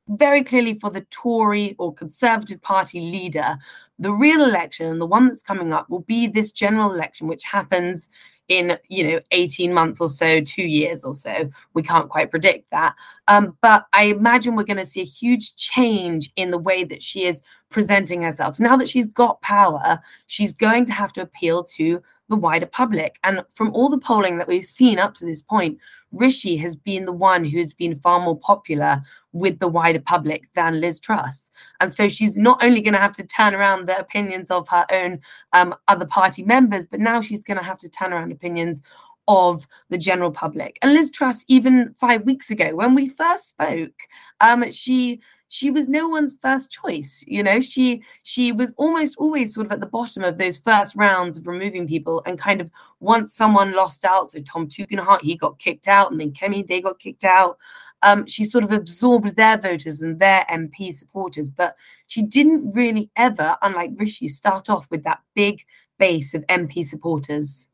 very 0.08 0.44
clearly 0.44 0.76
for 0.76 0.92
the 0.92 1.06
Tory 1.10 1.76
or 1.80 1.94
Conservative 1.94 2.62
Party 2.62 3.00
leader. 3.00 3.58
The 3.98 4.14
real 4.14 4.44
election, 4.44 4.86
and 4.86 5.02
the 5.02 5.06
one 5.06 5.28
that's 5.28 5.44
coming 5.44 5.74
up, 5.74 5.90
will 5.90 6.02
be 6.02 6.28
this 6.28 6.52
general 6.52 6.94
election, 6.94 7.28
which 7.28 7.44
happens 7.44 8.08
in 8.50 8.78
you 8.90 9.08
know 9.08 9.20
18 9.32 9.74
months 9.74 10.02
or 10.02 10.10
so 10.10 10.42
two 10.42 10.64
years 10.64 11.06
or 11.06 11.16
so. 11.16 11.50
We 11.74 11.84
can't 11.84 12.10
quite 12.10 12.32
predict 12.32 12.72
that. 12.72 12.96
Um, 13.28 13.56
but 13.62 13.86
i 13.94 14.06
imagine 14.06 14.56
we're 14.56 14.64
going 14.64 14.78
to 14.78 14.86
see 14.86 15.02
a 15.02 15.06
huge 15.06 15.56
change 15.56 16.32
in 16.36 16.52
the 16.52 16.58
way 16.58 16.84
that 16.84 17.02
she 17.02 17.26
is 17.26 17.42
presenting 17.70 18.24
herself. 18.24 18.60
Now 18.60 18.76
that 18.78 18.90
she's 18.90 19.06
got 19.06 19.42
power 19.42 20.00
she's 20.26 20.54
going 20.54 20.86
to 20.86 20.94
have 20.94 21.14
to 21.14 21.22
appeal 21.22 21.64
to 21.64 22.02
the 22.30 22.36
wider 22.36 22.66
public. 22.66 23.18
And 23.24 23.44
from 23.54 23.74
all 23.74 23.90
the 23.90 23.98
polling 23.98 24.38
that 24.38 24.48
we've 24.48 24.64
seen 24.64 25.00
up 25.00 25.14
to 25.16 25.26
this 25.26 25.42
point 25.42 25.78
rishi 26.12 26.58
has 26.58 26.76
been 26.76 27.06
the 27.06 27.12
one 27.12 27.46
who's 27.46 27.74
been 27.74 28.00
far 28.00 28.20
more 28.20 28.38
popular 28.38 29.02
with 29.32 29.60
the 29.60 29.68
wider 29.68 30.00
public 30.00 30.48
than 30.56 30.82
Liz 30.82 31.00
Truss. 31.00 31.52
And 31.80 31.94
so 31.94 32.10
she's 32.10 32.38
not 32.38 32.64
only 32.64 32.82
going 32.82 32.94
to 32.94 33.00
have 33.00 33.14
to 33.14 33.24
turn 33.24 33.54
around 33.54 33.88
the 33.88 33.98
opinions 33.98 34.50
of 34.50 34.68
her 34.70 34.86
own 34.92 35.20
um, 35.54 35.76
other 35.88 36.06
party 36.06 36.44
members, 36.44 36.88
but 36.88 37.00
now 37.00 37.22
she's 37.22 37.44
going 37.44 37.58
to 37.58 37.64
have 37.64 37.78
to 37.80 37.90
turn 37.90 38.14
around 38.14 38.32
opinions 38.32 38.82
of 39.28 39.68
the 39.90 39.98
general 39.98 40.32
public. 40.32 40.80
And 40.82 40.94
Liz 40.94 41.12
Truss, 41.12 41.46
even 41.48 41.94
five 42.00 42.24
weeks 42.24 42.50
ago, 42.50 42.76
when 42.76 42.96
we 42.96 43.10
first 43.10 43.50
spoke, 43.50 43.94
um, 44.42 44.72
she 44.72 45.22
she 45.50 45.70
was 45.70 45.88
no 45.88 46.08
one's 46.08 46.36
first 46.42 46.72
choice. 46.72 47.24
You 47.28 47.44
know, 47.44 47.60
she 47.60 48.04
she 48.24 48.52
was 48.52 48.74
almost 48.78 49.18
always 49.18 49.54
sort 49.54 49.68
of 49.68 49.74
at 49.74 49.82
the 49.82 49.86
bottom 49.86 50.24
of 50.24 50.38
those 50.38 50.58
first 50.58 50.96
rounds 50.96 51.38
of 51.38 51.48
removing 51.48 51.88
people, 51.88 52.24
and 52.26 52.40
kind 52.40 52.62
of 52.62 52.70
once 53.00 53.34
someone 53.34 53.74
lost 53.74 54.06
out, 54.06 54.30
so 54.30 54.40
Tom 54.42 54.68
Tugendhat, 54.68 55.22
he 55.22 55.36
got 55.36 55.60
kicked 55.60 55.88
out, 55.88 56.12
and 56.12 56.20
then 56.20 56.32
Kemi, 56.32 56.68
they 56.68 56.82
got 56.82 57.00
kicked 57.00 57.24
out 57.26 57.58
um, 58.02 58.26
she 58.26 58.46
sort 58.46 58.64
of 58.64 58.72
absorbed 58.72 59.36
their 59.36 59.58
voters 59.58 60.02
and 60.02 60.20
their 60.20 60.46
MP 60.50 60.94
supporters, 60.94 61.50
but 61.50 61.76
she 62.08 62.22
didn't 62.22 62.72
really 62.74 63.10
ever, 63.16 63.58
unlike 63.62 63.92
Rishi, 63.96 64.28
start 64.30 64.70
off 64.70 64.90
with 64.90 65.04
that 65.04 65.20
big 65.36 65.64
base 65.98 66.34
of 66.34 66.46
MP 66.48 66.86
supporters. 66.86 67.68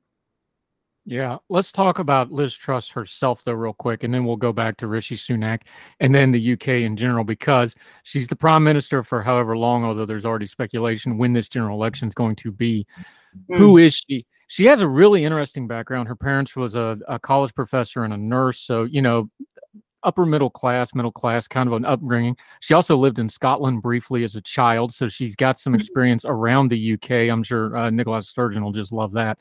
Yeah, 1.07 1.37
let's 1.49 1.71
talk 1.71 1.99
about 1.99 2.31
Liz 2.31 2.55
Truss 2.55 2.89
herself, 2.89 3.43
though, 3.43 3.53
real 3.53 3.73
quick, 3.73 4.03
and 4.03 4.11
then 4.11 4.25
we'll 4.25 4.37
go 4.37 4.51
back 4.51 4.77
to 4.77 4.87
Rishi 4.87 5.15
Sunak 5.15 5.61
and 5.99 6.15
then 6.15 6.31
the 6.31 6.53
UK 6.53 6.69
in 6.69 6.97
general, 6.97 7.23
because 7.23 7.75
she's 8.01 8.27
the 8.27 8.35
prime 8.35 8.63
minister 8.63 9.03
for 9.03 9.21
however 9.21 9.55
long, 9.55 9.83
although 9.83 10.07
there's 10.07 10.25
already 10.25 10.47
speculation 10.47 11.19
when 11.19 11.33
this 11.33 11.47
general 11.47 11.77
election 11.77 12.07
is 12.07 12.15
going 12.15 12.35
to 12.37 12.51
be. 12.51 12.87
Mm. 13.51 13.57
Who 13.57 13.77
is 13.77 13.95
she? 13.95 14.25
She 14.47 14.65
has 14.65 14.81
a 14.81 14.87
really 14.87 15.25
interesting 15.25 15.67
background. 15.67 16.07
Her 16.07 16.15
parents 16.15 16.55
was 16.55 16.75
a, 16.75 16.97
a 17.07 17.19
college 17.19 17.53
professor 17.53 18.03
and 18.03 18.13
a 18.13 18.17
nurse, 18.17 18.59
so 18.59 18.83
you 18.83 19.01
know 19.03 19.29
upper 20.05 20.25
middle 20.25 20.49
class, 20.49 20.93
middle 20.93 21.11
class 21.11 21.47
kind 21.47 21.67
of 21.67 21.73
an 21.73 21.85
upbringing. 21.85 22.37
She 22.61 22.73
also 22.73 22.95
lived 22.95 23.19
in 23.19 23.29
Scotland 23.29 23.81
briefly 23.81 24.23
as 24.23 24.35
a 24.35 24.41
child, 24.41 24.93
so 24.93 25.07
she's 25.07 25.35
got 25.35 25.59
some 25.59 25.73
mm-hmm. 25.73 25.79
experience 25.79 26.25
around 26.25 26.69
the 26.69 26.93
UK. 26.93 27.11
I'm 27.31 27.43
sure 27.43 27.75
uh, 27.75 27.89
Nicola 27.89 28.21
Sturgeon 28.21 28.63
will 28.63 28.71
just 28.71 28.91
love 28.91 29.13
that. 29.13 29.37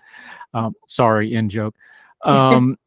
Um, 0.52 0.74
sorry, 0.88 1.34
in 1.34 1.48
joke. 1.48 1.74
Um, 2.24 2.78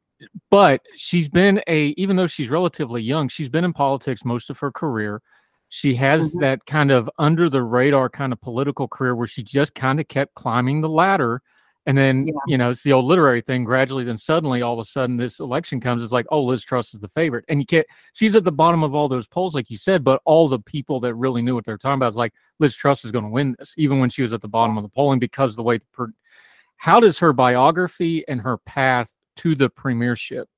but 0.50 0.82
she's 0.96 1.30
been 1.30 1.62
a, 1.68 1.90
even 1.90 2.16
though 2.16 2.26
she's 2.26 2.50
relatively 2.50 3.04
young, 3.04 3.30
she's 3.30 3.50
been 3.50 3.64
in 3.64 3.72
politics 3.72 4.26
most 4.26 4.50
of 4.50 4.58
her 4.58 4.72
career. 4.72 5.22
She 5.70 5.94
has 5.94 6.30
mm-hmm. 6.30 6.40
that 6.40 6.66
kind 6.66 6.90
of 6.90 7.08
under 7.20 7.48
the 7.48 7.62
radar 7.62 8.10
kind 8.10 8.34
of 8.34 8.42
political 8.42 8.88
career 8.88 9.16
where 9.16 9.28
she 9.28 9.44
just 9.44 9.76
kind 9.76 10.00
of 10.00 10.08
kept 10.08 10.34
climbing 10.34 10.82
the 10.82 10.90
ladder 10.90 11.44
and 11.88 11.98
then, 11.98 12.28
yeah. 12.28 12.34
you 12.48 12.58
know, 12.58 12.70
it's 12.70 12.84
the 12.84 12.92
old 12.92 13.06
literary 13.06 13.40
thing. 13.40 13.64
Gradually, 13.64 14.04
then 14.04 14.18
suddenly, 14.18 14.62
all 14.62 14.74
of 14.74 14.80
a 14.80 14.84
sudden, 14.86 15.16
this 15.16 15.40
election 15.40 15.80
comes. 15.80 16.04
It's 16.04 16.12
like, 16.12 16.26
oh, 16.30 16.44
Liz 16.44 16.62
Truss 16.62 16.94
is 16.94 17.00
the 17.00 17.08
favorite, 17.08 17.46
and 17.48 17.62
you 17.62 17.66
can't. 17.66 17.88
She's 18.12 18.36
at 18.36 18.44
the 18.44 18.52
bottom 18.52 18.84
of 18.84 18.94
all 18.94 19.08
those 19.08 19.26
polls, 19.26 19.56
like 19.56 19.70
you 19.70 19.78
said. 19.78 20.04
But 20.04 20.22
all 20.26 20.50
the 20.50 20.60
people 20.60 21.00
that 21.00 21.16
really 21.16 21.42
knew 21.42 21.56
what 21.56 21.64
they're 21.64 21.78
talking 21.78 21.96
about 21.96 22.10
is 22.10 22.18
like, 22.18 22.34
Liz 22.60 22.76
Truss 22.76 23.06
is 23.06 23.14
going 23.14 23.24
to 23.24 23.32
win 23.32 23.56
this, 23.58 23.74
even 23.78 24.00
when 24.00 24.10
she 24.10 24.22
was 24.22 24.34
at 24.34 24.42
the 24.42 24.50
bottom 24.50 24.78
of 24.78 24.84
the 24.84 24.90
polling, 24.90 25.18
because 25.18 25.56
the 25.56 25.64
way. 25.64 25.78
the 25.78 25.86
Per, 25.94 26.12
how 26.76 27.00
does 27.00 27.20
her 27.20 27.32
biography 27.32 28.28
and 28.28 28.42
her 28.42 28.58
path 28.58 29.16
to 29.38 29.56
the 29.56 29.70
premiership 29.70 30.50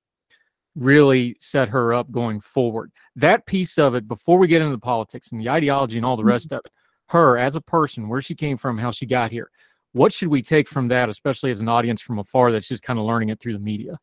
really 0.75 1.35
set 1.39 1.69
her 1.69 1.93
up 1.93 2.09
going 2.09 2.41
forward? 2.41 2.91
That 3.15 3.45
piece 3.45 3.77
of 3.77 3.93
it, 3.93 4.07
before 4.07 4.39
we 4.39 4.47
get 4.47 4.63
into 4.63 4.75
the 4.75 4.79
politics 4.79 5.31
and 5.31 5.39
the 5.39 5.49
ideology 5.49 5.97
and 5.97 6.05
all 6.05 6.17
the 6.17 6.21
mm-hmm. 6.21 6.29
rest 6.29 6.51
of 6.51 6.61
it, 6.65 6.71
her 7.09 7.37
as 7.37 7.55
a 7.55 7.61
person, 7.61 8.09
where 8.09 8.21
she 8.21 8.33
came 8.33 8.57
from, 8.57 8.79
how 8.79 8.89
she 8.89 9.05
got 9.05 9.31
here 9.31 9.51
what 9.93 10.13
should 10.13 10.27
we 10.27 10.41
take 10.41 10.67
from 10.67 10.87
that, 10.89 11.09
especially 11.09 11.51
as 11.51 11.59
an 11.59 11.67
audience 11.67 12.01
from 12.01 12.19
afar 12.19 12.51
that's 12.51 12.67
just 12.67 12.83
kind 12.83 12.99
of 12.99 13.05
learning 13.05 13.29
it 13.29 13.39
through 13.39 13.53
the 13.53 13.59
media? 13.59 13.99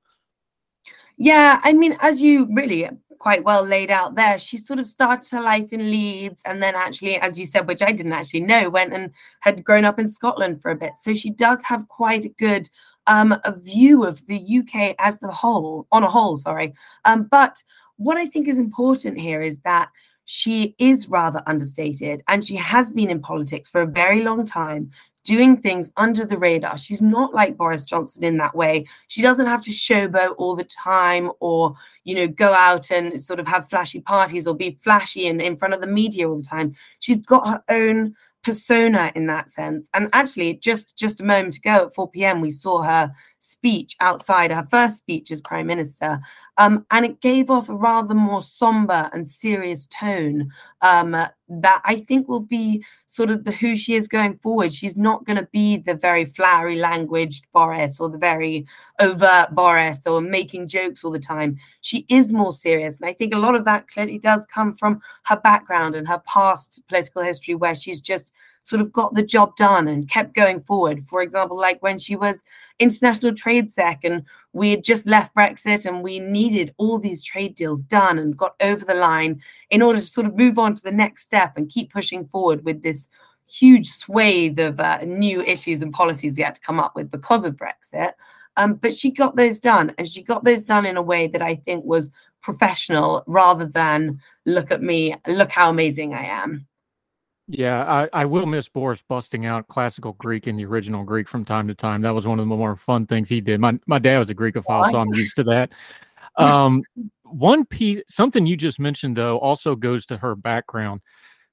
Yeah, 1.18 1.60
I 1.62 1.72
mean, 1.72 1.96
as 2.00 2.20
you 2.20 2.48
really 2.54 2.88
quite 3.18 3.44
well 3.44 3.62
laid 3.62 3.90
out 3.90 4.14
there, 4.14 4.38
she 4.38 4.56
sort 4.58 4.78
of 4.78 4.86
started 4.86 5.30
her 5.30 5.40
life 5.40 5.72
in 5.72 5.90
Leeds 5.90 6.42
and 6.44 6.62
then 6.62 6.74
actually, 6.74 7.16
as 7.16 7.38
you 7.38 7.46
said, 7.46 7.66
which 7.66 7.82
I 7.82 7.92
didn't 7.92 8.12
actually 8.12 8.40
know, 8.40 8.68
went 8.68 8.92
and 8.92 9.10
had 9.40 9.64
grown 9.64 9.84
up 9.84 9.98
in 9.98 10.08
Scotland 10.08 10.60
for 10.60 10.70
a 10.70 10.76
bit. 10.76 10.92
So 10.96 11.14
she 11.14 11.30
does 11.30 11.62
have 11.62 11.88
quite 11.88 12.24
a 12.26 12.30
good 12.30 12.68
um, 13.06 13.32
a 13.44 13.52
view 13.52 14.04
of 14.04 14.26
the 14.26 14.58
UK 14.58 14.94
as 14.98 15.18
the 15.20 15.30
whole, 15.30 15.86
on 15.92 16.02
a 16.02 16.10
whole, 16.10 16.36
sorry. 16.36 16.74
Um, 17.04 17.28
but 17.30 17.62
what 17.96 18.16
I 18.16 18.26
think 18.26 18.48
is 18.48 18.58
important 18.58 19.18
here 19.18 19.42
is 19.42 19.60
that 19.60 19.90
she 20.24 20.74
is 20.78 21.08
rather 21.08 21.40
understated 21.46 22.22
and 22.26 22.44
she 22.44 22.56
has 22.56 22.92
been 22.92 23.10
in 23.10 23.20
politics 23.20 23.70
for 23.70 23.82
a 23.82 23.86
very 23.86 24.24
long 24.24 24.44
time 24.44 24.90
doing 25.26 25.56
things 25.56 25.90
under 25.96 26.24
the 26.24 26.38
radar. 26.38 26.78
She's 26.78 27.02
not 27.02 27.34
like 27.34 27.56
Boris 27.56 27.84
Johnson 27.84 28.22
in 28.22 28.38
that 28.38 28.54
way. 28.54 28.86
She 29.08 29.20
doesn't 29.20 29.46
have 29.46 29.62
to 29.64 29.70
showboat 29.70 30.36
all 30.38 30.54
the 30.54 30.64
time 30.64 31.32
or, 31.40 31.74
you 32.04 32.14
know, 32.14 32.28
go 32.28 32.54
out 32.54 32.90
and 32.90 33.20
sort 33.20 33.40
of 33.40 33.46
have 33.48 33.68
flashy 33.68 34.00
parties 34.00 34.46
or 34.46 34.54
be 34.54 34.78
flashy 34.80 35.26
and 35.26 35.42
in 35.42 35.56
front 35.56 35.74
of 35.74 35.80
the 35.80 35.86
media 35.88 36.28
all 36.28 36.36
the 36.36 36.42
time. 36.42 36.76
She's 37.00 37.20
got 37.20 37.48
her 37.48 37.62
own 37.68 38.14
persona 38.44 39.10
in 39.16 39.26
that 39.26 39.50
sense. 39.50 39.90
And 39.92 40.08
actually, 40.12 40.54
just 40.54 40.96
just 40.96 41.20
a 41.20 41.24
moment 41.24 41.56
ago 41.56 41.86
at 41.86 41.94
4 41.94 42.08
p.m., 42.10 42.40
we 42.40 42.52
saw 42.52 42.82
her 42.82 43.12
speech 43.46 43.96
outside 44.00 44.50
her 44.50 44.66
first 44.70 44.98
speech 44.98 45.30
as 45.30 45.40
prime 45.40 45.66
minister, 45.66 46.20
um, 46.58 46.84
and 46.90 47.04
it 47.04 47.20
gave 47.20 47.50
off 47.50 47.68
a 47.68 47.74
rather 47.74 48.14
more 48.14 48.42
somber 48.42 49.08
and 49.12 49.28
serious 49.28 49.86
tone 49.86 50.50
um, 50.80 51.12
that 51.48 51.82
I 51.84 52.00
think 52.08 52.28
will 52.28 52.40
be 52.40 52.84
sort 53.06 53.30
of 53.30 53.44
the 53.44 53.52
who 53.52 53.76
she 53.76 53.94
is 53.94 54.08
going 54.08 54.38
forward. 54.38 54.74
She's 54.74 54.96
not 54.96 55.24
going 55.24 55.36
to 55.36 55.48
be 55.52 55.76
the 55.76 55.94
very 55.94 56.24
flowery 56.24 56.76
languaged 56.76 57.46
Boris 57.52 58.00
or 58.00 58.08
the 58.08 58.18
very 58.18 58.66
overt 58.98 59.54
Boris 59.54 60.06
or 60.06 60.20
making 60.20 60.68
jokes 60.68 61.04
all 61.04 61.10
the 61.10 61.18
time. 61.18 61.56
She 61.82 62.06
is 62.08 62.32
more 62.32 62.52
serious. 62.52 62.98
And 62.98 63.08
I 63.08 63.12
think 63.12 63.32
a 63.32 63.38
lot 63.38 63.54
of 63.54 63.64
that 63.66 63.88
clearly 63.88 64.18
does 64.18 64.46
come 64.46 64.74
from 64.74 65.00
her 65.24 65.36
background 65.36 65.94
and 65.94 66.08
her 66.08 66.22
past 66.26 66.82
political 66.88 67.22
history, 67.22 67.54
where 67.54 67.74
she's 67.74 68.00
just 68.00 68.32
sort 68.66 68.82
of 68.82 68.92
got 68.92 69.14
the 69.14 69.22
job 69.22 69.54
done 69.54 69.86
and 69.86 70.10
kept 70.10 70.34
going 70.34 70.60
forward. 70.60 71.06
For 71.06 71.22
example, 71.22 71.56
like 71.56 71.80
when 71.84 71.98
she 71.98 72.16
was 72.16 72.42
international 72.80 73.32
trade 73.32 73.70
sec 73.70 74.00
and 74.02 74.24
we 74.52 74.70
had 74.70 74.82
just 74.82 75.06
left 75.06 75.36
Brexit 75.36 75.86
and 75.86 76.02
we 76.02 76.18
needed 76.18 76.74
all 76.76 76.98
these 76.98 77.22
trade 77.22 77.54
deals 77.54 77.84
done 77.84 78.18
and 78.18 78.36
got 78.36 78.56
over 78.60 78.84
the 78.84 78.94
line 78.94 79.40
in 79.70 79.82
order 79.82 80.00
to 80.00 80.04
sort 80.04 80.26
of 80.26 80.34
move 80.34 80.58
on 80.58 80.74
to 80.74 80.82
the 80.82 80.90
next 80.90 81.22
step 81.22 81.56
and 81.56 81.70
keep 81.70 81.92
pushing 81.92 82.26
forward 82.26 82.64
with 82.64 82.82
this 82.82 83.08
huge 83.48 83.88
swathe 83.88 84.58
of 84.58 84.80
uh, 84.80 84.98
new 85.04 85.42
issues 85.42 85.80
and 85.80 85.92
policies 85.92 86.36
we 86.36 86.42
had 86.42 86.56
to 86.56 86.60
come 86.60 86.80
up 86.80 86.96
with 86.96 87.08
because 87.08 87.44
of 87.44 87.54
Brexit. 87.54 88.14
Um, 88.56 88.74
but 88.74 88.96
she 88.96 89.12
got 89.12 89.36
those 89.36 89.60
done 89.60 89.94
and 89.96 90.08
she 90.08 90.24
got 90.24 90.42
those 90.42 90.64
done 90.64 90.86
in 90.86 90.96
a 90.96 91.02
way 91.02 91.28
that 91.28 91.42
I 91.42 91.54
think 91.54 91.84
was 91.84 92.10
professional 92.42 93.22
rather 93.28 93.66
than 93.66 94.20
look 94.44 94.72
at 94.72 94.82
me, 94.82 95.14
look 95.28 95.50
how 95.52 95.70
amazing 95.70 96.14
I 96.14 96.24
am. 96.24 96.66
Yeah, 97.48 97.84
I, 97.84 98.08
I 98.12 98.24
will 98.24 98.46
miss 98.46 98.68
Boris 98.68 99.02
busting 99.08 99.46
out 99.46 99.68
classical 99.68 100.14
Greek 100.14 100.48
in 100.48 100.56
the 100.56 100.64
original 100.64 101.04
Greek 101.04 101.28
from 101.28 101.44
time 101.44 101.68
to 101.68 101.74
time. 101.74 102.02
That 102.02 102.14
was 102.14 102.26
one 102.26 102.40
of 102.40 102.48
the 102.48 102.56
more 102.56 102.74
fun 102.74 103.06
things 103.06 103.28
he 103.28 103.40
did. 103.40 103.60
My 103.60 103.78
my 103.86 104.00
dad 104.00 104.18
was 104.18 104.30
a 104.30 104.34
Greekophile, 104.34 104.90
so 104.90 104.98
I'm 104.98 105.14
used 105.14 105.36
to 105.36 105.44
that. 105.44 105.70
Um, 106.36 106.82
one 107.22 107.64
piece, 107.64 108.02
something 108.08 108.46
you 108.46 108.56
just 108.56 108.78
mentioned 108.78 109.16
though, 109.16 109.38
also 109.38 109.74
goes 109.76 110.06
to 110.06 110.16
her 110.18 110.34
background. 110.34 111.00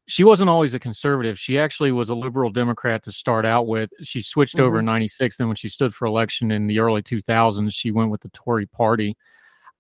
she 0.06 0.24
wasn't 0.24 0.50
always 0.50 0.74
a 0.74 0.80
conservative. 0.80 1.40
She 1.40 1.58
actually 1.58 1.92
was 1.92 2.10
a 2.10 2.16
liberal 2.16 2.50
Democrat 2.50 3.04
to 3.04 3.12
start 3.12 3.46
out 3.46 3.68
with. 3.68 3.90
She 4.02 4.22
switched 4.22 4.56
mm-hmm. 4.56 4.66
over 4.66 4.80
in 4.80 4.86
96. 4.86 5.38
Then 5.38 5.48
when 5.48 5.56
she 5.56 5.70
stood 5.70 5.94
for 5.94 6.06
election 6.06 6.52
in 6.52 6.68
the 6.68 6.80
early 6.80 7.02
2000s, 7.02 7.74
she 7.74 7.92
went 7.92 8.12
with 8.12 8.22
the 8.22 8.30
Tory 8.30 8.66
party. 8.66 9.16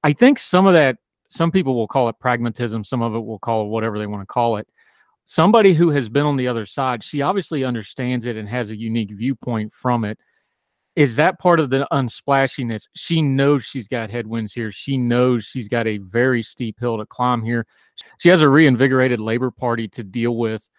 I 0.03 0.13
think 0.13 0.39
some 0.39 0.65
of 0.65 0.73
that, 0.73 0.97
some 1.27 1.51
people 1.51 1.75
will 1.75 1.87
call 1.87 2.07
it 2.09 2.19
pragmatism. 2.19 2.83
Some 2.83 3.01
of 3.01 3.15
it 3.15 3.19
will 3.19 3.39
call 3.39 3.65
it 3.65 3.69
whatever 3.69 3.99
they 3.99 4.07
want 4.07 4.21
to 4.21 4.27
call 4.27 4.57
it. 4.57 4.67
Somebody 5.25 5.73
who 5.73 5.89
has 5.91 6.09
been 6.09 6.25
on 6.25 6.37
the 6.37 6.47
other 6.47 6.65
side, 6.65 7.03
she 7.03 7.21
obviously 7.21 7.63
understands 7.63 8.25
it 8.25 8.35
and 8.35 8.47
has 8.47 8.69
a 8.69 8.75
unique 8.75 9.11
viewpoint 9.11 9.73
from 9.73 10.03
it 10.03 10.19
is 10.95 11.15
that 11.15 11.39
part 11.39 11.59
of 11.59 11.69
the 11.69 11.87
unsplashiness? 11.91 12.87
She 12.95 13.21
knows 13.21 13.63
she's 13.63 13.87
got 13.87 14.11
headwinds 14.11 14.53
here. 14.53 14.71
She 14.71 14.97
knows 14.97 15.45
she's 15.45 15.67
got 15.67 15.87
a 15.87 15.97
very 15.97 16.43
steep 16.43 16.79
hill 16.79 16.97
to 16.97 17.05
climb 17.05 17.43
here. 17.43 17.65
She 18.19 18.29
has 18.29 18.41
a 18.41 18.49
reinvigorated 18.49 19.19
Labor 19.19 19.49
Party 19.49 19.87
to 19.89 20.03
deal 20.03 20.35
with. 20.35 20.69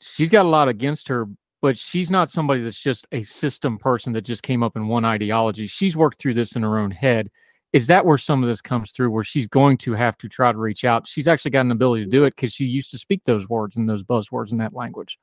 She's 0.00 0.30
got 0.30 0.46
a 0.46 0.48
lot 0.48 0.68
against 0.68 1.08
her, 1.08 1.26
but 1.60 1.78
she's 1.78 2.10
not 2.10 2.30
somebody 2.30 2.62
that's 2.62 2.80
just 2.80 3.06
a 3.12 3.22
system 3.22 3.78
person 3.78 4.12
that 4.14 4.22
just 4.22 4.42
came 4.42 4.62
up 4.62 4.76
in 4.76 4.88
one 4.88 5.04
ideology. 5.04 5.66
She's 5.66 5.96
worked 5.96 6.18
through 6.18 6.34
this 6.34 6.56
in 6.56 6.62
her 6.62 6.78
own 6.78 6.90
head. 6.90 7.30
Is 7.74 7.88
that 7.88 8.06
where 8.06 8.16
some 8.16 8.42
of 8.42 8.48
this 8.48 8.62
comes 8.62 8.92
through, 8.92 9.10
where 9.10 9.24
she's 9.24 9.46
going 9.46 9.76
to 9.78 9.92
have 9.92 10.16
to 10.18 10.28
try 10.28 10.50
to 10.50 10.56
reach 10.56 10.84
out? 10.84 11.06
She's 11.06 11.28
actually 11.28 11.50
got 11.50 11.66
an 11.66 11.72
ability 11.72 12.04
to 12.04 12.10
do 12.10 12.24
it 12.24 12.34
because 12.36 12.54
she 12.54 12.64
used 12.64 12.90
to 12.92 12.98
speak 12.98 13.22
those 13.24 13.48
words 13.48 13.76
and 13.76 13.86
those 13.86 14.02
buzzwords 14.02 14.52
in 14.52 14.58
that 14.58 14.72
language 14.72 15.18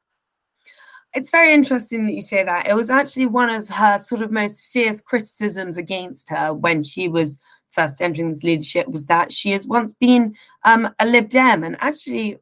it's 1.13 1.29
very 1.29 1.53
interesting 1.53 2.05
that 2.05 2.13
you 2.13 2.21
say 2.21 2.43
that. 2.43 2.67
It 2.67 2.73
was 2.73 2.89
actually 2.89 3.25
one 3.25 3.49
of 3.49 3.67
her 3.69 3.99
sort 3.99 4.21
of 4.21 4.31
most 4.31 4.63
fierce 4.63 5.01
criticisms 5.01 5.77
against 5.77 6.29
her 6.29 6.53
when 6.53 6.83
she 6.83 7.07
was 7.07 7.37
first 7.69 8.01
entering 8.01 8.31
this 8.31 8.43
leadership 8.43 8.87
was 8.87 9.05
that 9.05 9.31
she 9.31 9.51
has 9.51 9.67
once 9.67 9.93
been 9.93 10.35
um, 10.63 10.89
a 10.99 11.05
Lib 11.05 11.29
Dem. 11.29 11.63
And 11.63 11.75
actually, 11.79 12.37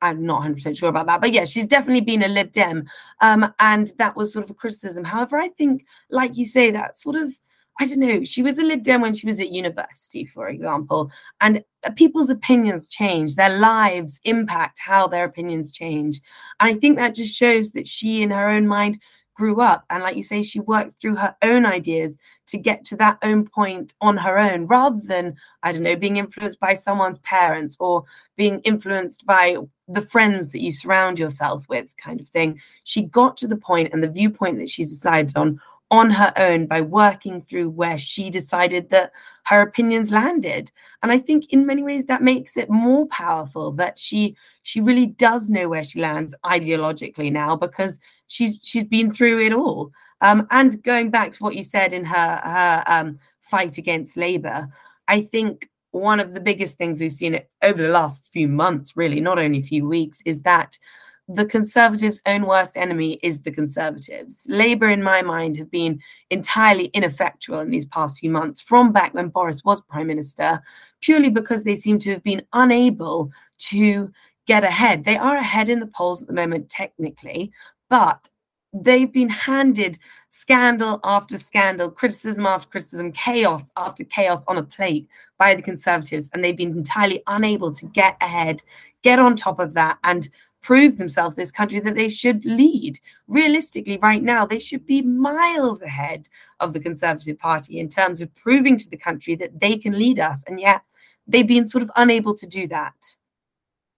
I'm 0.00 0.24
not 0.24 0.42
100% 0.42 0.76
sure 0.76 0.88
about 0.88 1.06
that, 1.06 1.20
but 1.20 1.32
yeah, 1.32 1.44
she's 1.44 1.66
definitely 1.66 2.00
been 2.00 2.22
a 2.22 2.28
Lib 2.28 2.52
Dem. 2.52 2.88
Um, 3.20 3.52
and 3.58 3.92
that 3.98 4.16
was 4.16 4.32
sort 4.32 4.44
of 4.44 4.50
a 4.50 4.54
criticism. 4.54 5.04
However, 5.04 5.36
I 5.36 5.48
think, 5.48 5.84
like 6.10 6.36
you 6.36 6.46
say, 6.46 6.70
that 6.70 6.96
sort 6.96 7.16
of 7.16 7.38
I 7.80 7.86
don't 7.86 8.00
know, 8.00 8.24
she 8.24 8.42
was 8.42 8.58
a 8.58 8.64
Lib 8.64 8.82
Dem 8.82 9.00
when 9.00 9.14
she 9.14 9.26
was 9.26 9.38
at 9.38 9.52
university, 9.52 10.24
for 10.24 10.48
example, 10.48 11.12
and 11.40 11.62
uh, 11.84 11.90
people's 11.90 12.28
opinions 12.28 12.88
change, 12.88 13.36
their 13.36 13.56
lives 13.56 14.20
impact 14.24 14.80
how 14.80 15.06
their 15.06 15.24
opinions 15.24 15.70
change. 15.70 16.20
And 16.58 16.68
I 16.68 16.74
think 16.74 16.96
that 16.96 17.14
just 17.14 17.36
shows 17.36 17.70
that 17.72 17.86
she, 17.86 18.22
in 18.22 18.30
her 18.30 18.48
own 18.48 18.66
mind, 18.66 19.00
grew 19.34 19.60
up. 19.60 19.84
And 19.88 20.02
like 20.02 20.16
you 20.16 20.24
say, 20.24 20.42
she 20.42 20.58
worked 20.58 21.00
through 21.00 21.14
her 21.14 21.36
own 21.42 21.64
ideas 21.64 22.18
to 22.48 22.58
get 22.58 22.84
to 22.86 22.96
that 22.96 23.18
own 23.22 23.46
point 23.46 23.94
on 24.00 24.16
her 24.16 24.36
own, 24.36 24.66
rather 24.66 25.00
than, 25.00 25.36
I 25.62 25.70
don't 25.70 25.84
know, 25.84 25.94
being 25.94 26.16
influenced 26.16 26.58
by 26.58 26.74
someone's 26.74 27.18
parents 27.18 27.76
or 27.78 28.02
being 28.36 28.58
influenced 28.60 29.24
by 29.24 29.56
the 29.86 30.02
friends 30.02 30.48
that 30.48 30.62
you 30.62 30.72
surround 30.72 31.20
yourself 31.20 31.64
with, 31.68 31.96
kind 31.96 32.20
of 32.20 32.28
thing. 32.28 32.60
She 32.82 33.02
got 33.02 33.36
to 33.36 33.46
the 33.46 33.56
point 33.56 33.90
and 33.92 34.02
the 34.02 34.08
viewpoint 34.08 34.58
that 34.58 34.68
she's 34.68 34.90
decided 34.90 35.36
on 35.36 35.60
on 35.90 36.10
her 36.10 36.32
own 36.36 36.66
by 36.66 36.80
working 36.80 37.40
through 37.40 37.70
where 37.70 37.98
she 37.98 38.28
decided 38.28 38.90
that 38.90 39.12
her 39.44 39.62
opinions 39.62 40.10
landed. 40.10 40.70
And 41.02 41.10
i 41.10 41.18
think 41.18 41.52
in 41.52 41.66
many 41.66 41.82
ways 41.82 42.04
that 42.06 42.22
makes 42.22 42.56
it 42.56 42.68
more 42.68 43.06
powerful 43.06 43.72
that 43.72 43.98
she 43.98 44.36
she 44.62 44.80
really 44.80 45.06
does 45.06 45.48
know 45.48 45.68
where 45.68 45.84
she 45.84 46.00
lands 46.00 46.34
ideologically 46.44 47.32
now 47.32 47.56
because 47.56 47.98
she's 48.26 48.60
she's 48.64 48.84
been 48.84 49.12
through 49.12 49.40
it 49.40 49.52
all. 49.52 49.92
Um, 50.20 50.46
and 50.50 50.82
going 50.82 51.10
back 51.10 51.30
to 51.32 51.42
what 51.42 51.54
you 51.54 51.62
said 51.62 51.92
in 51.92 52.04
her 52.04 52.40
her 52.44 52.84
um, 52.86 53.18
fight 53.40 53.78
against 53.78 54.16
labor 54.16 54.68
i 55.06 55.22
think 55.22 55.70
one 55.92 56.20
of 56.20 56.34
the 56.34 56.40
biggest 56.40 56.76
things 56.76 57.00
we've 57.00 57.12
seen 57.12 57.40
over 57.62 57.80
the 57.82 57.88
last 57.88 58.28
few 58.30 58.46
months 58.46 58.96
really 58.96 59.20
not 59.20 59.38
only 59.38 59.58
a 59.58 59.62
few 59.62 59.88
weeks 59.88 60.20
is 60.26 60.42
that 60.42 60.78
the 61.28 61.44
Conservatives' 61.44 62.22
own 62.24 62.46
worst 62.46 62.74
enemy 62.74 63.18
is 63.22 63.42
the 63.42 63.50
Conservatives. 63.50 64.46
Labour, 64.48 64.88
in 64.88 65.02
my 65.02 65.20
mind, 65.20 65.58
have 65.58 65.70
been 65.70 66.00
entirely 66.30 66.86
ineffectual 66.86 67.60
in 67.60 67.70
these 67.70 67.84
past 67.86 68.18
few 68.18 68.30
months, 68.30 68.62
from 68.62 68.92
back 68.92 69.12
when 69.12 69.28
Boris 69.28 69.62
was 69.62 69.82
Prime 69.82 70.06
Minister, 70.06 70.62
purely 71.02 71.28
because 71.28 71.64
they 71.64 71.76
seem 71.76 71.98
to 71.98 72.12
have 72.12 72.22
been 72.22 72.42
unable 72.54 73.30
to 73.58 74.10
get 74.46 74.64
ahead. 74.64 75.04
They 75.04 75.18
are 75.18 75.36
ahead 75.36 75.68
in 75.68 75.80
the 75.80 75.86
polls 75.86 76.22
at 76.22 76.28
the 76.28 76.34
moment, 76.34 76.70
technically, 76.70 77.52
but 77.90 78.30
they've 78.72 79.12
been 79.12 79.28
handed 79.28 79.98
scandal 80.30 80.98
after 81.04 81.36
scandal, 81.36 81.90
criticism 81.90 82.46
after 82.46 82.68
criticism, 82.68 83.12
chaos 83.12 83.70
after 83.76 84.04
chaos 84.04 84.44
on 84.48 84.56
a 84.56 84.62
plate 84.62 85.06
by 85.38 85.54
the 85.54 85.62
Conservatives, 85.62 86.30
and 86.32 86.42
they've 86.42 86.56
been 86.56 86.76
entirely 86.76 87.22
unable 87.26 87.70
to 87.74 87.84
get 87.86 88.16
ahead, 88.22 88.62
get 89.02 89.18
on 89.18 89.36
top 89.36 89.60
of 89.60 89.74
that, 89.74 89.98
and 90.04 90.30
prove 90.68 90.98
themselves 90.98 91.34
this 91.34 91.50
country 91.50 91.80
that 91.80 91.94
they 91.94 92.10
should 92.10 92.44
lead. 92.44 93.00
Realistically, 93.26 93.96
right 94.02 94.22
now, 94.22 94.44
they 94.44 94.58
should 94.58 94.84
be 94.84 95.00
miles 95.00 95.80
ahead 95.80 96.28
of 96.60 96.74
the 96.74 96.78
Conservative 96.78 97.38
Party 97.38 97.80
in 97.80 97.88
terms 97.88 98.20
of 98.20 98.34
proving 98.34 98.76
to 98.76 98.90
the 98.90 98.98
country 98.98 99.34
that 99.34 99.60
they 99.60 99.78
can 99.78 99.98
lead 99.98 100.20
us. 100.20 100.44
And 100.46 100.60
yet 100.60 100.82
they've 101.26 101.46
been 101.46 101.66
sort 101.66 101.80
of 101.80 101.90
unable 101.96 102.34
to 102.34 102.46
do 102.46 102.68
that. 102.68 102.92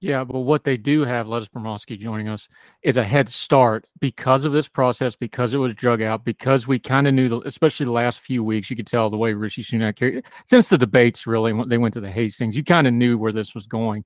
Yeah, 0.00 0.22
but 0.22 0.42
what 0.42 0.62
they 0.62 0.76
do 0.76 1.04
have, 1.04 1.26
Lettuce 1.26 1.48
Bromowski 1.48 1.98
joining 1.98 2.28
us, 2.28 2.46
is 2.84 2.96
a 2.96 3.02
head 3.02 3.28
start 3.30 3.84
because 3.98 4.44
of 4.44 4.52
this 4.52 4.68
process, 4.68 5.16
because 5.16 5.52
it 5.52 5.58
was 5.58 5.74
drug 5.74 6.00
out, 6.00 6.24
because 6.24 6.68
we 6.68 6.78
kind 6.78 7.08
of 7.08 7.14
knew, 7.14 7.28
the, 7.28 7.40
especially 7.40 7.86
the 7.86 7.90
last 7.90 8.20
few 8.20 8.44
weeks, 8.44 8.70
you 8.70 8.76
could 8.76 8.86
tell 8.86 9.10
the 9.10 9.16
way 9.16 9.32
Rishi 9.32 9.64
Sunak 9.64 9.96
carried 9.96 10.24
since 10.46 10.68
the 10.68 10.78
debates 10.78 11.26
really, 11.26 11.52
when 11.52 11.68
they 11.68 11.78
went 11.78 11.94
to 11.94 12.00
the 12.00 12.12
hustings, 12.12 12.56
you 12.56 12.62
kind 12.62 12.86
of 12.86 12.94
knew 12.94 13.18
where 13.18 13.32
this 13.32 13.56
was 13.56 13.66
going. 13.66 14.04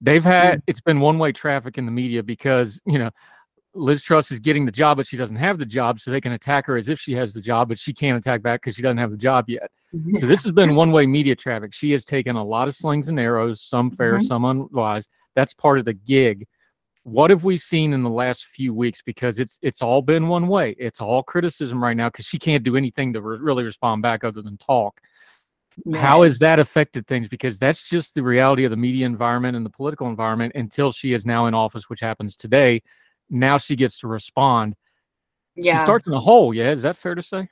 They've 0.00 0.24
had 0.24 0.62
it's 0.66 0.80
been 0.80 1.00
one 1.00 1.18
way 1.18 1.32
traffic 1.32 1.78
in 1.78 1.86
the 1.86 1.92
media 1.92 2.22
because 2.22 2.80
you 2.86 2.98
know 2.98 3.10
Liz 3.76 4.02
Truss 4.02 4.32
is 4.32 4.40
getting 4.40 4.64
the 4.66 4.72
job, 4.72 4.96
but 4.96 5.06
she 5.06 5.16
doesn't 5.16 5.36
have 5.36 5.58
the 5.58 5.66
job, 5.66 6.00
so 6.00 6.10
they 6.10 6.20
can 6.20 6.32
attack 6.32 6.66
her 6.66 6.76
as 6.76 6.88
if 6.88 6.98
she 6.98 7.12
has 7.14 7.34
the 7.34 7.40
job, 7.40 7.68
but 7.68 7.78
she 7.78 7.92
can't 7.92 8.18
attack 8.18 8.42
back 8.42 8.62
because 8.62 8.74
she 8.74 8.82
doesn't 8.82 8.98
have 8.98 9.10
the 9.10 9.16
job 9.16 9.48
yet. 9.48 9.70
So 10.18 10.26
this 10.26 10.42
has 10.42 10.52
been 10.52 10.74
one 10.76 10.92
way 10.92 11.06
media 11.06 11.36
traffic. 11.36 11.74
She 11.74 11.92
has 11.92 12.04
taken 12.04 12.36
a 12.36 12.44
lot 12.44 12.68
of 12.68 12.74
slings 12.74 13.08
and 13.08 13.20
arrows, 13.20 13.60
some 13.60 13.90
fair, 13.90 14.14
mm-hmm. 14.14 14.24
some 14.24 14.44
unwise. 14.44 15.08
That's 15.34 15.54
part 15.54 15.78
of 15.78 15.84
the 15.84 15.94
gig. 15.94 16.46
What 17.02 17.30
have 17.30 17.44
we 17.44 17.56
seen 17.56 17.92
in 17.92 18.02
the 18.02 18.10
last 18.10 18.46
few 18.46 18.74
weeks? 18.74 19.00
Because 19.02 19.38
it's 19.38 19.58
it's 19.62 19.82
all 19.82 20.02
been 20.02 20.28
one 20.28 20.48
way. 20.48 20.74
It's 20.78 21.00
all 21.00 21.22
criticism 21.22 21.82
right 21.82 21.96
now 21.96 22.08
because 22.08 22.26
she 22.26 22.38
can't 22.38 22.64
do 22.64 22.76
anything 22.76 23.12
to 23.12 23.20
re- 23.20 23.38
really 23.38 23.62
respond 23.62 24.02
back 24.02 24.24
other 24.24 24.42
than 24.42 24.56
talk. 24.56 25.00
How 25.94 26.22
has 26.22 26.38
that 26.38 26.58
affected 26.58 27.06
things? 27.06 27.28
Because 27.28 27.58
that's 27.58 27.82
just 27.82 28.14
the 28.14 28.22
reality 28.22 28.64
of 28.64 28.70
the 28.70 28.76
media 28.76 29.06
environment 29.06 29.56
and 29.56 29.64
the 29.64 29.70
political 29.70 30.08
environment 30.08 30.54
until 30.54 30.90
she 30.90 31.12
is 31.12 31.26
now 31.26 31.46
in 31.46 31.54
office, 31.54 31.88
which 31.88 32.00
happens 32.00 32.34
today. 32.34 32.82
Now 33.28 33.58
she 33.58 33.76
gets 33.76 33.98
to 34.00 34.08
respond. 34.08 34.74
Yeah. 35.54 35.78
She 35.78 35.82
starts 35.82 36.06
in 36.06 36.12
the 36.12 36.20
hole. 36.20 36.54
Yeah. 36.54 36.70
Is 36.70 36.82
that 36.82 36.96
fair 36.96 37.14
to 37.14 37.22
say? 37.22 37.48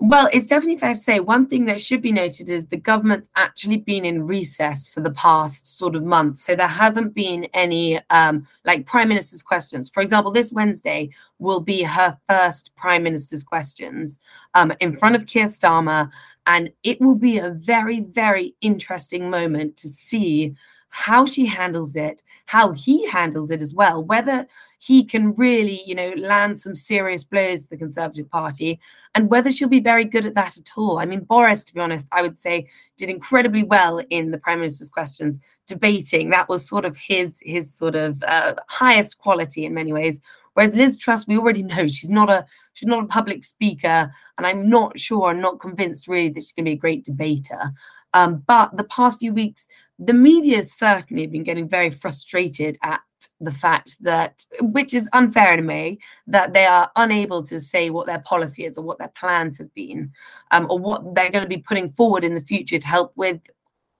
Well, 0.00 0.28
it's 0.32 0.48
definitely 0.48 0.76
fair 0.76 0.92
to 0.92 1.00
say 1.00 1.20
one 1.20 1.46
thing 1.46 1.66
that 1.66 1.80
should 1.80 2.02
be 2.02 2.10
noted 2.10 2.50
is 2.50 2.66
the 2.66 2.76
government's 2.76 3.28
actually 3.36 3.76
been 3.76 4.04
in 4.04 4.26
recess 4.26 4.88
for 4.88 5.00
the 5.00 5.12
past 5.12 5.78
sort 5.78 5.94
of 5.94 6.02
month. 6.02 6.38
So 6.38 6.56
there 6.56 6.66
haven't 6.66 7.14
been 7.14 7.46
any 7.54 8.00
um, 8.10 8.46
like 8.64 8.86
prime 8.86 9.08
minister's 9.08 9.42
questions. 9.42 9.88
For 9.88 10.02
example, 10.02 10.32
this 10.32 10.52
Wednesday 10.52 11.10
will 11.38 11.60
be 11.60 11.84
her 11.84 12.18
first 12.28 12.74
prime 12.74 13.04
minister's 13.04 13.44
questions 13.44 14.18
um, 14.54 14.72
in 14.80 14.96
front 14.96 15.14
of 15.14 15.26
Keir 15.26 15.46
Starmer. 15.46 16.10
And 16.46 16.70
it 16.82 17.00
will 17.00 17.14
be 17.14 17.38
a 17.38 17.50
very, 17.50 18.00
very 18.00 18.54
interesting 18.60 19.30
moment 19.30 19.76
to 19.78 19.88
see 19.88 20.54
how 20.96 21.26
she 21.26 21.44
handles 21.44 21.96
it, 21.96 22.22
how 22.46 22.70
he 22.70 23.04
handles 23.10 23.50
it 23.50 23.60
as 23.60 23.74
well, 23.74 24.00
whether 24.04 24.46
he 24.78 25.02
can 25.02 25.34
really, 25.34 25.82
you 25.84 25.94
know, 25.94 26.12
land 26.16 26.60
some 26.60 26.76
serious 26.76 27.24
blows 27.24 27.64
to 27.64 27.70
the 27.70 27.76
Conservative 27.76 28.30
Party, 28.30 28.78
and 29.12 29.28
whether 29.28 29.50
she'll 29.50 29.68
be 29.68 29.80
very 29.80 30.04
good 30.04 30.24
at 30.24 30.34
that 30.34 30.56
at 30.56 30.70
all. 30.76 31.00
I 31.00 31.04
mean, 31.04 31.24
Boris, 31.24 31.64
to 31.64 31.74
be 31.74 31.80
honest, 31.80 32.06
I 32.12 32.22
would 32.22 32.38
say 32.38 32.68
did 32.96 33.10
incredibly 33.10 33.64
well 33.64 34.00
in 34.10 34.30
the 34.30 34.38
Prime 34.38 34.60
Minister's 34.60 34.88
questions, 34.88 35.40
debating. 35.66 36.30
That 36.30 36.48
was 36.48 36.68
sort 36.68 36.84
of 36.84 36.96
his 36.96 37.40
his 37.42 37.74
sort 37.74 37.96
of 37.96 38.22
uh, 38.22 38.54
highest 38.68 39.18
quality 39.18 39.64
in 39.64 39.74
many 39.74 39.92
ways. 39.92 40.20
Whereas 40.52 40.76
Liz 40.76 40.96
Truss, 40.96 41.26
we 41.26 41.36
already 41.36 41.64
know 41.64 41.88
she's 41.88 42.08
not 42.08 42.30
a 42.30 42.46
she's 42.74 42.86
not 42.86 43.04
a 43.04 43.08
public 43.08 43.42
speaker, 43.42 44.12
and 44.36 44.46
I'm 44.46 44.68
not 44.68 44.98
sure, 44.98 45.30
I'm 45.30 45.40
not 45.40 45.60
convinced 45.60 46.06
really 46.06 46.28
that 46.28 46.42
she's 46.42 46.52
going 46.52 46.66
to 46.66 46.70
be 46.70 46.74
a 46.74 46.76
great 46.76 47.04
debater. 47.04 47.72
Um, 48.12 48.44
but 48.46 48.76
the 48.76 48.84
past 48.84 49.18
few 49.18 49.32
weeks, 49.32 49.66
the 49.98 50.12
media 50.12 50.56
has 50.56 50.72
certainly 50.72 51.26
been 51.26 51.42
getting 51.42 51.68
very 51.68 51.90
frustrated 51.90 52.78
at 52.82 53.00
the 53.40 53.50
fact 53.50 53.96
that, 54.00 54.44
which 54.60 54.94
is 54.94 55.08
unfair 55.12 55.58
a 55.58 55.62
way, 55.62 55.98
that 56.26 56.52
they 56.52 56.66
are 56.66 56.90
unable 56.96 57.42
to 57.42 57.58
say 57.58 57.90
what 57.90 58.06
their 58.06 58.20
policy 58.20 58.64
is 58.64 58.78
or 58.78 58.84
what 58.84 58.98
their 58.98 59.12
plans 59.18 59.58
have 59.58 59.72
been, 59.74 60.12
um, 60.52 60.66
or 60.70 60.78
what 60.78 61.14
they're 61.14 61.30
going 61.30 61.44
to 61.44 61.48
be 61.48 61.58
putting 61.58 61.88
forward 61.88 62.24
in 62.24 62.34
the 62.34 62.40
future 62.40 62.78
to 62.78 62.86
help 62.86 63.12
with 63.16 63.40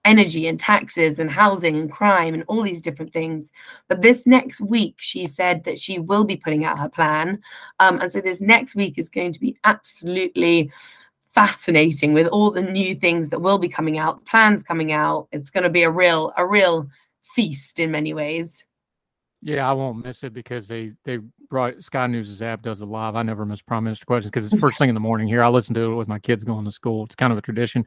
energy 0.05 0.47
and 0.47 0.61
taxes 0.61 1.19
and 1.19 1.31
housing 1.31 1.77
and 1.77 1.90
crime 1.90 2.35
and 2.35 2.45
all 2.47 2.62
these 2.62 2.81
different 2.81 3.12
things. 3.12 3.51
But 3.88 4.03
this 4.03 4.27
next 4.27 4.61
week, 4.61 4.97
she 4.99 5.27
said 5.27 5.64
that 5.64 5.79
she 5.79 5.99
will 5.99 6.25
be 6.25 6.37
putting 6.37 6.64
out 6.64 6.79
her 6.79 6.88
plan. 6.88 7.40
Um, 7.81 8.01
and 8.01 8.11
so 8.11 8.21
this 8.21 8.40
next 8.40 8.75
week 8.75 8.99
is 8.99 9.09
going 9.09 9.33
to 9.33 9.40
be 9.40 9.57
absolutely 9.64 10.71
fascinating 11.33 12.12
with 12.12 12.29
all 12.29 12.51
the 12.51 12.62
new 12.62 12.95
things 12.95 13.29
that 13.31 13.40
will 13.40 13.59
be 13.59 13.69
coming 13.69 13.99
out, 13.99 14.25
plans 14.25 14.62
coming 14.62 14.93
out. 14.93 15.27
It's 15.33 15.51
going 15.51 15.64
to 15.64 15.71
be 15.71 15.83
a 15.83 15.90
real, 15.90 16.33
a 16.37 16.47
real 16.47 16.88
feast 17.23 17.81
in 17.81 17.90
many 17.90 18.14
ways. 18.14 18.64
Yeah, 19.47 19.69
I 19.69 19.75
won't 19.75 20.03
miss 20.03 20.25
it 20.25 20.33
because 20.33 20.67
they 20.67 20.93
they 21.05 21.19
brought 21.51 21.83
Sky 21.83 22.07
News' 22.07 22.41
app 22.41 22.63
does 22.63 22.81
it 22.81 22.87
live. 22.87 23.15
I 23.15 23.23
never 23.23 23.45
miss 23.45 23.61
Prime 23.61 23.85
Minister 23.85 24.07
questions 24.07 24.31
because 24.31 24.51
it's 24.51 24.59
first 24.59 24.79
thing 24.79 24.89
in 24.89 24.95
the 24.95 25.03
morning 25.03 25.29
here. 25.29 25.43
I 25.43 25.49
listen 25.49 25.75
to 25.75 25.93
it 25.93 25.95
with 25.97 26.09
my 26.09 26.19
kids 26.19 26.45
going 26.45 26.65
to 26.65 26.73
school. 26.73 27.05
It's 27.05 27.15
kind 27.15 27.31
of 27.31 27.39
a 27.39 27.43
tradition. 27.43 27.85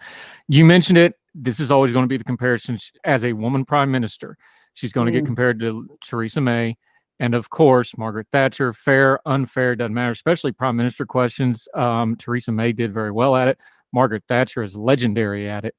You 0.48 0.63
mentioned 0.63 1.00
it. 1.00 1.15
This 1.34 1.60
is 1.60 1.72
always 1.72 1.91
going 1.91 2.04
to 2.04 2.08
be 2.08 2.17
the 2.17 2.24
comparison 2.24 2.78
as 3.04 3.24
a 3.24 3.34
woman 3.34 3.65
Prime 3.65 3.89
Minister. 3.89 4.38
She's 4.76 4.93
going 4.93 5.08
to 5.08 5.12
get 5.12 5.26
compared 5.26 5.60
to 5.62 5.98
Theresa 6.06 6.41
May, 6.41 6.78
and 7.20 7.34
of 7.34 7.50
course 7.50 7.98
Margaret 7.98 8.28
Thatcher. 8.32 8.72
Fair, 8.72 9.20
unfair 9.26 9.76
doesn't 9.76 9.96
matter. 9.96 10.12
Especially 10.12 10.52
Prime 10.52 10.76
Minister 10.76 11.08
questions. 11.08 11.67
Um, 11.74 12.17
Theresa 12.17 12.52
May 12.52 12.72
did 12.72 12.93
very 12.93 13.12
well 13.12 13.36
at 13.36 13.48
it. 13.48 13.58
Margaret 13.91 14.24
Thatcher 14.28 14.62
is 14.62 14.76
legendary 14.76 15.50
at 15.50 15.65
it. 15.65 15.74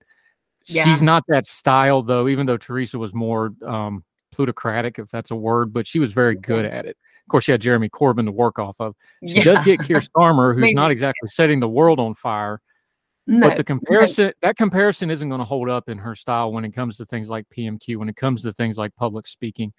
Yeah. 0.66 0.82
She's 0.82 1.02
not 1.02 1.22
that 1.28 1.46
style 1.46 2.02
though. 2.02 2.26
Even 2.26 2.46
though 2.46 2.56
Theresa 2.56 2.98
was 2.98 3.14
more 3.14 3.52
um, 3.64 4.02
plutocratic, 4.32 4.98
if 4.98 5.08
that's 5.10 5.30
a 5.30 5.36
word, 5.36 5.72
but 5.72 5.86
she 5.86 5.98
was 5.98 6.12
very 6.12 6.34
good 6.34 6.64
at 6.64 6.86
it. 6.86 6.96
Of 7.26 7.30
course, 7.30 7.44
she 7.44 7.52
had 7.52 7.60
Jeremy 7.60 7.88
Corbyn 7.90 8.24
to 8.24 8.32
work 8.32 8.58
off 8.58 8.76
of. 8.80 8.94
She 9.26 9.42
does 9.42 9.62
get 9.62 9.80
Keir 9.82 10.00
Starmer, 10.00 10.54
who's 10.58 10.72
not 10.74 10.90
exactly 10.90 11.28
setting 11.28 11.60
the 11.60 11.68
world 11.68 12.00
on 12.00 12.14
fire. 12.14 12.60
No, 13.26 13.48
But 13.48 13.58
the 13.58 13.64
comparison, 13.64 14.32
that 14.40 14.56
comparison 14.56 15.10
isn't 15.10 15.28
going 15.28 15.40
to 15.40 15.44
hold 15.44 15.68
up 15.68 15.90
in 15.90 15.98
her 15.98 16.14
style 16.14 16.50
when 16.50 16.64
it 16.64 16.72
comes 16.72 16.96
to 16.96 17.04
things 17.04 17.28
like 17.28 17.44
PMQ, 17.50 17.98
when 17.98 18.08
it 18.08 18.16
comes 18.16 18.42
to 18.42 18.52
things 18.52 18.78
like 18.78 18.96
public 18.96 19.26
speaking. 19.26 19.72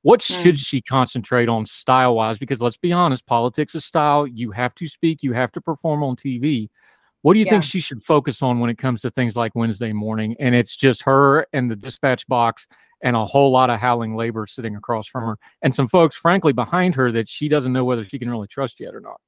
What 0.00 0.20
Mm. 0.20 0.42
should 0.42 0.58
she 0.58 0.80
concentrate 0.80 1.48
on 1.48 1.66
style 1.66 2.14
wise? 2.16 2.38
Because 2.38 2.62
let's 2.62 2.78
be 2.78 2.92
honest, 2.92 3.26
politics 3.26 3.74
is 3.74 3.84
style. 3.84 4.26
You 4.26 4.50
have 4.52 4.74
to 4.76 4.88
speak, 4.88 5.22
you 5.22 5.32
have 5.32 5.52
to 5.52 5.60
perform 5.60 6.02
on 6.02 6.16
TV. 6.16 6.70
What 7.20 7.34
do 7.34 7.38
you 7.40 7.46
think 7.46 7.64
she 7.64 7.80
should 7.80 8.02
focus 8.02 8.42
on 8.42 8.60
when 8.60 8.68
it 8.68 8.76
comes 8.76 9.00
to 9.02 9.10
things 9.10 9.34
like 9.34 9.54
Wednesday 9.54 9.92
morning? 9.92 10.36
And 10.38 10.54
it's 10.54 10.76
just 10.76 11.02
her 11.04 11.46
and 11.54 11.70
the 11.70 11.76
dispatch 11.76 12.26
box 12.26 12.66
and 13.04 13.14
a 13.14 13.24
whole 13.24 13.52
lot 13.52 13.70
of 13.70 13.78
howling 13.78 14.16
labor 14.16 14.46
sitting 14.48 14.74
across 14.74 15.06
from 15.06 15.22
her, 15.24 15.38
and 15.62 15.72
some 15.72 15.86
folks, 15.86 16.16
frankly, 16.16 16.52
behind 16.52 16.96
her 16.96 17.12
that 17.12 17.28
she 17.28 17.48
doesn't 17.48 17.72
know 17.72 17.84
whether 17.84 18.02
she 18.02 18.18
can 18.18 18.30
really 18.30 18.48
trust 18.48 18.80
yet 18.80 18.94
or 18.94 19.00
not. 19.00 19.20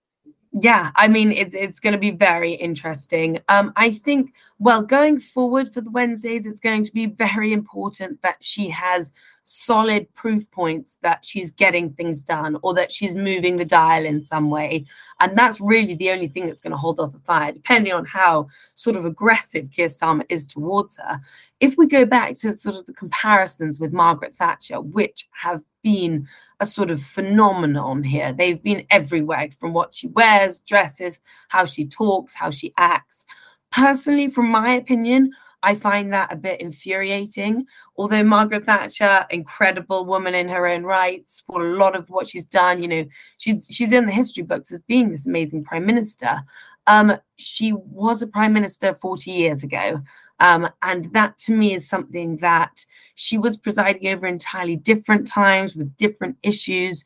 Yeah, 0.59 0.91
I 0.97 1.07
mean 1.09 1.33
it's 1.33 1.55
it's 1.55 1.81
going 1.81 1.93
to 1.93 1.99
be 1.99 2.13
very 2.13 2.55
interesting. 2.55 3.41
Um, 3.49 3.75
I 3.77 3.91
think 3.91 4.33
well 4.59 4.81
going 4.81 5.21
forward 5.21 5.71
for 5.71 5.83
the 5.83 5.91
Wednesdays, 5.91 6.47
it's 6.47 6.61
going 6.61 6.83
to 6.85 6.93
be 6.93 7.05
very 7.05 7.53
important 7.53 8.23
that 8.23 8.43
she 8.43 8.71
has 8.71 9.13
solid 9.45 10.13
proof 10.15 10.51
points 10.51 10.97
that 11.03 11.25
she's 11.27 11.53
getting 11.53 11.93
things 11.93 12.23
done 12.23 12.57
or 12.63 12.73
that 12.75 12.91
she's 12.91 13.15
moving 13.15 13.59
the 13.59 13.67
dial 13.67 14.07
in 14.07 14.19
some 14.19 14.49
way, 14.49 14.87
and 15.21 15.37
that's 15.37 15.61
really 15.61 15.95
the 15.95 16.11
only 16.11 16.27
thing 16.29 16.47
that's 16.47 16.63
going 16.63 16.71
to 16.71 16.77
hold 16.79 17.01
off 17.01 17.13
the 17.13 17.19
fire, 17.21 17.53
depending 17.53 17.93
on 17.93 18.07
how 18.07 18.49
sort 18.77 18.97
of 18.97 19.05
aggressive 19.05 19.71
Keir 19.71 19.89
Starmer 19.89 20.25
is 20.31 20.47
towards 20.47 20.97
her. 20.97 21.21
If 21.61 21.77
we 21.77 21.87
go 21.87 22.07
back 22.07 22.35
to 22.39 22.55
sort 22.55 22.77
of 22.77 22.87
the 22.87 22.95
comparisons 22.95 23.79
with 23.79 23.93
Margaret 23.93 24.35
Thatcher, 24.37 24.81
which 24.81 25.29
have 25.33 25.63
been 25.83 26.27
a 26.61 26.67
sort 26.67 26.91
of 26.91 27.03
phenomenon 27.03 28.03
here. 28.03 28.33
They've 28.33 28.63
been 28.63 28.87
everywhere 28.91 29.49
from 29.59 29.73
what 29.73 29.95
she 29.95 30.09
wears, 30.09 30.61
dresses, 30.61 31.19
how 31.49 31.65
she 31.65 31.87
talks, 31.87 32.35
how 32.35 32.51
she 32.51 32.73
acts. 32.77 33.25
Personally, 33.71 34.31
from 34.31 34.49
my 34.49 34.73
opinion, 34.73 35.33
I 35.63 35.75
find 35.75 36.13
that 36.13 36.33
a 36.33 36.37
bit 36.37 36.61
infuriating. 36.61 37.67
Although 37.97 38.23
Margaret 38.23 38.65
Thatcher, 38.65 39.27
incredible 39.31 40.05
woman 40.05 40.35
in 40.35 40.49
her 40.49 40.67
own 40.67 40.85
rights, 40.85 41.43
for 41.47 41.61
a 41.61 41.77
lot 41.77 41.97
of 41.97 42.09
what 42.09 42.29
she's 42.29 42.47
done, 42.47 42.83
you 42.83 42.89
know, 42.89 43.05
she's 43.39 43.67
she's 43.71 43.93
in 43.93 44.07
the 44.07 44.13
history 44.13 44.45
books 44.45 44.71
as 44.71 44.83
being 44.83 45.11
this 45.11 45.27
amazing 45.27 45.65
prime 45.65 45.85
minister. 45.85 46.43
Um, 46.87 47.17
she 47.37 47.73
was 47.73 48.23
a 48.23 48.27
prime 48.27 48.53
minister 48.53 48.95
40 48.95 49.31
years 49.31 49.63
ago. 49.63 50.03
Um, 50.39 50.69
and 50.83 51.13
that 51.15 51.39
to 51.39 51.53
me 51.53 51.75
is 51.75 51.89
something 51.89 52.37
that 52.39 52.85
she 53.15 53.39
was 53.39 53.57
presiding 53.57 54.09
over 54.09 54.27
entirely 54.27 54.77
different 54.77 55.27
times 55.27 55.75
with 55.75 55.97
different 55.97 56.37
issues. 56.43 57.05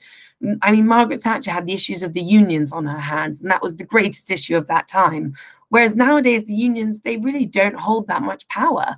I 0.62 0.72
mean, 0.72 0.86
Margaret 0.86 1.22
Thatcher 1.22 1.52
had 1.52 1.66
the 1.66 1.72
issues 1.72 2.02
of 2.02 2.12
the 2.12 2.22
unions 2.22 2.72
on 2.72 2.86
her 2.86 2.98
hands, 2.98 3.40
and 3.40 3.50
that 3.50 3.62
was 3.62 3.76
the 3.76 3.84
greatest 3.84 4.30
issue 4.30 4.56
of 4.56 4.66
that 4.66 4.88
time. 4.88 5.34
Whereas 5.68 5.94
nowadays, 5.94 6.44
the 6.44 6.54
unions, 6.54 7.00
they 7.00 7.18
really 7.18 7.46
don't 7.46 7.78
hold 7.78 8.08
that 8.08 8.22
much 8.22 8.48
power. 8.48 8.96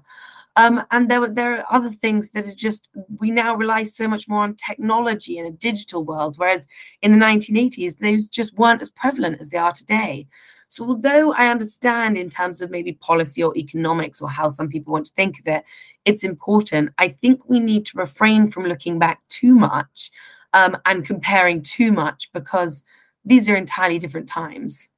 Um, 0.57 0.83
and 0.91 1.11
there, 1.11 1.29
there 1.29 1.59
are 1.59 1.67
other 1.71 1.91
things 1.91 2.31
that 2.31 2.47
are 2.47 2.55
just, 2.55 2.89
we 3.19 3.31
now 3.31 3.55
rely 3.55 3.85
so 3.85 4.07
much 4.07 4.29
more 4.29 4.43
on 4.43 4.55
technology 4.55 5.39
in 5.39 5.47
a 5.47 5.51
digital 5.51 6.05
world, 6.05 6.37
whereas 6.37 6.67
in 7.01 7.11
the 7.11 7.25
1980s, 7.25 7.99
those 7.99 8.29
just 8.29 8.55
weren't 8.55 8.83
as 8.83 8.91
prevalent 8.91 9.41
as 9.41 9.49
they 9.49 9.59
are 9.59 9.73
today. 9.73 10.27
So, 10.73 10.87
although 10.89 11.35
I 11.35 11.49
understand 11.49 12.17
in 12.17 12.31
terms 12.31 12.63
of 12.63 12.71
maybe 12.71 12.93
policy 12.95 13.43
or 13.43 13.55
economics 13.59 14.23
or 14.23 14.31
how 14.31 14.49
some 14.49 14.71
people 14.71 14.91
want 14.91 15.05
to 15.05 15.13
think 15.13 15.39
of 15.39 15.47
it, 15.47 15.65
it's 16.07 16.25
important. 16.25 16.95
I 16.97 17.09
think 17.09 17.47
we 17.47 17.61
need 17.61 17.85
to 17.87 17.99
refrain 17.99 18.49
from 18.49 18.65
looking 18.65 18.99
back 18.99 19.21
too 19.29 19.55
much 19.55 20.11
um, 20.55 20.79
and 20.87 21.05
comparing 21.05 21.61
too 21.61 21.93
much 21.93 22.31
because 22.33 22.83
these 23.23 23.51
are 23.51 23.55
entirely 23.55 23.99
different 23.99 24.31
times. 24.31 24.89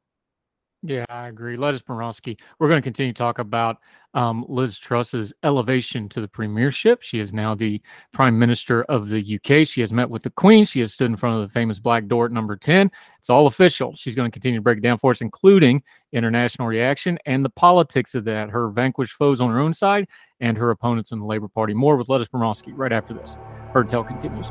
Yeah, 0.86 1.06
I 1.08 1.28
agree. 1.28 1.56
Lettuce 1.56 1.80
Borowski. 1.80 2.36
We're 2.58 2.68
going 2.68 2.82
to 2.82 2.84
continue 2.84 3.14
to 3.14 3.16
talk 3.16 3.38
about 3.38 3.78
um, 4.12 4.44
Liz 4.50 4.78
Truss's 4.78 5.32
elevation 5.42 6.10
to 6.10 6.20
the 6.20 6.28
premiership. 6.28 7.00
She 7.00 7.20
is 7.20 7.32
now 7.32 7.54
the 7.54 7.80
Prime 8.12 8.38
Minister 8.38 8.82
of 8.82 9.08
the 9.08 9.36
UK. 9.36 9.66
She 9.66 9.80
has 9.80 9.94
met 9.94 10.10
with 10.10 10.24
the 10.24 10.30
Queen. 10.30 10.66
She 10.66 10.80
has 10.80 10.92
stood 10.92 11.10
in 11.10 11.16
front 11.16 11.36
of 11.36 11.48
the 11.48 11.52
famous 11.52 11.78
Black 11.78 12.06
Door 12.06 12.26
at 12.26 12.32
number 12.32 12.54
10. 12.54 12.90
It's 13.18 13.30
all 13.30 13.46
official. 13.46 13.94
She's 13.94 14.14
going 14.14 14.30
to 14.30 14.32
continue 14.32 14.58
to 14.58 14.62
break 14.62 14.76
it 14.76 14.82
down 14.82 14.98
for 14.98 15.10
us, 15.10 15.22
including 15.22 15.82
international 16.12 16.68
reaction 16.68 17.18
and 17.24 17.42
the 17.42 17.50
politics 17.50 18.14
of 18.14 18.26
that, 18.26 18.50
her 18.50 18.68
vanquished 18.68 19.14
foes 19.14 19.40
on 19.40 19.48
her 19.48 19.60
own 19.60 19.72
side 19.72 20.06
and 20.40 20.58
her 20.58 20.70
opponents 20.70 21.12
in 21.12 21.18
the 21.18 21.24
Labour 21.24 21.48
Party. 21.48 21.72
More 21.72 21.96
with 21.96 22.10
Lettuce 22.10 22.28
Borowski 22.28 22.74
right 22.74 22.92
after 22.92 23.14
this. 23.14 23.38
Heard 23.72 23.88
Tell 23.88 24.04
continues. 24.04 24.50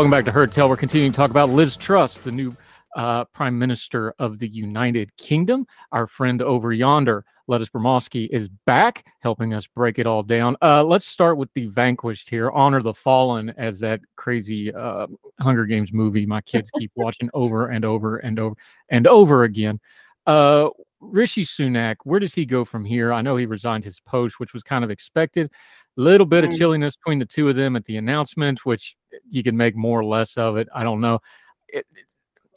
Welcome 0.00 0.10
back 0.10 0.24
to 0.24 0.32
Heard 0.32 0.50
Tell. 0.50 0.66
We're 0.66 0.78
continuing 0.78 1.12
to 1.12 1.16
talk 1.16 1.30
about 1.30 1.50
Liz 1.50 1.76
Truss, 1.76 2.16
the 2.16 2.32
new 2.32 2.56
uh, 2.96 3.26
Prime 3.26 3.58
Minister 3.58 4.14
of 4.18 4.38
the 4.38 4.48
United 4.48 5.14
Kingdom. 5.18 5.66
Our 5.92 6.06
friend 6.06 6.40
over 6.40 6.72
yonder, 6.72 7.22
Lettuce 7.48 7.68
Bromowski, 7.68 8.26
is 8.30 8.48
back 8.64 9.04
helping 9.20 9.52
us 9.52 9.66
break 9.66 9.98
it 9.98 10.06
all 10.06 10.22
down. 10.22 10.56
Uh, 10.62 10.82
let's 10.84 11.04
start 11.04 11.36
with 11.36 11.50
the 11.52 11.66
vanquished 11.66 12.30
here. 12.30 12.50
Honor 12.50 12.80
the 12.80 12.94
Fallen, 12.94 13.52
as 13.58 13.78
that 13.80 14.00
crazy 14.16 14.72
uh, 14.72 15.06
Hunger 15.38 15.66
Games 15.66 15.92
movie 15.92 16.24
my 16.24 16.40
kids 16.40 16.70
keep 16.78 16.92
watching 16.94 17.28
over 17.34 17.68
and 17.68 17.84
over 17.84 18.16
and 18.16 18.38
over 18.38 18.56
and 18.88 19.06
over 19.06 19.44
again. 19.44 19.80
Uh, 20.26 20.70
Rishi 21.00 21.44
Sunak, 21.44 21.96
where 22.04 22.20
does 22.20 22.32
he 22.32 22.46
go 22.46 22.64
from 22.64 22.86
here? 22.86 23.12
I 23.12 23.20
know 23.20 23.36
he 23.36 23.44
resigned 23.44 23.84
his 23.84 24.00
post, 24.00 24.40
which 24.40 24.54
was 24.54 24.62
kind 24.62 24.82
of 24.82 24.90
expected. 24.90 25.50
A 25.98 26.00
little 26.00 26.26
bit 26.26 26.44
of 26.44 26.50
mm. 26.52 26.56
chilliness 26.56 26.96
between 26.96 27.18
the 27.18 27.26
two 27.26 27.50
of 27.50 27.56
them 27.56 27.76
at 27.76 27.84
the 27.84 27.98
announcement, 27.98 28.64
which 28.64 28.96
you 29.28 29.42
can 29.42 29.56
make 29.56 29.76
more 29.76 30.00
or 30.00 30.04
less 30.04 30.36
of 30.36 30.56
it. 30.56 30.68
I 30.74 30.82
don't 30.82 31.00
know. 31.00 31.20
It, 31.68 31.86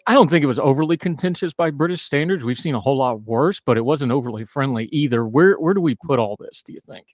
I 0.06 0.14
don't 0.14 0.30
think 0.30 0.44
it 0.44 0.48
was 0.48 0.60
overly 0.60 0.98
contentious 0.98 1.54
by 1.54 1.72
British 1.72 2.02
standards. 2.02 2.44
We've 2.44 2.60
seen 2.60 2.76
a 2.76 2.80
whole 2.80 2.98
lot 2.98 3.22
worse, 3.22 3.62
but 3.62 3.78
it 3.78 3.86
wasn't 3.86 4.12
overly 4.12 4.46
friendly 4.46 4.86
either. 4.92 5.26
Where 5.26 5.56
where 5.56 5.74
do 5.74 5.82
we 5.82 5.96
put 5.96 6.20
all 6.20 6.36
this? 6.40 6.62
Do 6.62 6.74
you 6.74 6.82
think? 6.86 7.08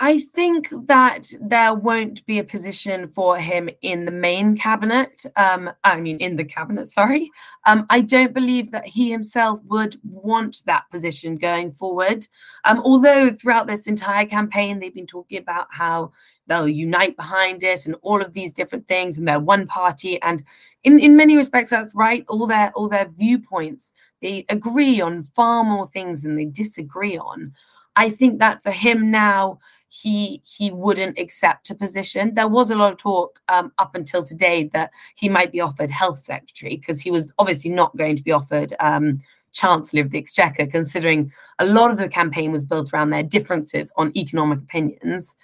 I 0.00 0.20
think 0.20 0.68
that 0.86 1.26
there 1.40 1.74
won't 1.74 2.24
be 2.24 2.38
a 2.38 2.44
position 2.44 3.08
for 3.08 3.38
him 3.38 3.68
in 3.82 4.04
the 4.04 4.12
main 4.12 4.56
cabinet. 4.56 5.24
Um, 5.34 5.70
I 5.82 6.00
mean, 6.00 6.18
in 6.18 6.36
the 6.36 6.44
cabinet, 6.44 6.86
sorry. 6.86 7.30
Um, 7.66 7.84
I 7.90 8.02
don't 8.02 8.32
believe 8.32 8.70
that 8.70 8.86
he 8.86 9.10
himself 9.10 9.58
would 9.64 9.98
want 10.04 10.62
that 10.66 10.84
position 10.92 11.36
going 11.36 11.72
forward. 11.72 12.28
Um, 12.64 12.80
although 12.84 13.32
throughout 13.32 13.66
this 13.66 13.88
entire 13.88 14.24
campaign, 14.24 14.78
they've 14.78 14.94
been 14.94 15.06
talking 15.06 15.38
about 15.38 15.66
how 15.70 16.12
they'll 16.48 16.68
unite 16.68 17.16
behind 17.16 17.62
it 17.62 17.86
and 17.86 17.94
all 18.02 18.20
of 18.20 18.32
these 18.32 18.52
different 18.52 18.88
things, 18.88 19.18
and 19.18 19.28
they're 19.28 19.40
one 19.40 19.66
party. 19.66 20.20
And 20.22 20.42
in, 20.84 20.98
in 20.98 21.16
many 21.16 21.36
respects, 21.36 21.70
that's 21.70 21.94
right. 21.94 22.24
All 22.28 22.46
their 22.46 22.72
all 22.72 22.88
their 22.88 23.08
viewpoints, 23.16 23.92
they 24.22 24.44
agree 24.48 25.00
on 25.00 25.28
far 25.34 25.64
more 25.64 25.88
things 25.88 26.22
than 26.22 26.36
they 26.36 26.46
disagree 26.46 27.18
on. 27.18 27.54
I 27.96 28.10
think 28.10 28.38
that 28.38 28.62
for 28.62 28.70
him 28.70 29.10
now, 29.10 29.58
he 29.88 30.42
he 30.44 30.70
wouldn't 30.70 31.18
accept 31.18 31.70
a 31.70 31.74
position. 31.74 32.34
There 32.34 32.48
was 32.48 32.70
a 32.70 32.76
lot 32.76 32.92
of 32.92 32.98
talk 32.98 33.40
um, 33.48 33.72
up 33.78 33.94
until 33.94 34.22
today 34.22 34.70
that 34.72 34.90
he 35.14 35.28
might 35.28 35.52
be 35.52 35.60
offered 35.60 35.90
health 35.90 36.18
secretary 36.18 36.76
because 36.76 37.00
he 37.00 37.10
was 37.10 37.32
obviously 37.38 37.70
not 37.70 37.96
going 37.96 38.16
to 38.16 38.22
be 38.22 38.32
offered 38.32 38.74
um, 38.80 39.20
chancellor 39.52 40.02
of 40.02 40.10
the 40.10 40.18
exchequer, 40.18 40.66
considering 40.66 41.32
a 41.58 41.66
lot 41.66 41.90
of 41.90 41.96
the 41.96 42.08
campaign 42.08 42.52
was 42.52 42.64
built 42.64 42.92
around 42.92 43.10
their 43.10 43.22
differences 43.22 43.92
on 43.96 44.16
economic 44.16 44.58
opinions. 44.60 45.34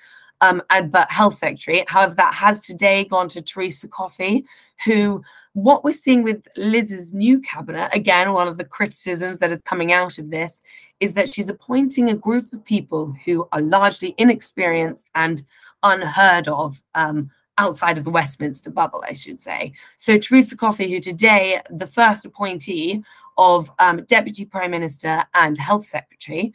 Um, 0.45 0.63
but 0.91 1.11
health 1.11 1.35
secretary, 1.35 1.85
however, 1.89 2.15
that 2.17 2.35
has 2.35 2.61
today 2.61 3.05
gone 3.05 3.29
to 3.31 3.43
Theresa 3.43 3.89
Coffey, 3.89 4.45
who 4.85 5.23
what 5.55 5.85
we're 5.85 5.95
seeing 5.95 6.23
with 6.23 6.47
Liz's 6.57 7.15
new 7.15 7.41
cabinet, 7.41 7.89
again, 7.95 8.33
one 8.33 8.49
of 8.49 8.59
the 8.59 8.65
criticisms 8.65 9.39
that 9.39 9.53
is 9.53 9.61
coming 9.65 9.93
out 9.93 10.19
of 10.19 10.31
this 10.31 10.61
is 10.99 11.13
that 11.15 11.33
she's 11.33 11.49
appointing 11.49 12.11
a 12.11 12.17
group 12.17 12.53
of 12.53 12.65
people 12.65 13.15
who 13.25 13.49
are 13.53 13.61
largely 13.61 14.15
inexperienced 14.19 15.11
and 15.15 15.45
unheard 15.85 16.49
of 16.49 16.83
um, 16.97 17.31
outside 17.59 17.97
of 17.97 18.05
the 18.05 18.11
Westminster 18.11 18.71
bubble, 18.71 19.05
I 19.09 19.15
should 19.15 19.41
say. 19.41 19.73
So 19.97 20.19
Theresa 20.19 20.57
Coffey, 20.57 20.91
who 20.91 20.99
today 20.99 21.61
the 21.71 21.87
first 21.87 22.25
appointee 22.25 23.03
of 23.39 23.71
um, 23.79 24.05
Deputy 24.05 24.45
Prime 24.45 24.73
Minister 24.73 25.23
and 25.35 25.57
Health 25.57 25.87
Secretary, 25.87 26.53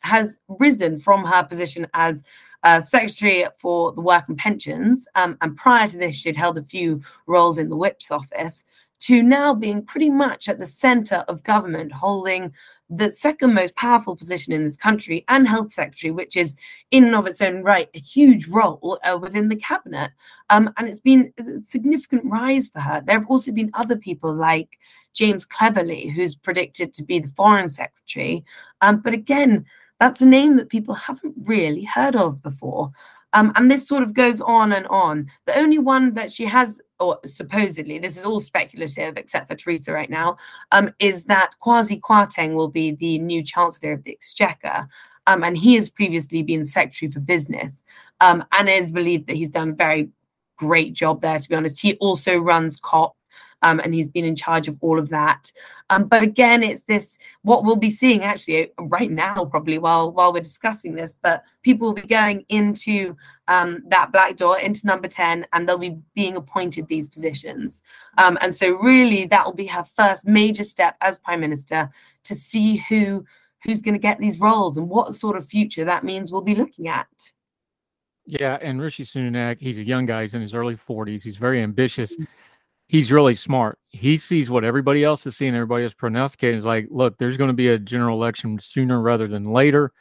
has 0.00 0.38
risen 0.48 0.98
from 0.98 1.24
her 1.24 1.44
position 1.44 1.86
as 1.94 2.22
uh, 2.62 2.80
Secretary 2.80 3.46
for 3.58 3.92
the 3.92 4.00
Work 4.00 4.28
and 4.28 4.38
Pensions, 4.38 5.06
um, 5.14 5.36
and 5.40 5.56
prior 5.56 5.88
to 5.88 5.98
this, 5.98 6.16
she'd 6.16 6.36
held 6.36 6.58
a 6.58 6.62
few 6.62 7.02
roles 7.26 7.58
in 7.58 7.68
the 7.68 7.76
Whip's 7.76 8.10
office, 8.10 8.64
to 9.00 9.22
now 9.22 9.54
being 9.54 9.82
pretty 9.82 10.10
much 10.10 10.48
at 10.48 10.58
the 10.58 10.66
center 10.66 11.24
of 11.26 11.42
government, 11.42 11.92
holding 11.92 12.52
the 12.90 13.10
second 13.10 13.54
most 13.54 13.74
powerful 13.76 14.16
position 14.16 14.52
in 14.52 14.64
this 14.64 14.76
country 14.76 15.24
and 15.28 15.46
health 15.46 15.72
secretary, 15.72 16.10
which 16.10 16.36
is 16.36 16.56
in 16.90 17.04
and 17.04 17.14
of 17.14 17.26
its 17.26 17.40
own 17.40 17.62
right 17.62 17.88
a 17.94 18.00
huge 18.00 18.48
role 18.48 18.98
uh, 19.04 19.16
within 19.16 19.48
the 19.48 19.56
cabinet. 19.56 20.10
Um, 20.50 20.70
and 20.76 20.88
it's 20.88 21.00
been 21.00 21.32
a 21.38 21.60
significant 21.66 22.24
rise 22.24 22.68
for 22.68 22.80
her. 22.80 23.00
There 23.00 23.18
have 23.18 23.28
also 23.28 23.52
been 23.52 23.70
other 23.74 23.96
people 23.96 24.34
like 24.34 24.78
James 25.14 25.44
Cleverly, 25.44 26.08
who's 26.08 26.34
predicted 26.34 26.92
to 26.94 27.04
be 27.04 27.20
the 27.20 27.28
foreign 27.28 27.68
secretary. 27.68 28.44
Um, 28.80 29.00
but 29.00 29.14
again, 29.14 29.66
that's 30.00 30.22
a 30.22 30.26
name 30.26 30.56
that 30.56 30.70
people 30.70 30.94
haven't 30.94 31.34
really 31.44 31.84
heard 31.84 32.16
of 32.16 32.42
before. 32.42 32.90
Um, 33.32 33.52
and 33.54 33.70
this 33.70 33.86
sort 33.86 34.02
of 34.02 34.14
goes 34.14 34.40
on 34.40 34.72
and 34.72 34.86
on. 34.88 35.30
The 35.46 35.56
only 35.56 35.78
one 35.78 36.14
that 36.14 36.32
she 36.32 36.46
has, 36.46 36.80
or 36.98 37.20
supposedly, 37.24 37.98
this 37.98 38.16
is 38.16 38.24
all 38.24 38.40
speculative 38.40 39.16
except 39.16 39.46
for 39.48 39.54
Theresa 39.54 39.92
right 39.92 40.10
now, 40.10 40.36
um, 40.72 40.92
is 40.98 41.24
that 41.24 41.52
Kwasi 41.62 42.00
Kwarteng 42.00 42.54
will 42.54 42.68
be 42.68 42.92
the 42.92 43.18
new 43.20 43.44
Chancellor 43.44 43.92
of 43.92 44.02
the 44.02 44.12
Exchequer. 44.12 44.88
Um, 45.26 45.44
and 45.44 45.56
he 45.56 45.74
has 45.74 45.90
previously 45.90 46.42
been 46.42 46.66
Secretary 46.66 47.12
for 47.12 47.20
Business. 47.20 47.84
Um, 48.20 48.44
and 48.52 48.68
is 48.68 48.90
believed 48.90 49.28
that 49.28 49.36
he's 49.36 49.50
done 49.50 49.70
a 49.70 49.74
very 49.74 50.10
great 50.56 50.92
job 50.92 51.22
there, 51.22 51.38
to 51.38 51.48
be 51.48 51.54
honest. 51.54 51.80
He 51.80 51.94
also 51.96 52.36
runs 52.36 52.76
COP, 52.76 53.16
um, 53.62 53.80
and 53.80 53.94
he's 53.94 54.08
been 54.08 54.24
in 54.24 54.36
charge 54.36 54.68
of 54.68 54.76
all 54.80 54.98
of 54.98 55.08
that. 55.10 55.52
Um, 55.90 56.04
but 56.04 56.22
again, 56.22 56.62
it's 56.62 56.84
this 56.84 57.18
what 57.42 57.64
we'll 57.64 57.76
be 57.76 57.90
seeing 57.90 58.22
actually 58.22 58.72
right 58.78 59.10
now, 59.10 59.44
probably 59.44 59.78
while 59.78 60.12
while 60.12 60.32
we're 60.32 60.40
discussing 60.40 60.94
this. 60.94 61.16
But 61.20 61.44
people 61.62 61.88
will 61.88 62.02
be 62.02 62.08
going 62.08 62.44
into 62.48 63.16
um, 63.48 63.82
that 63.88 64.12
black 64.12 64.36
door 64.36 64.58
into 64.58 64.86
number 64.86 65.08
ten, 65.08 65.46
and 65.52 65.68
they'll 65.68 65.78
be 65.78 65.98
being 66.14 66.36
appointed 66.36 66.88
these 66.88 67.08
positions. 67.08 67.82
Um, 68.18 68.38
and 68.40 68.54
so, 68.54 68.76
really, 68.76 69.26
that 69.26 69.44
will 69.44 69.54
be 69.54 69.66
her 69.66 69.84
first 69.96 70.26
major 70.26 70.64
step 70.64 70.96
as 71.00 71.18
prime 71.18 71.40
minister 71.40 71.90
to 72.24 72.34
see 72.34 72.76
who 72.76 73.24
who's 73.64 73.82
going 73.82 73.94
to 73.94 73.98
get 73.98 74.18
these 74.18 74.40
roles 74.40 74.78
and 74.78 74.88
what 74.88 75.14
sort 75.14 75.36
of 75.36 75.46
future 75.46 75.84
that 75.84 76.02
means 76.02 76.32
we'll 76.32 76.40
be 76.40 76.54
looking 76.54 76.88
at. 76.88 77.08
Yeah, 78.24 78.58
and 78.62 78.80
Rishi 78.80 79.04
Sunak, 79.04 79.58
he's 79.58 79.76
a 79.76 79.82
young 79.82 80.06
guy. 80.06 80.22
He's 80.22 80.34
in 80.34 80.40
his 80.40 80.54
early 80.54 80.76
40s. 80.76 81.22
He's 81.22 81.36
very 81.36 81.60
ambitious. 81.62 82.16
Mm 82.16 82.26
he's 82.90 83.12
really 83.12 83.36
smart. 83.36 83.78
He 83.86 84.16
sees 84.16 84.50
what 84.50 84.64
everybody 84.64 85.04
else 85.04 85.24
is 85.24 85.36
seeing, 85.36 85.54
everybody 85.54 85.84
else 85.84 85.94
prognosticating. 85.94 86.58
Is 86.58 86.64
like, 86.64 86.88
look, 86.90 87.16
there's 87.18 87.36
going 87.36 87.48
to 87.48 87.54
be 87.54 87.68
a 87.68 87.78
general 87.78 88.20
election 88.20 88.58
sooner 88.58 89.00
rather 89.00 89.28
than 89.28 89.52
later. 89.52 89.92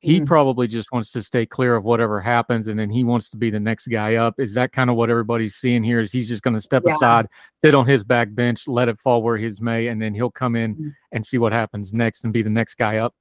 He 0.00 0.16
mm-hmm. 0.16 0.26
probably 0.26 0.68
just 0.68 0.92
wants 0.92 1.10
to 1.12 1.22
stay 1.22 1.46
clear 1.46 1.74
of 1.74 1.84
whatever 1.84 2.20
happens, 2.20 2.68
and 2.68 2.78
then 2.78 2.90
he 2.90 3.02
wants 3.02 3.30
to 3.30 3.38
be 3.38 3.48
the 3.48 3.58
next 3.58 3.86
guy 3.86 4.16
up. 4.16 4.34
Is 4.38 4.52
that 4.54 4.72
kind 4.72 4.90
of 4.90 4.96
what 4.96 5.08
everybody's 5.08 5.54
seeing 5.54 5.82
here? 5.82 6.00
Is 6.00 6.12
he's 6.12 6.28
just 6.28 6.42
going 6.42 6.52
to 6.52 6.60
step 6.60 6.82
yeah. 6.86 6.94
aside, 6.94 7.28
sit 7.64 7.74
on 7.74 7.86
his 7.86 8.04
back 8.04 8.34
bench, 8.34 8.68
let 8.68 8.90
it 8.90 9.00
fall 9.00 9.22
where 9.22 9.38
his 9.38 9.62
may, 9.62 9.86
and 9.86 10.02
then 10.02 10.12
he'll 10.12 10.30
come 10.30 10.54
in 10.54 10.74
mm-hmm. 10.74 10.88
and 11.12 11.24
see 11.24 11.38
what 11.38 11.52
happens 11.52 11.94
next 11.94 12.24
and 12.24 12.32
be 12.34 12.42
the 12.42 12.50
next 12.50 12.74
guy 12.74 12.98
up? 12.98 13.14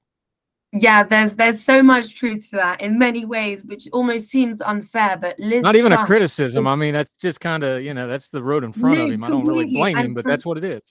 Yeah 0.74 1.04
there's 1.04 1.36
there's 1.36 1.64
so 1.64 1.84
much 1.84 2.16
truth 2.16 2.50
to 2.50 2.56
that 2.56 2.82
in 2.82 2.98
many 2.98 3.26
ways 3.26 3.64
which 3.64 3.88
almost 3.94 4.30
seems 4.30 4.60
unfair 4.62 5.18
but 5.18 5.40
Liz 5.40 5.62
not 5.62 5.76
even 5.76 5.92
a 5.92 6.06
criticism. 6.06 6.68
i 6.68 6.76
mean 6.76 6.94
that's 6.94 7.12
just 7.22 7.40
kind 7.40 7.64
of 7.64 7.84
you 7.84 7.94
know 7.94 8.08
that's 8.08 8.30
the 8.30 8.42
road 8.42 8.64
in 8.64 8.74
front 8.74 8.98
no, 8.98 9.06
of 9.06 9.12
him. 9.12 9.24
I 9.24 9.30
don't 9.30 9.46
really 9.46 9.72
blame 9.72 9.98
him 9.98 10.14
but 10.14 10.26
that's 10.26 10.46
what 10.46 10.58
it 10.58 10.64
is. 10.64 10.82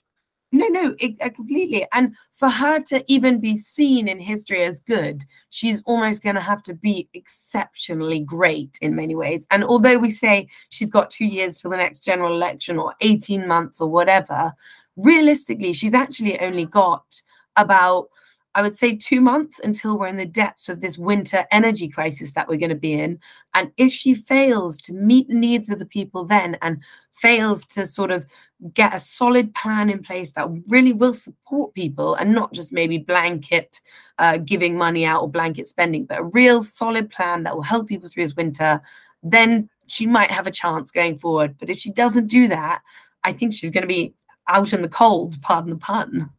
No 0.53 0.67
no 0.67 0.95
it, 0.99 1.15
uh, 1.19 1.29
completely. 1.29 1.87
And 1.93 2.15
for 2.31 2.47
her 2.47 2.79
to 2.81 3.03
even 3.07 3.39
be 3.39 3.57
seen 3.57 4.07
in 4.07 4.19
history 4.19 4.63
as 4.63 4.79
good 4.79 5.25
she's 5.49 5.81
almost 5.85 6.21
going 6.21 6.35
to 6.35 6.41
have 6.41 6.61
to 6.63 6.75
be 6.75 7.09
exceptionally 7.13 8.19
great 8.19 8.77
in 8.79 8.95
many 8.95 9.15
ways. 9.15 9.47
And 9.49 9.63
although 9.63 9.97
we 9.97 10.11
say 10.11 10.47
she's 10.69 10.91
got 10.91 11.09
two 11.09 11.25
years 11.25 11.57
till 11.57 11.71
the 11.71 11.77
next 11.77 12.01
general 12.01 12.33
election 12.33 12.77
or 12.77 12.93
18 13.01 13.47
months 13.47 13.81
or 13.81 13.89
whatever 13.89 14.53
realistically 14.95 15.73
she's 15.73 15.95
actually 15.95 16.39
only 16.39 16.65
got 16.65 17.23
about 17.55 18.09
I 18.55 18.61
would 18.61 18.75
say 18.75 18.95
two 18.95 19.19
months 19.19 19.59
until 19.63 19.97
we're 19.97 20.07
in 20.07 20.17
the 20.17 20.25
depths 20.25 20.69
of 20.69 20.79
this 20.79 20.97
winter 20.97 21.45
energy 21.51 21.87
crisis 21.87 22.33
that 22.33 22.47
we're 22.47 22.59
going 22.59 22.69
to 22.69 22.75
be 22.75 22.93
in. 22.93 23.19
And 23.53 23.71
if 23.77 23.91
she 23.91 24.13
fails 24.13 24.77
to 24.83 24.93
meet 24.93 25.27
the 25.27 25.35
needs 25.35 25.69
of 25.69 25.79
the 25.79 25.85
people 25.85 26.23
then 26.23 26.57
and 26.61 26.79
fails 27.11 27.65
to 27.67 27.85
sort 27.85 28.11
of 28.11 28.25
get 28.73 28.93
a 28.93 28.99
solid 28.99 29.53
plan 29.55 29.89
in 29.89 30.03
place 30.03 30.31
that 30.31 30.49
really 30.67 30.93
will 30.93 31.13
support 31.13 31.73
people 31.73 32.15
and 32.15 32.33
not 32.33 32.53
just 32.53 32.71
maybe 32.71 32.97
blanket 32.97 33.81
uh, 34.19 34.37
giving 34.37 34.77
money 34.77 35.05
out 35.05 35.21
or 35.21 35.29
blanket 35.29 35.67
spending, 35.67 36.05
but 36.05 36.19
a 36.19 36.23
real 36.23 36.63
solid 36.63 37.09
plan 37.09 37.43
that 37.43 37.55
will 37.55 37.63
help 37.63 37.87
people 37.87 38.07
through 38.07 38.23
this 38.23 38.35
winter, 38.35 38.81
then 39.23 39.69
she 39.87 40.05
might 40.05 40.31
have 40.31 40.47
a 40.47 40.51
chance 40.51 40.91
going 40.91 41.17
forward. 41.17 41.55
But 41.59 41.69
if 41.69 41.77
she 41.77 41.91
doesn't 41.91 42.27
do 42.27 42.47
that, 42.47 42.81
I 43.23 43.33
think 43.33 43.53
she's 43.53 43.71
going 43.71 43.81
to 43.81 43.87
be 43.87 44.13
out 44.47 44.73
in 44.73 44.81
the 44.81 44.89
cold, 44.89 45.41
pardon 45.41 45.71
the 45.71 45.77
pun. 45.77 46.29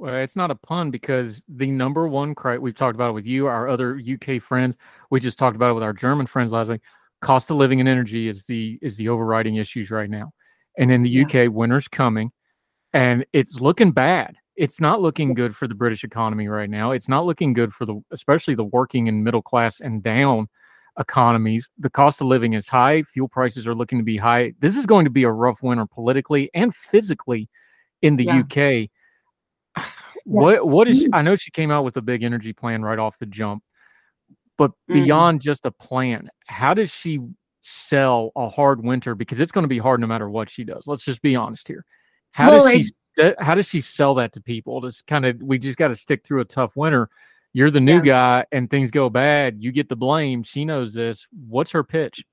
Well, 0.00 0.14
it's 0.14 0.34
not 0.34 0.50
a 0.50 0.54
pun 0.54 0.90
because 0.90 1.44
the 1.46 1.70
number 1.70 2.08
one 2.08 2.34
cry 2.34 2.56
we've 2.56 2.74
talked 2.74 2.94
about 2.94 3.10
it 3.10 3.12
with 3.12 3.26
you, 3.26 3.46
our 3.46 3.68
other 3.68 4.00
UK 4.00 4.40
friends. 4.40 4.78
We 5.10 5.20
just 5.20 5.38
talked 5.38 5.56
about 5.56 5.72
it 5.72 5.74
with 5.74 5.82
our 5.82 5.92
German 5.92 6.26
friends 6.26 6.52
last 6.52 6.68
week. 6.68 6.80
Cost 7.20 7.50
of 7.50 7.58
living 7.58 7.80
and 7.80 7.88
energy 7.88 8.26
is 8.26 8.44
the 8.44 8.78
is 8.80 8.96
the 8.96 9.10
overriding 9.10 9.56
issues 9.56 9.90
right 9.90 10.08
now. 10.08 10.32
And 10.78 10.90
in 10.90 11.02
the 11.02 11.10
yeah. 11.10 11.24
UK, 11.24 11.52
winter's 11.52 11.86
coming, 11.86 12.32
and 12.94 13.26
it's 13.34 13.60
looking 13.60 13.92
bad. 13.92 14.36
It's 14.56 14.80
not 14.80 15.02
looking 15.02 15.34
good 15.34 15.54
for 15.54 15.68
the 15.68 15.74
British 15.74 16.02
economy 16.02 16.48
right 16.48 16.70
now. 16.70 16.92
It's 16.92 17.08
not 17.08 17.26
looking 17.26 17.52
good 17.52 17.74
for 17.74 17.84
the 17.84 18.02
especially 18.10 18.54
the 18.54 18.64
working 18.64 19.06
and 19.06 19.22
middle 19.22 19.42
class 19.42 19.80
and 19.80 20.02
down 20.02 20.48
economies. 20.98 21.68
The 21.78 21.90
cost 21.90 22.22
of 22.22 22.26
living 22.26 22.54
is 22.54 22.68
high. 22.68 23.02
Fuel 23.02 23.28
prices 23.28 23.66
are 23.66 23.74
looking 23.74 23.98
to 23.98 24.04
be 24.04 24.16
high. 24.16 24.54
This 24.60 24.78
is 24.78 24.86
going 24.86 25.04
to 25.04 25.10
be 25.10 25.24
a 25.24 25.30
rough 25.30 25.62
winter 25.62 25.84
politically 25.84 26.50
and 26.54 26.74
physically 26.74 27.50
in 28.00 28.16
the 28.16 28.24
yeah. 28.24 28.38
UK. 28.38 28.88
What 30.30 30.66
what 30.66 30.88
is 30.88 31.04
mm. 31.04 31.10
I 31.12 31.22
know 31.22 31.36
she 31.36 31.50
came 31.50 31.70
out 31.70 31.84
with 31.84 31.96
a 31.96 32.02
big 32.02 32.22
energy 32.22 32.52
plan 32.52 32.82
right 32.82 32.98
off 32.98 33.18
the 33.18 33.26
jump. 33.26 33.62
But 34.56 34.72
mm. 34.90 35.04
beyond 35.04 35.40
mm. 35.40 35.42
just 35.42 35.64
a 35.64 35.70
plan, 35.70 36.28
how 36.46 36.74
does 36.74 36.92
she 36.92 37.20
sell 37.60 38.32
a 38.36 38.48
hard 38.48 38.82
winter 38.82 39.14
because 39.14 39.40
it's 39.40 39.52
going 39.52 39.64
to 39.64 39.68
be 39.68 39.78
hard 39.78 40.00
no 40.00 40.06
matter 40.06 40.28
what 40.28 40.50
she 40.50 40.64
does. 40.64 40.86
Let's 40.86 41.04
just 41.04 41.22
be 41.22 41.36
honest 41.36 41.68
here. 41.68 41.84
How 42.32 42.50
well, 42.50 42.72
does 42.72 42.94
she 43.18 43.34
how 43.38 43.54
does 43.54 43.68
she 43.68 43.80
sell 43.80 44.14
that 44.16 44.32
to 44.34 44.40
people? 44.40 44.80
Just 44.80 45.06
kind 45.06 45.26
of 45.26 45.40
we 45.42 45.58
just 45.58 45.78
got 45.78 45.88
to 45.88 45.96
stick 45.96 46.24
through 46.24 46.40
a 46.40 46.44
tough 46.44 46.76
winter. 46.76 47.08
You're 47.52 47.70
the 47.70 47.80
new 47.80 47.96
yeah. 47.96 48.00
guy 48.00 48.44
and 48.52 48.70
things 48.70 48.90
go 48.90 49.10
bad, 49.10 49.56
you 49.60 49.72
get 49.72 49.88
the 49.88 49.96
blame. 49.96 50.42
She 50.42 50.64
knows 50.64 50.94
this. 50.94 51.26
What's 51.48 51.72
her 51.72 51.82
pitch? 51.82 52.24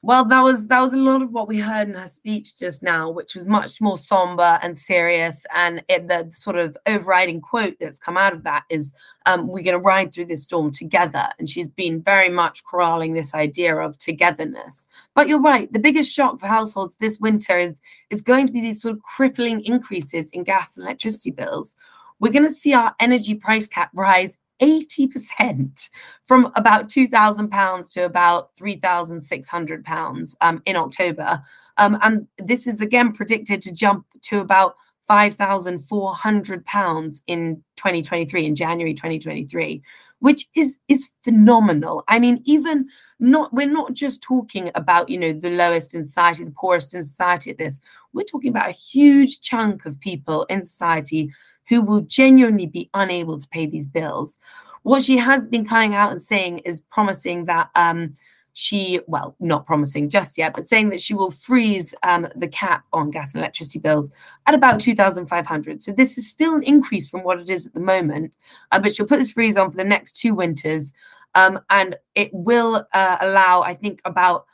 Well, 0.00 0.24
that 0.26 0.42
was 0.42 0.68
that 0.68 0.80
was 0.80 0.92
a 0.92 0.96
lot 0.96 1.22
of 1.22 1.32
what 1.32 1.48
we 1.48 1.58
heard 1.58 1.88
in 1.88 1.94
her 1.94 2.06
speech 2.06 2.56
just 2.56 2.84
now, 2.84 3.10
which 3.10 3.34
was 3.34 3.48
much 3.48 3.80
more 3.80 3.98
somber 3.98 4.60
and 4.62 4.78
serious. 4.78 5.44
And 5.52 5.82
it, 5.88 6.06
the 6.06 6.28
sort 6.30 6.56
of 6.56 6.76
overriding 6.86 7.40
quote 7.40 7.74
that's 7.80 7.98
come 7.98 8.16
out 8.16 8.32
of 8.32 8.44
that 8.44 8.62
is, 8.70 8.92
um, 9.26 9.48
"We're 9.48 9.64
going 9.64 9.72
to 9.72 9.80
ride 9.80 10.14
through 10.14 10.26
this 10.26 10.44
storm 10.44 10.70
together." 10.70 11.26
And 11.40 11.50
she's 11.50 11.68
been 11.68 12.00
very 12.00 12.28
much 12.28 12.62
corralling 12.62 13.14
this 13.14 13.34
idea 13.34 13.74
of 13.76 13.98
togetherness. 13.98 14.86
But 15.16 15.26
you're 15.26 15.40
right; 15.40 15.72
the 15.72 15.80
biggest 15.80 16.14
shock 16.14 16.38
for 16.38 16.46
households 16.46 16.96
this 16.98 17.18
winter 17.18 17.58
is 17.58 17.80
is 18.10 18.22
going 18.22 18.46
to 18.46 18.52
be 18.52 18.60
these 18.60 18.80
sort 18.80 18.94
of 18.94 19.02
crippling 19.02 19.64
increases 19.64 20.30
in 20.30 20.44
gas 20.44 20.76
and 20.76 20.84
electricity 20.86 21.32
bills. 21.32 21.74
We're 22.20 22.32
going 22.32 22.46
to 22.46 22.54
see 22.54 22.72
our 22.72 22.94
energy 23.00 23.34
price 23.34 23.66
cap 23.66 23.90
rise 23.92 24.36
80% 24.60 25.88
from 26.26 26.52
about 26.56 26.88
£2,000 26.88 27.92
to 27.92 28.04
about 28.04 28.54
£3,600 28.56 30.36
um, 30.40 30.62
in 30.66 30.74
October. 30.76 31.42
Um, 31.76 31.98
and 32.02 32.26
this 32.38 32.66
is 32.66 32.80
again 32.80 33.12
predicted 33.12 33.62
to 33.62 33.70
jump 33.72 34.04
to 34.22 34.40
about 34.40 34.74
£5,400 35.08 37.22
in 37.26 37.62
2023, 37.76 38.46
in 38.46 38.54
January 38.54 38.94
2023, 38.94 39.82
which 40.18 40.48
is, 40.54 40.76
is 40.88 41.08
phenomenal. 41.22 42.04
I 42.08 42.18
mean, 42.18 42.42
even 42.44 42.88
not, 43.18 43.54
we're 43.54 43.70
not 43.70 43.94
just 43.94 44.20
talking 44.22 44.70
about, 44.74 45.08
you 45.08 45.18
know, 45.18 45.32
the 45.32 45.48
lowest 45.50 45.94
in 45.94 46.04
society, 46.04 46.44
the 46.44 46.50
poorest 46.50 46.94
in 46.94 47.02
society 47.04 47.50
at 47.50 47.56
this. 47.58 47.80
We're 48.12 48.24
talking 48.24 48.50
about 48.50 48.68
a 48.68 48.72
huge 48.72 49.40
chunk 49.40 49.86
of 49.86 49.98
people 50.00 50.44
in 50.44 50.62
society 50.64 51.32
who 51.68 51.82
will 51.82 52.00
genuinely 52.00 52.66
be 52.66 52.90
unable 52.94 53.38
to 53.38 53.48
pay 53.48 53.66
these 53.66 53.86
bills. 53.86 54.38
What 54.82 55.02
she 55.02 55.18
has 55.18 55.46
been 55.46 55.66
coming 55.66 55.94
out 55.94 56.12
and 56.12 56.22
saying 56.22 56.58
is 56.60 56.82
promising 56.90 57.44
that 57.44 57.70
um, 57.74 58.14
she, 58.54 59.00
well, 59.06 59.36
not 59.38 59.66
promising 59.66 60.08
just 60.08 60.38
yet, 60.38 60.54
but 60.54 60.66
saying 60.66 60.88
that 60.90 61.00
she 61.00 61.14
will 61.14 61.30
freeze 61.30 61.94
um, 62.02 62.26
the 62.34 62.48
cap 62.48 62.84
on 62.92 63.10
gas 63.10 63.34
and 63.34 63.40
electricity 63.40 63.78
bills 63.78 64.10
at 64.46 64.54
about 64.54 64.80
2,500. 64.80 65.82
So 65.82 65.92
this 65.92 66.18
is 66.18 66.28
still 66.28 66.54
an 66.54 66.62
increase 66.62 67.06
from 67.06 67.22
what 67.22 67.38
it 67.38 67.50
is 67.50 67.66
at 67.66 67.74
the 67.74 67.80
moment, 67.80 68.32
uh, 68.72 68.78
but 68.80 68.94
she'll 68.94 69.06
put 69.06 69.18
this 69.18 69.30
freeze 69.30 69.56
on 69.56 69.70
for 69.70 69.76
the 69.76 69.84
next 69.84 70.14
two 70.14 70.34
winters. 70.34 70.92
Um, 71.34 71.60
and 71.70 71.96
it 72.14 72.30
will 72.32 72.86
uh, 72.94 73.16
allow, 73.20 73.62
I 73.62 73.74
think, 73.74 74.00
about 74.04 74.46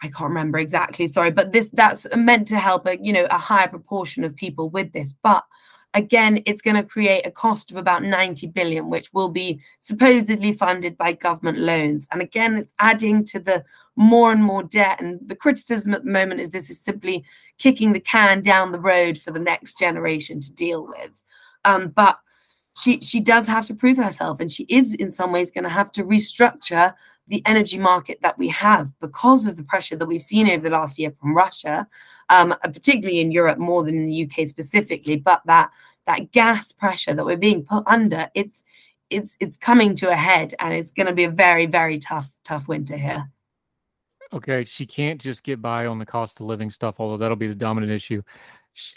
I 0.00 0.06
can't 0.06 0.28
remember 0.28 0.58
exactly, 0.58 1.08
sorry, 1.08 1.32
but 1.32 1.50
this 1.50 1.70
that's 1.72 2.06
meant 2.16 2.46
to 2.48 2.58
help 2.58 2.86
a 2.86 2.96
you 3.04 3.12
know 3.12 3.26
a 3.30 3.38
higher 3.38 3.66
proportion 3.66 4.22
of 4.22 4.36
people 4.36 4.70
with 4.70 4.92
this. 4.92 5.12
But 5.24 5.42
again 5.94 6.42
it's 6.46 6.62
going 6.62 6.76
to 6.76 6.82
create 6.82 7.26
a 7.26 7.30
cost 7.30 7.70
of 7.70 7.76
about 7.76 8.02
90 8.02 8.48
billion 8.48 8.90
which 8.90 9.12
will 9.12 9.28
be 9.28 9.60
supposedly 9.80 10.52
funded 10.52 10.96
by 10.96 11.12
government 11.12 11.58
loans. 11.58 12.06
And 12.12 12.20
again 12.20 12.56
it's 12.56 12.74
adding 12.78 13.24
to 13.26 13.40
the 13.40 13.64
more 13.96 14.30
and 14.30 14.42
more 14.42 14.62
debt. 14.62 15.00
And 15.00 15.20
the 15.26 15.36
criticism 15.36 15.94
at 15.94 16.04
the 16.04 16.10
moment 16.10 16.40
is 16.40 16.50
this 16.50 16.70
is 16.70 16.80
simply 16.80 17.24
kicking 17.58 17.92
the 17.92 18.00
can 18.00 18.42
down 18.42 18.72
the 18.72 18.80
road 18.80 19.18
for 19.18 19.30
the 19.30 19.40
next 19.40 19.78
generation 19.78 20.40
to 20.40 20.52
deal 20.52 20.86
with. 20.86 21.22
Um, 21.64 21.88
but 21.88 22.18
she 22.76 23.00
she 23.00 23.20
does 23.20 23.46
have 23.46 23.66
to 23.66 23.74
prove 23.74 23.96
herself 23.96 24.38
and 24.40 24.52
she 24.52 24.64
is 24.68 24.94
in 24.94 25.10
some 25.10 25.32
ways 25.32 25.50
going 25.50 25.64
to 25.64 25.70
have 25.70 25.90
to 25.92 26.04
restructure 26.04 26.94
the 27.28 27.42
energy 27.46 27.78
market 27.78 28.18
that 28.22 28.38
we 28.38 28.48
have 28.48 28.90
because 29.00 29.46
of 29.46 29.56
the 29.56 29.62
pressure 29.62 29.96
that 29.96 30.06
we've 30.06 30.22
seen 30.22 30.48
over 30.48 30.62
the 30.62 30.70
last 30.70 30.98
year 30.98 31.12
from 31.20 31.36
Russia, 31.36 31.86
um, 32.28 32.54
particularly 32.62 33.20
in 33.20 33.30
Europe 33.30 33.58
more 33.58 33.84
than 33.84 33.96
in 33.96 34.06
the 34.06 34.24
UK 34.24 34.48
specifically. 34.48 35.16
But 35.16 35.42
that 35.46 35.70
that 36.06 36.32
gas 36.32 36.72
pressure 36.72 37.14
that 37.14 37.24
we're 37.24 37.36
being 37.36 37.64
put 37.64 37.84
under, 37.86 38.28
it's 38.34 38.62
it's 39.10 39.36
it's 39.40 39.56
coming 39.56 39.94
to 39.96 40.10
a 40.10 40.16
head, 40.16 40.54
and 40.58 40.74
it's 40.74 40.90
going 40.90 41.06
to 41.06 41.12
be 41.12 41.24
a 41.24 41.30
very 41.30 41.66
very 41.66 41.98
tough 41.98 42.30
tough 42.44 42.66
winter 42.68 42.96
here. 42.96 43.30
Okay, 44.32 44.64
she 44.64 44.84
can't 44.86 45.20
just 45.20 45.42
get 45.42 45.62
by 45.62 45.86
on 45.86 45.98
the 45.98 46.06
cost 46.06 46.40
of 46.40 46.46
living 46.46 46.70
stuff, 46.70 46.96
although 46.98 47.16
that'll 47.16 47.36
be 47.36 47.46
the 47.46 47.54
dominant 47.54 47.92
issue. 47.92 48.22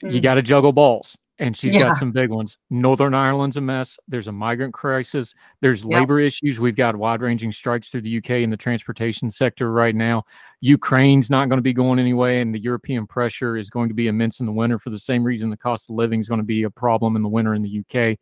You 0.01 0.09
mm. 0.09 0.21
got 0.21 0.35
to 0.35 0.41
juggle 0.41 0.73
balls 0.73 1.17
and 1.41 1.57
she's 1.57 1.73
yeah. 1.73 1.79
got 1.79 1.97
some 1.97 2.11
big 2.11 2.29
ones. 2.29 2.55
Northern 2.69 3.15
Ireland's 3.15 3.57
a 3.57 3.61
mess. 3.61 3.97
There's 4.07 4.27
a 4.27 4.31
migrant 4.31 4.75
crisis. 4.75 5.33
There's 5.59 5.83
yep. 5.83 6.01
labor 6.01 6.19
issues. 6.19 6.59
We've 6.59 6.75
got 6.75 6.95
wide-ranging 6.95 7.51
strikes 7.51 7.89
through 7.89 8.01
the 8.01 8.17
UK 8.19 8.29
in 8.29 8.51
the 8.51 8.57
transportation 8.57 9.31
sector 9.31 9.71
right 9.71 9.95
now. 9.95 10.23
Ukraine's 10.59 11.31
not 11.31 11.49
going 11.49 11.57
to 11.57 11.63
be 11.63 11.73
going 11.73 11.97
anyway, 11.97 12.41
and 12.41 12.53
the 12.53 12.61
European 12.61 13.07
pressure 13.07 13.57
is 13.57 13.71
going 13.71 13.89
to 13.89 13.95
be 13.95 14.07
immense 14.07 14.39
in 14.39 14.45
the 14.45 14.51
winter 14.51 14.77
for 14.77 14.91
the 14.91 14.99
same 14.99 15.23
reason 15.23 15.49
the 15.49 15.57
cost 15.57 15.89
of 15.89 15.95
living 15.95 16.19
is 16.19 16.27
going 16.27 16.39
to 16.39 16.45
be 16.45 16.61
a 16.63 16.69
problem 16.69 17.15
in 17.15 17.23
the 17.23 17.29
winter 17.29 17.55
in 17.55 17.63
the 17.63 17.79
UK. 17.79 18.19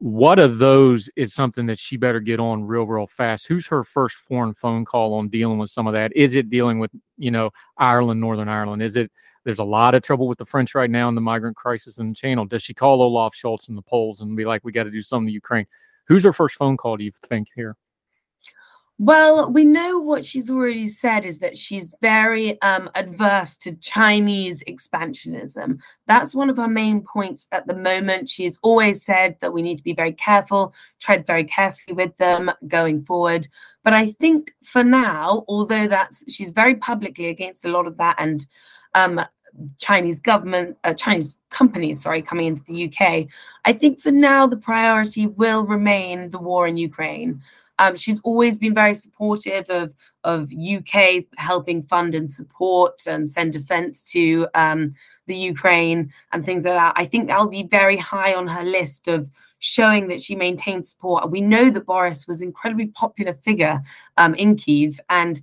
What 0.00 0.40
of 0.40 0.58
those 0.58 1.08
is 1.14 1.32
something 1.32 1.66
that 1.66 1.78
she 1.78 1.96
better 1.96 2.18
get 2.18 2.40
on 2.40 2.64
real, 2.64 2.88
real 2.88 3.06
fast? 3.06 3.46
Who's 3.46 3.68
her 3.68 3.84
first 3.84 4.16
foreign 4.16 4.52
phone 4.52 4.84
call 4.84 5.14
on 5.14 5.28
dealing 5.28 5.58
with 5.58 5.70
some 5.70 5.86
of 5.86 5.92
that? 5.92 6.10
Is 6.16 6.34
it 6.34 6.50
dealing 6.50 6.80
with, 6.80 6.90
you 7.18 7.30
know, 7.30 7.50
Ireland, 7.78 8.20
Northern 8.20 8.48
Ireland? 8.48 8.82
Is 8.82 8.96
it 8.96 9.12
there's 9.44 9.58
a 9.58 9.64
lot 9.64 9.94
of 9.94 10.02
trouble 10.02 10.28
with 10.28 10.38
the 10.38 10.44
French 10.44 10.74
right 10.74 10.90
now 10.90 11.08
in 11.08 11.14
the 11.14 11.20
migrant 11.20 11.56
crisis 11.56 11.98
in 11.98 12.08
the 12.08 12.14
channel. 12.14 12.44
Does 12.44 12.62
she 12.62 12.74
call 12.74 13.02
Olaf 13.02 13.34
Scholz 13.34 13.68
in 13.68 13.74
the 13.74 13.82
polls 13.82 14.20
and 14.20 14.36
be 14.36 14.44
like, 14.44 14.64
we 14.64 14.72
got 14.72 14.84
to 14.84 14.90
do 14.90 15.02
something 15.02 15.26
to 15.26 15.32
Ukraine? 15.32 15.66
Who's 16.06 16.24
her 16.24 16.32
first 16.32 16.56
phone 16.56 16.76
call, 16.76 16.96
do 16.96 17.04
you 17.04 17.12
think, 17.28 17.48
here? 17.54 17.76
Well, 18.98 19.50
we 19.50 19.64
know 19.64 19.98
what 19.98 20.24
she's 20.24 20.48
already 20.48 20.86
said 20.86 21.24
is 21.24 21.40
that 21.40 21.56
she's 21.56 21.92
very 22.00 22.60
um, 22.62 22.88
adverse 22.94 23.56
to 23.58 23.72
Chinese 23.72 24.62
expansionism. 24.68 25.80
That's 26.06 26.36
one 26.36 26.48
of 26.48 26.56
her 26.58 26.68
main 26.68 27.02
points 27.02 27.48
at 27.50 27.66
the 27.66 27.74
moment. 27.74 28.28
She's 28.28 28.60
always 28.62 29.04
said 29.04 29.36
that 29.40 29.52
we 29.52 29.62
need 29.62 29.78
to 29.78 29.82
be 29.82 29.94
very 29.94 30.12
careful, 30.12 30.72
tread 31.00 31.26
very 31.26 31.42
carefully 31.42 31.96
with 31.96 32.16
them 32.18 32.52
going 32.68 33.02
forward. 33.02 33.48
But 33.82 33.94
I 33.94 34.12
think 34.12 34.52
for 34.62 34.84
now, 34.84 35.44
although 35.48 35.88
that's 35.88 36.22
she's 36.32 36.50
very 36.50 36.76
publicly 36.76 37.26
against 37.26 37.64
a 37.64 37.70
lot 37.70 37.88
of 37.88 37.96
that 37.96 38.14
and 38.18 38.46
um, 38.94 39.20
Chinese 39.78 40.20
government, 40.20 40.76
uh, 40.84 40.94
Chinese 40.94 41.36
companies, 41.50 42.02
sorry, 42.02 42.22
coming 42.22 42.46
into 42.46 42.62
the 42.64 42.86
UK. 42.86 43.26
I 43.64 43.72
think 43.72 44.00
for 44.00 44.10
now 44.10 44.46
the 44.46 44.56
priority 44.56 45.26
will 45.26 45.64
remain 45.64 46.30
the 46.30 46.38
war 46.38 46.66
in 46.66 46.76
Ukraine. 46.76 47.42
Um, 47.78 47.96
she's 47.96 48.20
always 48.22 48.58
been 48.58 48.74
very 48.74 48.94
supportive 48.94 49.68
of 49.70 49.94
of 50.24 50.52
UK 50.52 51.24
helping 51.36 51.82
fund 51.82 52.14
and 52.14 52.30
support 52.30 53.02
and 53.08 53.28
send 53.28 53.52
defence 53.52 54.04
to 54.12 54.46
um, 54.54 54.94
the 55.26 55.36
Ukraine 55.36 56.12
and 56.32 56.44
things 56.44 56.64
like 56.64 56.74
that. 56.74 56.94
I 56.96 57.06
think 57.06 57.26
that'll 57.26 57.48
be 57.48 57.64
very 57.64 57.96
high 57.96 58.34
on 58.34 58.46
her 58.46 58.62
list 58.62 59.08
of 59.08 59.30
showing 59.58 60.08
that 60.08 60.20
she 60.20 60.36
maintains 60.36 60.90
support. 60.90 61.30
We 61.30 61.40
know 61.40 61.70
that 61.70 61.86
Boris 61.86 62.26
was 62.26 62.40
an 62.40 62.48
incredibly 62.48 62.86
popular 62.86 63.32
figure 63.32 63.80
um, 64.16 64.34
in 64.36 64.56
Kiev 64.56 65.00
and 65.08 65.40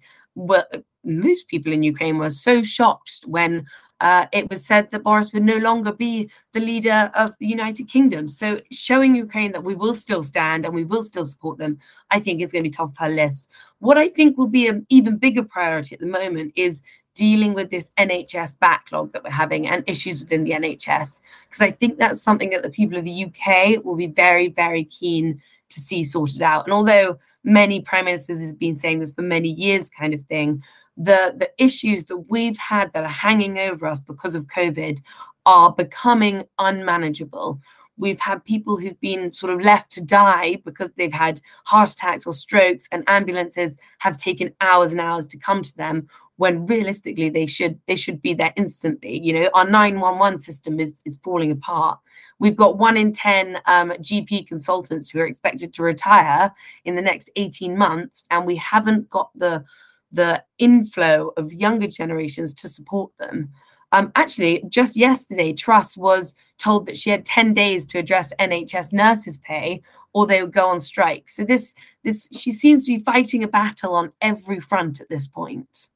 most 1.04 1.48
people 1.48 1.72
in 1.72 1.84
Ukraine 1.84 2.18
were 2.18 2.30
so 2.30 2.62
shocked 2.62 3.24
when 3.26 3.66
uh, 4.02 4.26
it 4.32 4.50
was 4.50 4.66
said 4.66 4.90
that 4.92 5.04
Boris 5.04 5.34
would 5.34 5.44
no 5.44 5.58
longer 5.58 5.92
be 5.92 6.30
the 6.54 6.60
leader 6.60 7.12
of 7.16 7.32
the 7.40 7.48
United 7.48 7.88
Kingdom. 7.90 8.30
So 8.30 8.62
showing 8.72 9.14
Ukraine 9.16 9.52
that 9.52 9.64
we 9.64 9.76
will 9.76 9.94
still 9.94 10.24
stand 10.24 10.66
and 10.66 10.74
we 10.74 10.86
will 10.86 11.04
still 11.04 11.26
support 11.26 11.58
them, 11.58 11.80
I 12.10 12.20
think 12.20 12.42
is 12.42 12.52
going 12.52 12.64
to 12.64 12.70
be 12.70 12.74
top 12.74 12.92
of 12.92 12.98
her 12.98 13.10
list. 13.10 13.50
What 13.80 13.98
I 13.98 14.08
think 14.08 14.38
will 14.38 14.48
be 14.48 14.68
an 14.68 14.86
even 14.90 15.18
bigger 15.18 15.44
priority 15.44 15.96
at 15.96 16.00
the 16.00 16.06
moment 16.06 16.54
is 16.56 16.82
dealing 17.14 17.54
with 17.54 17.70
this 17.70 17.90
NHS 17.98 18.58
backlog 18.60 19.12
that 19.12 19.24
we're 19.24 19.32
having 19.32 19.68
and 19.68 19.84
issues 19.88 20.22
within 20.22 20.46
the 20.46 20.52
NHS. 20.52 21.20
Because 21.50 21.62
I 21.62 21.72
think 21.72 21.98
that's 21.98 22.22
something 22.22 22.52
that 22.52 22.64
the 22.64 22.70
people 22.70 22.98
of 22.98 23.04
the 23.04 23.26
UK 23.26 23.84
will 23.84 23.98
be 23.98 24.08
very, 24.08 24.48
very 24.48 24.86
keen 24.86 25.42
to 25.70 25.80
see 25.82 26.06
sorted 26.06 26.42
out. 26.42 26.64
And 26.66 26.74
although 26.74 27.20
many 27.44 27.82
prime 27.82 28.06
ministers 28.06 28.40
have 28.42 28.58
been 28.58 28.78
saying 28.78 29.00
this 29.00 29.12
for 29.12 29.22
many 29.22 29.50
years, 29.50 29.90
kind 29.90 30.14
of 30.14 30.22
thing, 30.24 30.64
the 31.00 31.34
the 31.36 31.50
issues 31.58 32.06
that 32.06 32.18
we've 32.30 32.58
had 32.58 32.92
that 32.94 33.06
are 33.06 33.10
hanging 33.10 33.58
over 33.58 33.88
us 33.88 34.02
because 34.02 34.36
of 34.36 34.46
COVID 34.48 35.02
are 35.46 35.72
becoming 35.72 36.44
unmanageable. 36.60 37.60
We've 37.98 38.20
had 38.20 38.46
people 38.46 38.78
who've 38.78 39.00
been 39.00 39.32
sort 39.32 39.54
of 39.54 39.62
left 39.62 39.92
to 39.94 40.02
die 40.02 40.58
because 40.64 40.92
they've 40.94 41.12
had 41.12 41.42
heart 41.66 41.90
attacks 41.90 42.28
or 42.28 42.34
strokes, 42.34 42.86
and 42.92 43.04
ambulances 43.08 43.76
have 44.00 44.18
taken 44.18 44.54
hours 44.62 44.92
and 44.92 45.02
hours 45.02 45.26
to 45.28 45.38
come 45.38 45.64
to 45.64 45.76
them 45.78 46.08
when 46.36 46.66
realistically 46.66 47.30
they 47.30 47.46
should 47.46 47.80
they 47.88 47.96
should 47.96 48.22
be 48.22 48.34
there 48.34 48.54
instantly. 48.58 49.18
You 49.20 49.34
know, 49.34 49.50
our 49.54 49.70
911 49.70 50.40
system 50.40 50.82
is 50.82 51.02
is 51.06 51.18
falling 51.24 51.52
apart. 51.52 52.00
We've 52.40 52.56
got 52.56 52.78
one 52.78 52.98
in 52.98 53.12
10 53.14 53.60
um, 53.66 53.92
GP 53.92 54.48
consultants 54.48 55.10
who 55.10 55.20
are 55.20 55.28
expected 55.28 55.74
to 55.74 55.84
retire 55.84 56.54
in 56.86 56.96
the 56.96 57.02
next 57.02 57.30
18 57.38 57.78
months, 57.78 58.26
and 58.32 58.46
we 58.46 58.58
haven't 58.58 59.10
got 59.10 59.30
the 59.36 59.64
the 60.12 60.44
inflow 60.58 61.32
of 61.38 61.54
younger 61.54 61.88
generations 61.88 62.54
to 62.56 62.68
support 62.68 63.12
them. 63.20 63.52
Um, 63.92 64.12
actually, 64.16 64.64
just 64.70 64.96
yesterday, 64.96 65.54
Truss 65.54 65.98
was 65.98 66.36
told 66.60 66.86
that 66.86 66.98
she 66.98 67.10
had 67.10 67.26
10 67.26 67.54
days 67.54 67.86
to 67.88 67.98
address 67.98 68.32
NHS 68.40 68.94
nurses' 68.94 69.40
pay 69.40 69.82
or 70.14 70.28
they 70.28 70.42
would 70.42 70.54
go 70.54 70.70
on 70.70 70.80
strike. 70.80 71.30
So 71.30 71.44
this 71.44 71.74
this 72.04 72.28
she 72.32 72.52
seems 72.52 72.86
to 72.86 72.98
be 72.98 73.04
fighting 73.04 73.44
a 73.44 73.48
battle 73.48 73.96
on 73.96 74.12
every 74.22 74.60
front 74.60 75.02
at 75.02 75.10
this 75.10 75.28
point. 75.28 75.90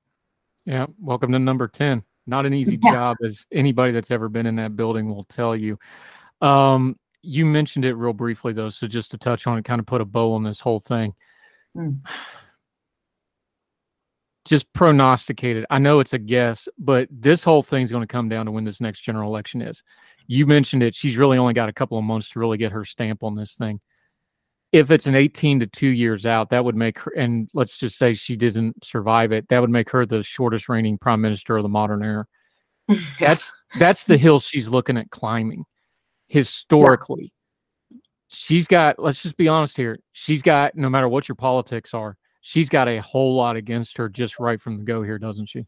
Yeah, 0.66 0.88
welcome 1.00 1.32
to 1.34 1.40
number 1.40 1.68
10. 1.68 2.04
Not 2.26 2.46
an 2.46 2.54
easy 2.54 2.80
yeah. 2.84 2.94
job 2.94 3.18
as 3.24 3.46
anybody 3.52 3.92
that's 3.92 4.12
ever 4.12 4.30
been 4.30 4.46
in 4.46 4.56
that 4.56 4.76
building 4.76 5.10
will 5.10 5.26
tell 5.26 5.56
you. 5.56 5.78
Um, 6.42 6.98
you 7.22 7.46
mentioned 7.46 7.86
it 7.86 7.94
real 7.94 8.14
briefly 8.14 8.54
though, 8.54 8.70
so 8.70 8.88
just 8.88 9.12
to 9.12 9.18
touch 9.18 9.46
on 9.46 9.58
it, 9.58 9.66
kind 9.66 9.80
of 9.80 9.86
put 9.86 10.02
a 10.02 10.06
bow 10.06 10.34
on 10.34 10.44
this 10.44 10.60
whole 10.60 10.80
thing. 10.80 11.14
Mm 11.78 12.00
just 14.46 14.72
prognosticated. 14.74 15.66
I 15.70 15.80
know 15.80 16.00
it's 16.00 16.14
a 16.14 16.20
guess, 16.20 16.68
but 16.78 17.08
this 17.12 17.44
whole 17.44 17.64
thing's 17.64 17.92
going 17.92 18.04
to 18.04 18.08
come 18.08 18.30
down 18.30 18.46
to 18.46 18.52
when 18.52 18.66
this 18.66 18.82
next 18.82 19.02
general 19.02 19.30
election 19.30 19.62
is. 19.62 19.84
You 20.28 20.46
mentioned 20.46 20.84
it. 20.84 20.96
She's 20.96 21.18
really 21.18 21.38
only 21.38 21.54
got 21.54 21.70
a 21.70 21.74
couple 21.74 21.98
of 21.98 22.04
months 22.04 22.30
to 22.30 22.40
really 22.40 22.58
get 22.58 22.72
her 22.72 22.86
stamp 22.86 23.24
on 23.24 23.36
this 23.36 23.54
thing. 23.54 23.80
If 24.72 24.90
it's 24.90 25.06
an 25.06 25.16
18 25.16 25.60
to 25.60 25.68
two 25.68 25.90
years 25.90 26.26
out, 26.26 26.50
that 26.50 26.66
would 26.66 26.76
make 26.76 26.98
her, 27.00 27.12
and 27.16 27.50
let's 27.54 27.78
just 27.78 27.98
say 27.98 28.16
she 28.16 28.36
doesn't 28.36 28.84
survive 28.84 29.32
it, 29.32 29.48
that 29.50 29.60
would 29.60 29.70
make 29.70 29.90
her 29.92 30.06
the 30.06 30.24
shortest 30.24 30.68
reigning 30.68 30.98
prime 30.98 31.22
minister 31.22 31.56
of 31.58 31.64
the 31.64 31.70
modern 31.70 32.04
era. 32.04 32.26
that's 33.20 33.54
that's 33.80 34.04
the 34.06 34.18
hill 34.18 34.40
she's 34.40 34.68
looking 34.68 34.98
at 34.98 35.10
climbing 35.10 35.64
historically. 36.28 37.32
Yeah. 37.92 38.00
She's 38.30 38.68
got, 38.68 38.98
let's 38.98 39.22
just 39.22 39.38
be 39.38 39.48
honest 39.48 39.78
here, 39.78 40.00
she's 40.12 40.42
got, 40.42 40.76
no 40.76 40.90
matter 40.90 41.08
what 41.08 41.30
your 41.30 41.36
politics 41.36 41.94
are, 41.94 42.18
she's 42.44 42.70
got 42.70 42.88
a 42.88 43.02
whole 43.02 43.36
lot 43.36 43.56
against 43.56 43.98
her 43.98 44.08
just 44.08 44.38
right 44.38 44.62
from 44.62 44.78
the 44.78 44.84
go 44.84 45.02
here, 45.02 45.18
doesn't 45.18 45.48
she? 45.48 45.66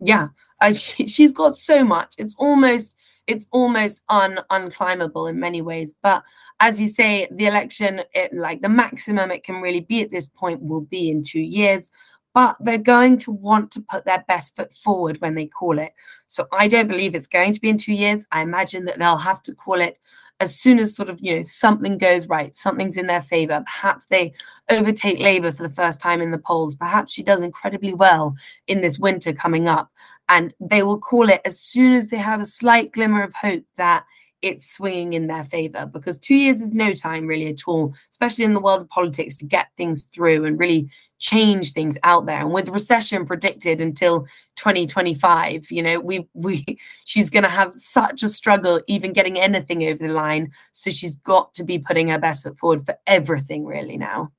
Yeah, 0.00 0.28
uh, 0.60 0.72
she, 0.72 1.06
she's 1.06 1.30
got 1.30 1.56
so 1.56 1.84
much. 1.84 2.14
It's 2.18 2.34
almost 2.36 2.96
it's 3.28 3.46
almost 3.52 4.00
un 4.08 4.40
unclimbable 4.50 5.30
in 5.30 5.38
many 5.38 5.62
ways. 5.62 5.94
But 6.02 6.24
as 6.58 6.80
you 6.80 6.88
say, 6.88 7.28
the 7.30 7.46
election, 7.46 8.02
it, 8.14 8.34
like 8.34 8.62
the 8.62 8.68
maximum 8.68 9.30
it 9.30 9.44
can 9.44 9.60
really 9.60 9.80
be 9.80 10.02
at 10.02 10.10
this 10.10 10.28
point, 10.28 10.60
will 10.60 10.80
be 10.80 11.10
in 11.10 11.22
two 11.22 11.40
years. 11.40 11.88
But 12.34 12.56
they're 12.60 12.78
going 12.78 13.18
to 13.18 13.30
want 13.30 13.70
to 13.72 13.84
put 13.90 14.06
their 14.06 14.24
best 14.26 14.56
foot 14.56 14.74
forward 14.74 15.20
when 15.20 15.34
they 15.34 15.46
call 15.46 15.78
it. 15.78 15.92
So 16.28 16.48
I 16.50 16.66
don't 16.66 16.88
believe 16.88 17.14
it's 17.14 17.26
going 17.26 17.52
to 17.52 17.60
be 17.60 17.68
in 17.68 17.76
two 17.76 17.92
years. 17.92 18.24
I 18.32 18.40
imagine 18.40 18.86
that 18.86 18.98
they'll 18.98 19.18
have 19.18 19.42
to 19.42 19.54
call 19.54 19.82
it 19.82 19.98
as 20.40 20.58
soon 20.58 20.78
as 20.78 20.94
sort 20.94 21.08
of 21.08 21.20
you 21.20 21.36
know 21.36 21.42
something 21.42 21.98
goes 21.98 22.26
right 22.26 22.54
something's 22.54 22.96
in 22.96 23.06
their 23.06 23.22
favor 23.22 23.62
perhaps 23.64 24.06
they 24.06 24.32
overtake 24.70 25.18
labor 25.18 25.52
for 25.52 25.62
the 25.62 25.74
first 25.74 26.00
time 26.00 26.20
in 26.20 26.30
the 26.30 26.38
polls 26.38 26.74
perhaps 26.74 27.12
she 27.12 27.22
does 27.22 27.42
incredibly 27.42 27.94
well 27.94 28.34
in 28.66 28.80
this 28.80 28.98
winter 28.98 29.32
coming 29.32 29.68
up 29.68 29.90
and 30.28 30.54
they 30.60 30.82
will 30.82 30.98
call 30.98 31.28
it 31.28 31.40
as 31.44 31.60
soon 31.60 31.92
as 31.92 32.08
they 32.08 32.16
have 32.16 32.40
a 32.40 32.46
slight 32.46 32.92
glimmer 32.92 33.22
of 33.22 33.34
hope 33.34 33.64
that 33.76 34.04
it's 34.42 34.74
swinging 34.74 35.12
in 35.12 35.28
their 35.28 35.44
favor 35.44 35.86
because 35.86 36.18
two 36.18 36.34
years 36.34 36.60
is 36.60 36.72
no 36.72 36.92
time 36.92 37.26
really 37.26 37.48
at 37.48 37.60
all, 37.66 37.94
especially 38.10 38.44
in 38.44 38.54
the 38.54 38.60
world 38.60 38.82
of 38.82 38.88
politics, 38.88 39.36
to 39.38 39.46
get 39.46 39.68
things 39.76 40.08
through 40.12 40.44
and 40.44 40.58
really 40.58 40.90
change 41.22 41.72
things 41.72 41.96
out 42.02 42.26
there. 42.26 42.40
And 42.40 42.52
with 42.52 42.68
recession 42.68 43.24
predicted 43.24 43.80
until 43.80 44.26
2025, 44.56 45.70
you 45.70 45.82
know, 45.82 46.00
we 46.00 46.28
we 46.34 46.78
she's 47.04 47.30
going 47.30 47.44
to 47.44 47.48
have 47.48 47.72
such 47.72 48.22
a 48.22 48.28
struggle 48.28 48.80
even 48.88 49.14
getting 49.14 49.38
anything 49.38 49.84
over 49.84 50.06
the 50.06 50.12
line. 50.12 50.52
So 50.72 50.90
she's 50.90 51.14
got 51.14 51.54
to 51.54 51.64
be 51.64 51.78
putting 51.78 52.08
her 52.08 52.18
best 52.18 52.42
foot 52.42 52.58
forward 52.58 52.84
for 52.84 52.98
everything 53.06 53.64
really 53.64 53.96
now. 53.96 54.32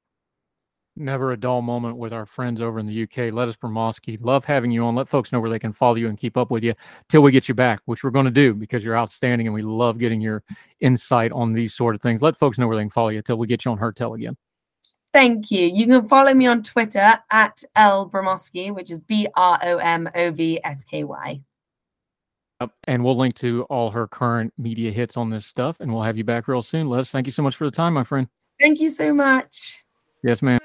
Never 0.96 1.32
a 1.32 1.38
dull 1.38 1.64
moment 1.64 1.98
with 1.98 2.14
our 2.14 2.28
friends 2.28 2.62
over 2.62 2.78
in 2.78 2.86
the 2.86 3.04
UK. 3.04 3.18
Let 3.18 3.34
Lettice 3.34 3.56
Bromovsky. 3.56 4.20
Love 4.22 4.46
having 4.46 4.70
you 4.70 4.86
on. 4.86 4.94
Let 4.94 5.10
folks 5.10 5.32
know 5.32 5.40
where 5.40 5.50
they 5.50 5.58
can 5.58 5.74
follow 5.74 5.96
you 5.96 6.08
and 6.08 6.20
keep 6.20 6.38
up 6.38 6.52
with 6.52 6.64
you 6.64 6.76
till 7.10 7.24
we 7.24 7.32
get 7.32 7.48
you 7.48 7.56
back, 7.56 7.80
which 7.86 8.04
we're 8.04 8.12
going 8.12 8.26
to 8.26 8.32
do 8.32 8.54
because 8.54 8.84
you're 8.84 8.98
outstanding 8.98 9.48
and 9.48 9.56
we 9.56 9.64
love 9.64 9.98
getting 9.98 10.22
your 10.22 10.44
insight 10.82 11.32
on 11.32 11.52
these 11.52 11.74
sort 11.74 11.96
of 11.96 12.02
things. 12.02 12.22
Let 12.22 12.38
folks 12.38 12.60
know 12.60 12.68
where 12.68 12.78
they 12.78 12.84
can 12.84 12.92
follow 12.92 13.10
you 13.10 13.24
till 13.24 13.38
we 13.38 13.48
get 13.48 13.66
you 13.66 13.72
on 13.72 13.94
Tell 13.96 14.14
again. 14.14 14.38
Thank 15.14 15.52
you. 15.52 15.68
You 15.68 15.86
can 15.86 16.08
follow 16.08 16.34
me 16.34 16.48
on 16.48 16.64
Twitter 16.64 17.20
at 17.30 17.64
L 17.76 18.10
Bromovsky, 18.10 18.74
which 18.74 18.90
is 18.90 19.00
B 19.00 19.28
R 19.36 19.60
O 19.64 19.78
M 19.78 20.10
O 20.16 20.32
V 20.32 20.60
S 20.64 20.84
K 20.84 21.04
Y. 21.04 21.42
And 22.88 23.04
we'll 23.04 23.18
link 23.18 23.36
to 23.36 23.64
all 23.70 23.92
her 23.92 24.08
current 24.08 24.54
media 24.58 24.90
hits 24.92 25.18
on 25.18 25.30
this 25.30 25.46
stuff, 25.46 25.80
and 25.80 25.94
we'll 25.94 26.04
have 26.04 26.18
you 26.18 26.24
back 26.24 26.48
real 26.48 26.62
soon. 26.62 26.88
Les, 26.88 27.10
thank 27.10 27.28
you 27.28 27.32
so 27.32 27.44
much 27.44 27.56
for 27.56 27.66
the 27.66 27.72
time, 27.72 27.94
my 27.94 28.04
friend. 28.04 28.28
Thank 28.60 28.80
you 28.80 28.90
so 28.90 29.14
much. 29.14 29.84
Yes, 30.24 30.42
ma'am. 30.42 30.60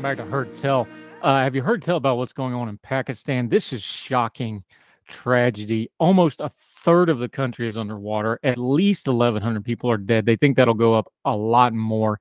Welcome 0.00 0.16
back 0.16 0.24
to 0.24 0.32
Heard 0.32 0.56
Tell. 0.56 0.88
Uh, 1.20 1.40
have 1.40 1.54
you 1.54 1.60
heard 1.60 1.82
tell 1.82 1.98
about 1.98 2.16
what's 2.16 2.32
going 2.32 2.54
on 2.54 2.70
in 2.70 2.78
Pakistan? 2.78 3.50
This 3.50 3.70
is 3.70 3.82
shocking 3.82 4.64
tragedy. 5.06 5.90
Almost 5.98 6.40
a 6.40 6.48
third 6.82 7.10
of 7.10 7.18
the 7.18 7.28
country 7.28 7.68
is 7.68 7.76
underwater. 7.76 8.40
At 8.42 8.56
least 8.56 9.06
1,100 9.06 9.62
people 9.62 9.90
are 9.90 9.98
dead. 9.98 10.24
They 10.24 10.36
think 10.36 10.56
that'll 10.56 10.72
go 10.72 10.94
up 10.94 11.12
a 11.26 11.36
lot 11.36 11.74
more. 11.74 12.18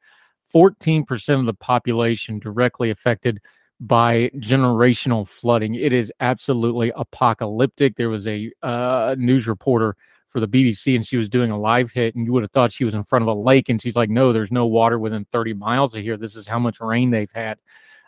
14% 0.53 1.39
of 1.39 1.45
the 1.45 1.53
population 1.53 2.38
directly 2.38 2.89
affected 2.89 3.39
by 3.80 4.30
generational 4.36 5.25
flooding. 5.25 5.75
It 5.75 5.93
is 5.93 6.11
absolutely 6.19 6.91
apocalyptic. 6.97 7.95
There 7.95 8.09
was 8.09 8.27
a 8.27 8.51
uh, 8.61 9.15
news 9.17 9.47
reporter 9.47 9.95
for 10.30 10.39
the 10.39 10.47
BBC 10.47 10.95
and 10.95 11.05
she 11.05 11.17
was 11.17 11.27
doing 11.27 11.51
a 11.51 11.59
live 11.59 11.91
hit 11.91 12.15
and 12.15 12.25
you 12.25 12.32
would 12.32 12.43
have 12.43 12.51
thought 12.51 12.71
she 12.71 12.86
was 12.86 12.93
in 12.93 13.03
front 13.03 13.23
of 13.23 13.27
a 13.27 13.34
lake 13.34 13.67
and 13.69 13.82
she's 13.82 13.95
like 13.95 14.09
no 14.09 14.32
there's 14.32 14.51
no 14.51 14.65
water 14.65 14.99
within 14.99 15.25
30 15.32 15.53
miles 15.53 15.93
of 15.95 16.01
here. 16.01 16.17
This 16.17 16.36
is 16.36 16.47
how 16.47 16.59
much 16.59 16.80
rain 16.80 17.09
they've 17.09 17.32
had. 17.32 17.57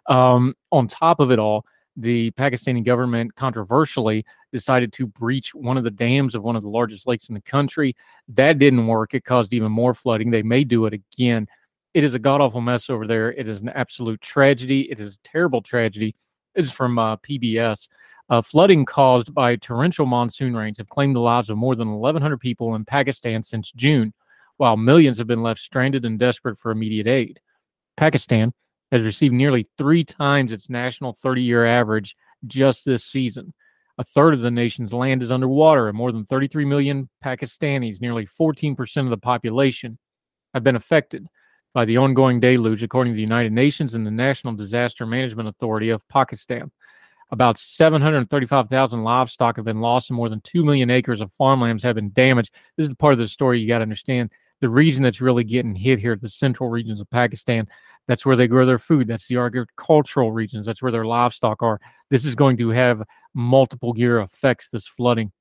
Um, 0.07 0.55
on 0.71 0.87
top 0.87 1.19
of 1.19 1.31
it 1.31 1.39
all 1.39 1.65
the 1.97 2.31
Pakistani 2.31 2.83
government 2.83 3.35
controversially 3.35 4.25
decided 4.53 4.93
to 4.93 5.07
breach 5.07 5.53
one 5.53 5.77
of 5.77 5.83
the 5.83 5.91
dams 5.91 6.35
of 6.35 6.43
one 6.43 6.55
of 6.55 6.61
the 6.61 6.69
largest 6.69 7.05
lakes 7.05 7.29
in 7.29 7.35
the 7.35 7.41
country. 7.41 7.95
That 8.29 8.59
didn't 8.59 8.87
work. 8.87 9.13
It 9.13 9.25
caused 9.25 9.53
even 9.53 9.71
more 9.71 9.93
flooding. 9.93 10.31
They 10.31 10.43
may 10.43 10.63
do 10.63 10.85
it 10.85 10.93
again. 10.93 11.47
It 11.93 12.03
is 12.03 12.13
a 12.13 12.19
god 12.19 12.39
awful 12.39 12.61
mess 12.61 12.89
over 12.89 13.05
there. 13.05 13.33
It 13.33 13.47
is 13.47 13.59
an 13.59 13.69
absolute 13.69 14.21
tragedy. 14.21 14.89
It 14.89 14.99
is 14.99 15.15
a 15.15 15.27
terrible 15.27 15.61
tragedy. 15.61 16.15
This 16.55 16.67
is 16.67 16.71
from 16.71 16.97
uh, 16.97 17.17
PBS 17.17 17.87
uh, 18.31 18.41
flooding 18.41 18.85
caused 18.85 19.33
by 19.33 19.57
torrential 19.57 20.05
monsoon 20.05 20.55
rains 20.55 20.77
have 20.77 20.87
claimed 20.87 21.15
the 21.15 21.19
lives 21.19 21.49
of 21.49 21.57
more 21.57 21.75
than 21.75 21.91
1,100 21.91 22.39
people 22.39 22.73
in 22.75 22.85
Pakistan 22.85 23.43
since 23.43 23.73
June, 23.73 24.13
while 24.55 24.77
millions 24.77 25.17
have 25.17 25.27
been 25.27 25.43
left 25.43 25.59
stranded 25.59 26.05
and 26.05 26.17
desperate 26.17 26.57
for 26.57 26.71
immediate 26.71 27.07
aid. 27.07 27.41
Pakistan 27.97 28.53
has 28.89 29.03
received 29.03 29.33
nearly 29.33 29.67
three 29.77 30.05
times 30.05 30.53
its 30.53 30.69
national 30.69 31.11
30 31.11 31.41
year 31.41 31.65
average 31.65 32.15
just 32.47 32.85
this 32.85 33.03
season. 33.03 33.53
A 33.97 34.03
third 34.05 34.33
of 34.33 34.39
the 34.39 34.49
nation's 34.49 34.93
land 34.93 35.21
is 35.21 35.31
underwater, 35.31 35.89
and 35.89 35.97
more 35.97 36.13
than 36.13 36.25
33 36.25 36.63
million 36.63 37.09
Pakistanis, 37.23 37.99
nearly 37.99 38.25
14% 38.25 38.97
of 38.97 39.09
the 39.09 39.17
population, 39.17 39.97
have 40.53 40.63
been 40.63 40.77
affected 40.77 41.27
by 41.73 41.83
the 41.83 41.97
ongoing 41.97 42.39
deluge, 42.39 42.81
according 42.81 43.11
to 43.11 43.17
the 43.17 43.21
United 43.21 43.51
Nations 43.51 43.93
and 43.93 44.05
the 44.05 44.11
National 44.11 44.53
Disaster 44.53 45.05
Management 45.05 45.49
Authority 45.49 45.89
of 45.89 46.07
Pakistan. 46.07 46.71
About 47.31 47.57
735,000 47.57 49.03
livestock 49.03 49.55
have 49.55 49.65
been 49.65 49.79
lost 49.79 50.09
and 50.09 50.17
more 50.17 50.27
than 50.27 50.41
2 50.41 50.65
million 50.65 50.89
acres 50.89 51.21
of 51.21 51.31
farmlands 51.37 51.83
have 51.83 51.95
been 51.95 52.11
damaged. 52.11 52.53
This 52.75 52.83
is 52.83 52.89
the 52.89 52.95
part 52.95 53.13
of 53.13 53.19
the 53.19 53.27
story 53.27 53.59
you 53.59 53.67
got 53.69 53.79
to 53.79 53.83
understand. 53.83 54.31
The 54.59 54.69
region 54.69 55.01
that's 55.01 55.21
really 55.21 55.45
getting 55.45 55.73
hit 55.73 55.99
here, 55.99 56.15
the 56.15 56.29
central 56.29 56.69
regions 56.69 56.99
of 56.99 57.09
Pakistan, 57.09 57.67
that's 58.07 58.25
where 58.25 58.35
they 58.35 58.47
grow 58.47 58.65
their 58.65 58.77
food. 58.77 59.07
That's 59.07 59.27
the 59.27 59.37
agricultural 59.37 60.33
regions. 60.33 60.65
That's 60.65 60.81
where 60.81 60.91
their 60.91 61.05
livestock 61.05 61.63
are. 61.63 61.79
This 62.09 62.25
is 62.25 62.35
going 62.35 62.57
to 62.57 62.69
have 62.69 63.01
multiple 63.33 63.97
year 63.97 64.19
effects, 64.19 64.69
this 64.69 64.87
flooding. 64.87 65.31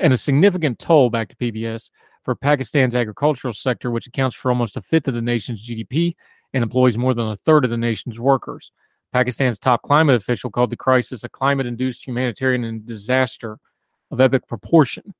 and 0.00 0.12
a 0.12 0.16
significant 0.16 0.78
toll 0.78 1.10
back 1.10 1.28
to 1.28 1.36
PBS 1.36 1.90
for 2.22 2.34
Pakistan's 2.34 2.94
agricultural 2.94 3.54
sector, 3.54 3.90
which 3.90 4.06
accounts 4.06 4.36
for 4.36 4.50
almost 4.50 4.76
a 4.76 4.82
fifth 4.82 5.08
of 5.08 5.14
the 5.14 5.22
nation's 5.22 5.66
GDP 5.66 6.14
and 6.52 6.62
employs 6.62 6.96
more 6.96 7.14
than 7.14 7.28
a 7.28 7.36
third 7.36 7.64
of 7.64 7.70
the 7.70 7.76
nation's 7.76 8.20
workers. 8.20 8.70
Pakistan's 9.12 9.58
top 9.58 9.82
climate 9.82 10.16
official 10.16 10.50
called 10.50 10.70
the 10.70 10.76
crisis 10.76 11.24
a 11.24 11.28
climate 11.28 11.66
induced 11.66 12.06
humanitarian 12.06 12.82
disaster 12.84 13.58
of 14.10 14.20
epic 14.20 14.46
proportion. 14.46 15.14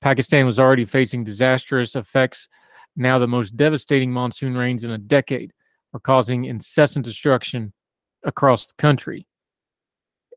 Pakistan 0.00 0.46
was 0.46 0.58
already 0.58 0.84
facing 0.84 1.24
disastrous 1.24 1.94
effects. 1.94 2.48
Now, 2.96 3.18
the 3.18 3.28
most 3.28 3.56
devastating 3.56 4.10
monsoon 4.10 4.56
rains 4.56 4.84
in 4.84 4.90
a 4.90 4.98
decade 4.98 5.52
are 5.92 6.00
causing 6.00 6.46
incessant 6.46 7.04
destruction 7.04 7.72
across 8.24 8.66
the 8.66 8.74
country. 8.78 9.26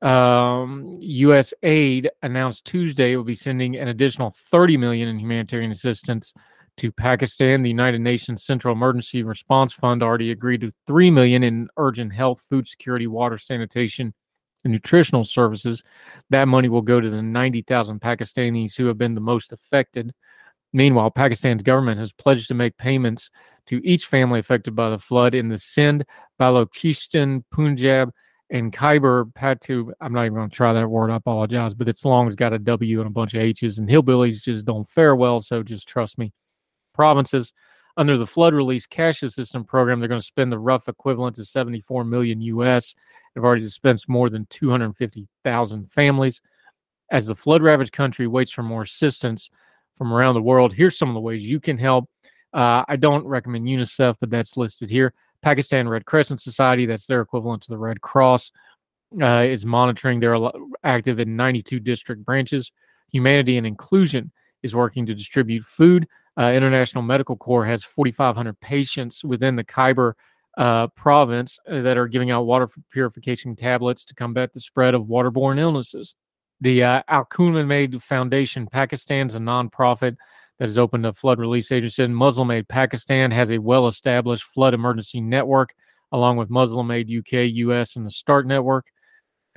Um, 0.02 0.98
U.S. 1.00 1.54
aid 1.64 2.10
announced 2.22 2.66
Tuesday 2.66 3.14
it 3.14 3.18
will 3.18 3.24
be 3.24 3.36
sending 3.36 3.78
an 3.78 3.88
additional 3.88 4.32
30 4.32 4.76
million 4.76 5.08
in 5.08 5.18
humanitarian 5.18 5.72
assistance 5.72 6.34
to 6.78 6.92
Pakistan. 6.92 7.64
The 7.64 7.70
United 7.70 8.02
Nations 8.02 8.44
Central 8.44 8.74
Emergency 8.74 9.24
Response 9.24 9.74
Fund 9.74 10.02
already 10.02 10.32
agreed 10.32 10.62
to 10.62 10.74
3 10.88 11.12
million 11.12 11.44
in 11.44 11.68
urgent 11.78 12.14
health, 12.14 12.42
food 12.50 12.68
security, 12.68 13.08
water, 13.08 13.38
sanitation, 13.38 14.14
and 14.64 14.74
nutritional 14.74 15.24
services. 15.24 15.84
That 16.30 16.48
money 16.48 16.70
will 16.70 16.82
go 16.82 17.00
to 17.00 17.10
the 17.10 17.22
90,000 17.22 18.00
Pakistanis 18.02 18.76
who 18.76 18.86
have 18.88 18.98
been 18.98 19.16
the 19.16 19.22
most 19.22 19.52
affected. 19.52 20.14
Meanwhile, 20.72 21.12
Pakistan's 21.12 21.64
government 21.64 22.00
has 22.00 22.12
pledged 22.12 22.48
to 22.48 22.56
make 22.56 22.78
payments 22.78 23.30
to 23.68 23.80
each 23.86 24.08
family 24.08 24.40
affected 24.40 24.76
by 24.76 24.90
the 24.90 24.98
flood 24.98 25.36
in 25.36 25.50
the 25.50 25.58
Sindh, 25.58 26.06
Balochistan, 26.40 27.44
Punjab, 27.52 28.12
and 28.50 28.74
Khyber 28.74 29.26
Patu. 29.34 29.92
I'm 30.02 30.14
not 30.14 30.26
even 30.26 30.36
going 30.36 30.50
to 30.50 30.56
try 30.56 30.74
that 30.74 30.88
word. 30.88 31.12
I 31.12 31.16
apologize, 31.16 31.74
but 31.74 31.88
it's 31.88 32.04
long. 32.06 32.28
It's 32.28 32.36
got 32.36 32.54
a 32.54 32.60
W 32.60 33.00
and 33.00 33.08
a 33.08 33.12
bunch 33.12 33.34
of 33.34 33.42
H's, 33.42 33.78
and 33.78 33.88
hillbillies 33.88 34.42
just 34.42 34.66
don't 34.66 34.90
fare 34.90 35.16
well. 35.16 35.42
So 35.42 35.64
just 35.64 35.88
trust 35.88 36.18
me. 36.18 36.34
Provinces 36.94 37.54
under 37.96 38.18
the 38.18 38.28
flood 38.28 38.54
release 38.54 38.86
cash 38.86 39.22
assistance 39.22 39.66
program, 39.68 40.00
they're 40.00 40.10
going 40.10 40.22
to 40.22 40.26
spend 40.26 40.52
the 40.52 40.60
rough 40.60 40.88
equivalent 40.88 41.36
to 41.36 41.46
74 41.46 42.04
million 42.04 42.42
US. 42.42 42.96
They've 43.34 43.44
already 43.44 43.62
dispensed 43.62 44.10
more 44.10 44.30
than 44.30 44.48
250,000 44.50 45.92
families. 45.92 46.42
As 47.12 47.26
the 47.26 47.36
flood 47.36 47.62
ravaged 47.62 47.92
country 47.92 48.28
waits 48.28 48.52
for 48.52 48.64
more 48.64 48.84
assistance 48.84 49.50
from 49.96 50.12
around 50.12 50.34
the 50.34 50.42
world, 50.42 50.74
here's 50.74 50.98
some 50.98 51.10
of 51.10 51.14
the 51.14 51.22
ways 51.22 51.48
you 51.48 51.60
can 51.60 51.78
help. 51.78 52.10
Uh, 52.54 52.84
I 52.88 52.96
don't 52.96 53.26
recommend 53.26 53.66
UNICEF, 53.66 54.16
but 54.20 54.30
that's 54.30 54.58
listed 54.58 54.90
here. 54.90 55.14
Pakistan 55.42 55.88
Red 55.88 56.06
Crescent 56.06 56.42
Society, 56.42 56.86
that's 56.86 57.06
their 57.06 57.22
equivalent 57.22 57.62
to 57.64 57.70
the 57.70 57.78
Red 57.78 58.02
Cross, 58.02 58.52
uh, 59.22 59.44
is 59.46 59.66
monitoring. 59.66 60.20
They're 60.20 60.38
active 60.84 61.20
in 61.20 61.36
92 61.36 61.80
district 61.80 62.26
branches. 62.26 62.72
Humanity 63.12 63.58
and 63.58 63.68
Inclusion 63.68 64.32
is 64.64 64.74
working 64.74 65.06
to 65.06 65.14
distribute 65.14 65.64
food. 65.64 66.08
Uh, 66.38 66.52
International 66.52 67.04
Medical 67.04 67.38
Corps 67.38 67.66
has 67.66 67.84
4,500 67.84 68.60
patients 68.60 69.24
within 69.24 69.56
the 69.56 69.64
Khyber 69.64 70.16
uh, 70.58 70.88
province 70.88 71.60
uh, 71.70 71.82
that 71.82 71.98
are 71.98 72.08
giving 72.08 72.32
out 72.32 72.46
water 72.46 72.68
purification 72.92 73.56
tablets 73.56 74.04
to 74.06 74.16
combat 74.16 74.54
the 74.54 74.60
spread 74.60 74.94
of 74.94 75.04
waterborne 75.04 75.60
illnesses. 75.60 76.16
The 76.62 76.84
uh, 76.84 77.02
Al 77.08 77.26
Kuman 77.26 77.68
Made 77.68 78.02
Foundation, 78.02 78.68
Pakistan's 78.68 79.36
a 79.36 79.40
nonprofit 79.40 80.16
that 80.60 80.70
is 80.70 80.78
open 80.78 81.04
to 81.04 81.14
flood 81.14 81.40
relief 81.40 81.72
agency. 81.72 82.08
Muslim 82.08 82.52
Aid 82.52 82.68
Pakistan 82.68 83.32
has 83.32 83.52
a 83.52 83.58
well 83.58 83.88
established 83.88 84.44
flood 84.44 84.74
emergency 84.74 85.22
network, 85.22 85.74
along 86.12 86.38
with 86.38 86.50
Muslim 86.50 86.90
Aid 86.92 87.10
UK, 87.10 87.50
US, 87.56 87.96
and 87.96 88.06
the 88.06 88.12
START 88.12 88.46
network. 88.46 88.86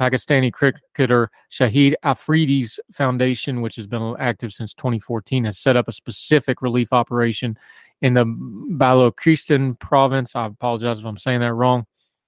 Pakistani 0.00 0.52
cricketer 0.52 1.30
Shahid 1.50 1.94
Afridi's 2.04 2.78
foundation, 2.92 3.62
which 3.62 3.76
has 3.76 3.86
been 3.86 4.14
active 4.18 4.52
since 4.52 4.74
2014, 4.74 5.44
has 5.44 5.58
set 5.58 5.76
up 5.76 5.88
a 5.88 5.92
specific 5.92 6.62
relief 6.62 6.92
operation 6.92 7.56
in 8.02 8.14
the 8.14 8.24
Balochistan 8.24 9.78
province. 9.78 10.36
I 10.36 10.46
apologize 10.46 10.98
if 10.98 11.04
I'm 11.06 11.16
saying 11.16 11.40
that 11.40 11.54
wrong. 11.54 11.86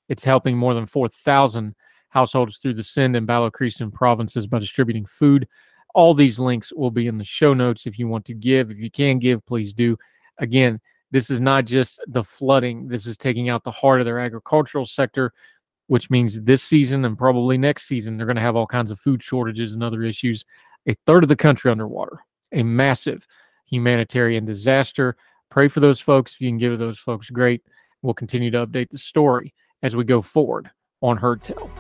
It's 0.09 0.25
helping 0.25 0.57
more 0.57 0.75
than 0.75 0.87
4,000 0.87 1.75
households 2.09 2.59
through 2.59 2.75
the 2.75 2.83
Sindh 2.83 3.17
and 3.17 3.29
Balochistan 3.29 3.93
provinces 3.93 4.47
by 4.47 4.59
distributing 4.59 5.07
food, 5.07 5.47
all 5.95 6.15
these 6.15 6.39
links 6.39 6.73
will 6.73 6.91
be 6.91 7.07
in 7.07 7.19
the 7.19 7.25
show 7.25 7.55
notes 7.55 7.87
if 7.87 7.99
you 7.99 8.09
want 8.09 8.25
to 8.27 8.35
give. 8.35 8.71
If 8.71 8.79
you 8.79 8.91
can 8.91 9.19
give, 9.19 9.45
please 9.47 9.73
do. 9.73 9.97
Again, 10.39 10.81
this 11.11 11.31
is 11.31 11.41
not 11.41 11.65
just 11.65 12.01
the 12.07 12.23
flooding, 12.23 12.89
this 12.89 13.07
is 13.07 13.17
taking 13.17 13.49
out 13.49 13.65
the 13.65 13.71
heart 13.71 14.01
of 14.01 14.05
their 14.05 14.21
agricultural 14.21 14.87
sector, 14.87 15.33
which 15.89 16.11
means 16.11 16.41
this 16.43 16.63
season 16.63 17.05
and 17.05 17.19
probably 17.19 17.59
next 17.59 17.89
season, 17.89 18.17
they're 18.17 18.27
going 18.27 18.37
to 18.37 18.43
have 18.43 18.57
all 18.57 18.67
kinds 18.67 18.91
of 18.91 19.01
food 19.01 19.23
shortages 19.23 19.75
and 19.75 19.83
other 19.83 20.03
issues. 20.03 20.45
A 20.87 20.95
third 21.07 21.25
of 21.25 21.29
the 21.29 21.37
country 21.37 21.71
underwater, 21.71 22.21
a 22.53 22.63
massive 22.63 23.27
humanitarian 23.67 24.45
disaster. 24.45 25.17
Pray 25.51 25.69
for 25.69 25.81
those 25.81 26.01
folks. 26.01 26.35
If 26.35 26.41
you 26.41 26.51
can 26.51 26.59
give 26.59 26.73
to 26.73 26.77
those 26.77 26.99
folks, 26.99 27.31
great. 27.31 27.63
We'll 28.03 28.15
continue 28.15 28.51
to 28.53 28.67
update 28.67 28.91
the 28.91 28.99
story 28.99 29.55
as 29.83 29.97
we 29.97 30.05
go 30.05 30.23
forward 30.23 30.71
on 31.03 31.17
Heard 31.17 31.43
Tell. 31.43 31.71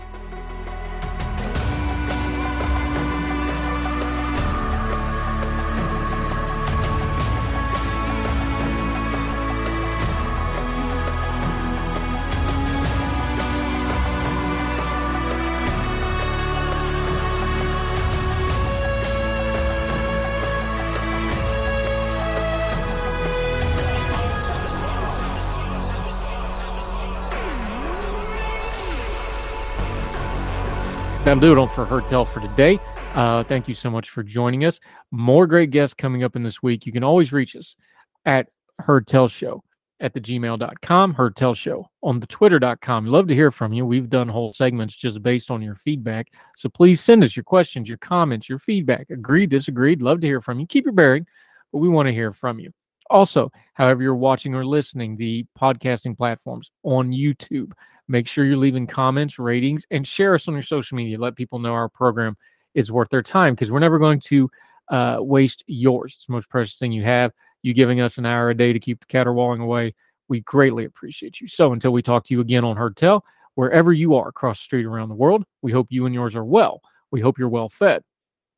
That'll 31.29 31.43
do 31.43 31.62
it 31.62 31.70
for 31.72 31.85
Heard 31.85 32.07
Tell 32.07 32.24
for 32.24 32.41
today. 32.41 32.81
Uh, 33.12 33.45
thank 33.45 33.68
you 33.68 33.74
so 33.74 33.91
much 33.91 34.09
for 34.09 34.22
joining 34.22 34.64
us. 34.64 34.81
More 35.11 35.47
great 35.47 35.70
guests 35.70 35.93
coming 35.93 36.24
up 36.24 36.37
in 36.37 36.43
this 36.43 36.62
week. 36.62 36.87
You 36.87 36.93
can 36.93 37.05
always 37.05 37.35
reach 37.35 37.55
us 37.55 37.76
at 38.24 38.49
Heard 38.79 39.07
Tell 39.07 39.29
Show 39.29 39.62
at 40.01 40.14
the 40.14 40.22
gmail.com, 40.22 41.12
Heard 41.12 41.37
Tell 41.37 41.53
Show 41.53 41.91
on 42.03 42.18
the 42.18 42.26
twitter.com. 42.26 43.05
Love 43.05 43.29
to 43.29 43.35
hear 43.35 43.51
from 43.51 43.74
you. 43.74 43.85
We've 43.85 44.09
done 44.09 44.26
whole 44.26 44.55
segments 44.55 44.97
just 44.97 45.22
based 45.22 45.51
on 45.51 45.61
your 45.61 45.74
feedback. 45.74 46.29
So 46.57 46.70
please 46.70 47.03
send 47.03 47.22
us 47.22 47.37
your 47.37 47.45
questions, 47.45 47.91
your 47.91 47.99
comments, 47.99 48.49
your 48.49 48.59
feedback. 48.59 49.11
Agreed, 49.11 49.51
disagreed. 49.51 50.01
Love 50.01 50.22
to 50.22 50.26
hear 50.26 50.41
from 50.41 50.61
you. 50.61 50.66
Keep 50.66 50.87
your 50.87 50.95
bearing, 50.95 51.26
but 51.74 51.81
we 51.81 51.91
want 51.91 52.07
to 52.07 52.14
hear 52.14 52.33
from 52.33 52.59
you. 52.59 52.72
Also, 53.11 53.53
however 53.74 54.03
you're 54.03 54.14
watching 54.14 54.55
or 54.55 54.64
listening, 54.64 55.14
the 55.14 55.45
podcasting 55.61 56.16
platforms 56.16 56.70
on 56.85 57.12
YouTube. 57.12 57.72
Make 58.09 58.26
sure 58.26 58.44
you're 58.44 58.56
leaving 58.56 58.86
comments, 58.86 59.38
ratings, 59.38 59.84
and 59.90 60.06
share 60.06 60.34
us 60.34 60.48
on 60.48 60.54
your 60.54 60.62
social 60.62 60.96
media. 60.96 61.18
Let 61.18 61.36
people 61.36 61.59
know 61.59 61.74
our 61.74 61.88
program 61.88 62.36
is 62.74 62.90
worth 62.90 63.11
their 63.11 63.22
time 63.22 63.54
because 63.54 63.70
we're 63.70 63.78
never 63.78 63.98
going 63.98 64.20
to 64.20 64.50
uh, 64.90 65.18
waste 65.20 65.62
yours. 65.66 66.14
It's 66.16 66.26
the 66.26 66.32
most 66.32 66.48
precious 66.48 66.76
thing 66.76 66.92
you 66.92 67.02
have. 67.04 67.32
You 67.62 67.74
giving 67.74 68.00
us 68.00 68.18
an 68.18 68.26
hour 68.26 68.50
a 68.50 68.56
day 68.56 68.72
to 68.72 68.80
keep 68.80 69.00
the 69.00 69.06
caterwauling 69.06 69.61
away. 69.61 69.94
We 70.28 70.40
greatly 70.40 70.84
appreciate 70.84 71.40
you. 71.40 71.48
So 71.48 71.72
until 71.72 71.92
we 71.92 72.02
talk 72.02 72.24
to 72.26 72.34
you 72.34 72.40
again 72.40 72.64
on 72.64 72.76
Heard 72.76 72.96
Tell, 72.96 73.24
wherever 73.56 73.92
you 73.92 74.14
are 74.14 74.28
across 74.28 74.59
the 74.59 74.64
street 74.64 74.86
around 74.86 75.09
the 75.09 75.14
world, 75.14 75.44
we 75.62 75.72
hope 75.72 75.88
you 75.90 76.06
and 76.06 76.14
yours 76.14 76.36
are 76.36 76.44
well. 76.44 76.80
We 77.11 77.20
hope 77.20 77.38
you're 77.38 77.48
well 77.48 77.68
fed. 77.68 78.02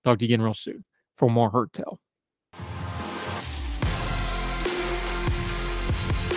Talk 0.04 0.18
to 0.18 0.24
you 0.24 0.34
again 0.34 0.42
real 0.42 0.54
soon 0.54 0.84
for 1.14 1.30
more 1.30 1.50
Heard 1.50 1.72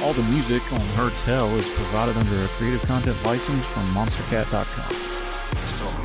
All 0.04 0.12
the 0.12 0.24
music 0.24 0.62
on 0.74 0.82
Heard 0.98 1.14
Tell 1.20 1.48
is 1.56 1.66
provided 1.76 2.18
under 2.18 2.44
a 2.44 2.48
Creative 2.50 2.82
Content 2.82 3.16
license 3.24 3.66
from 3.68 3.86
MonsterCat.com. 3.94 6.03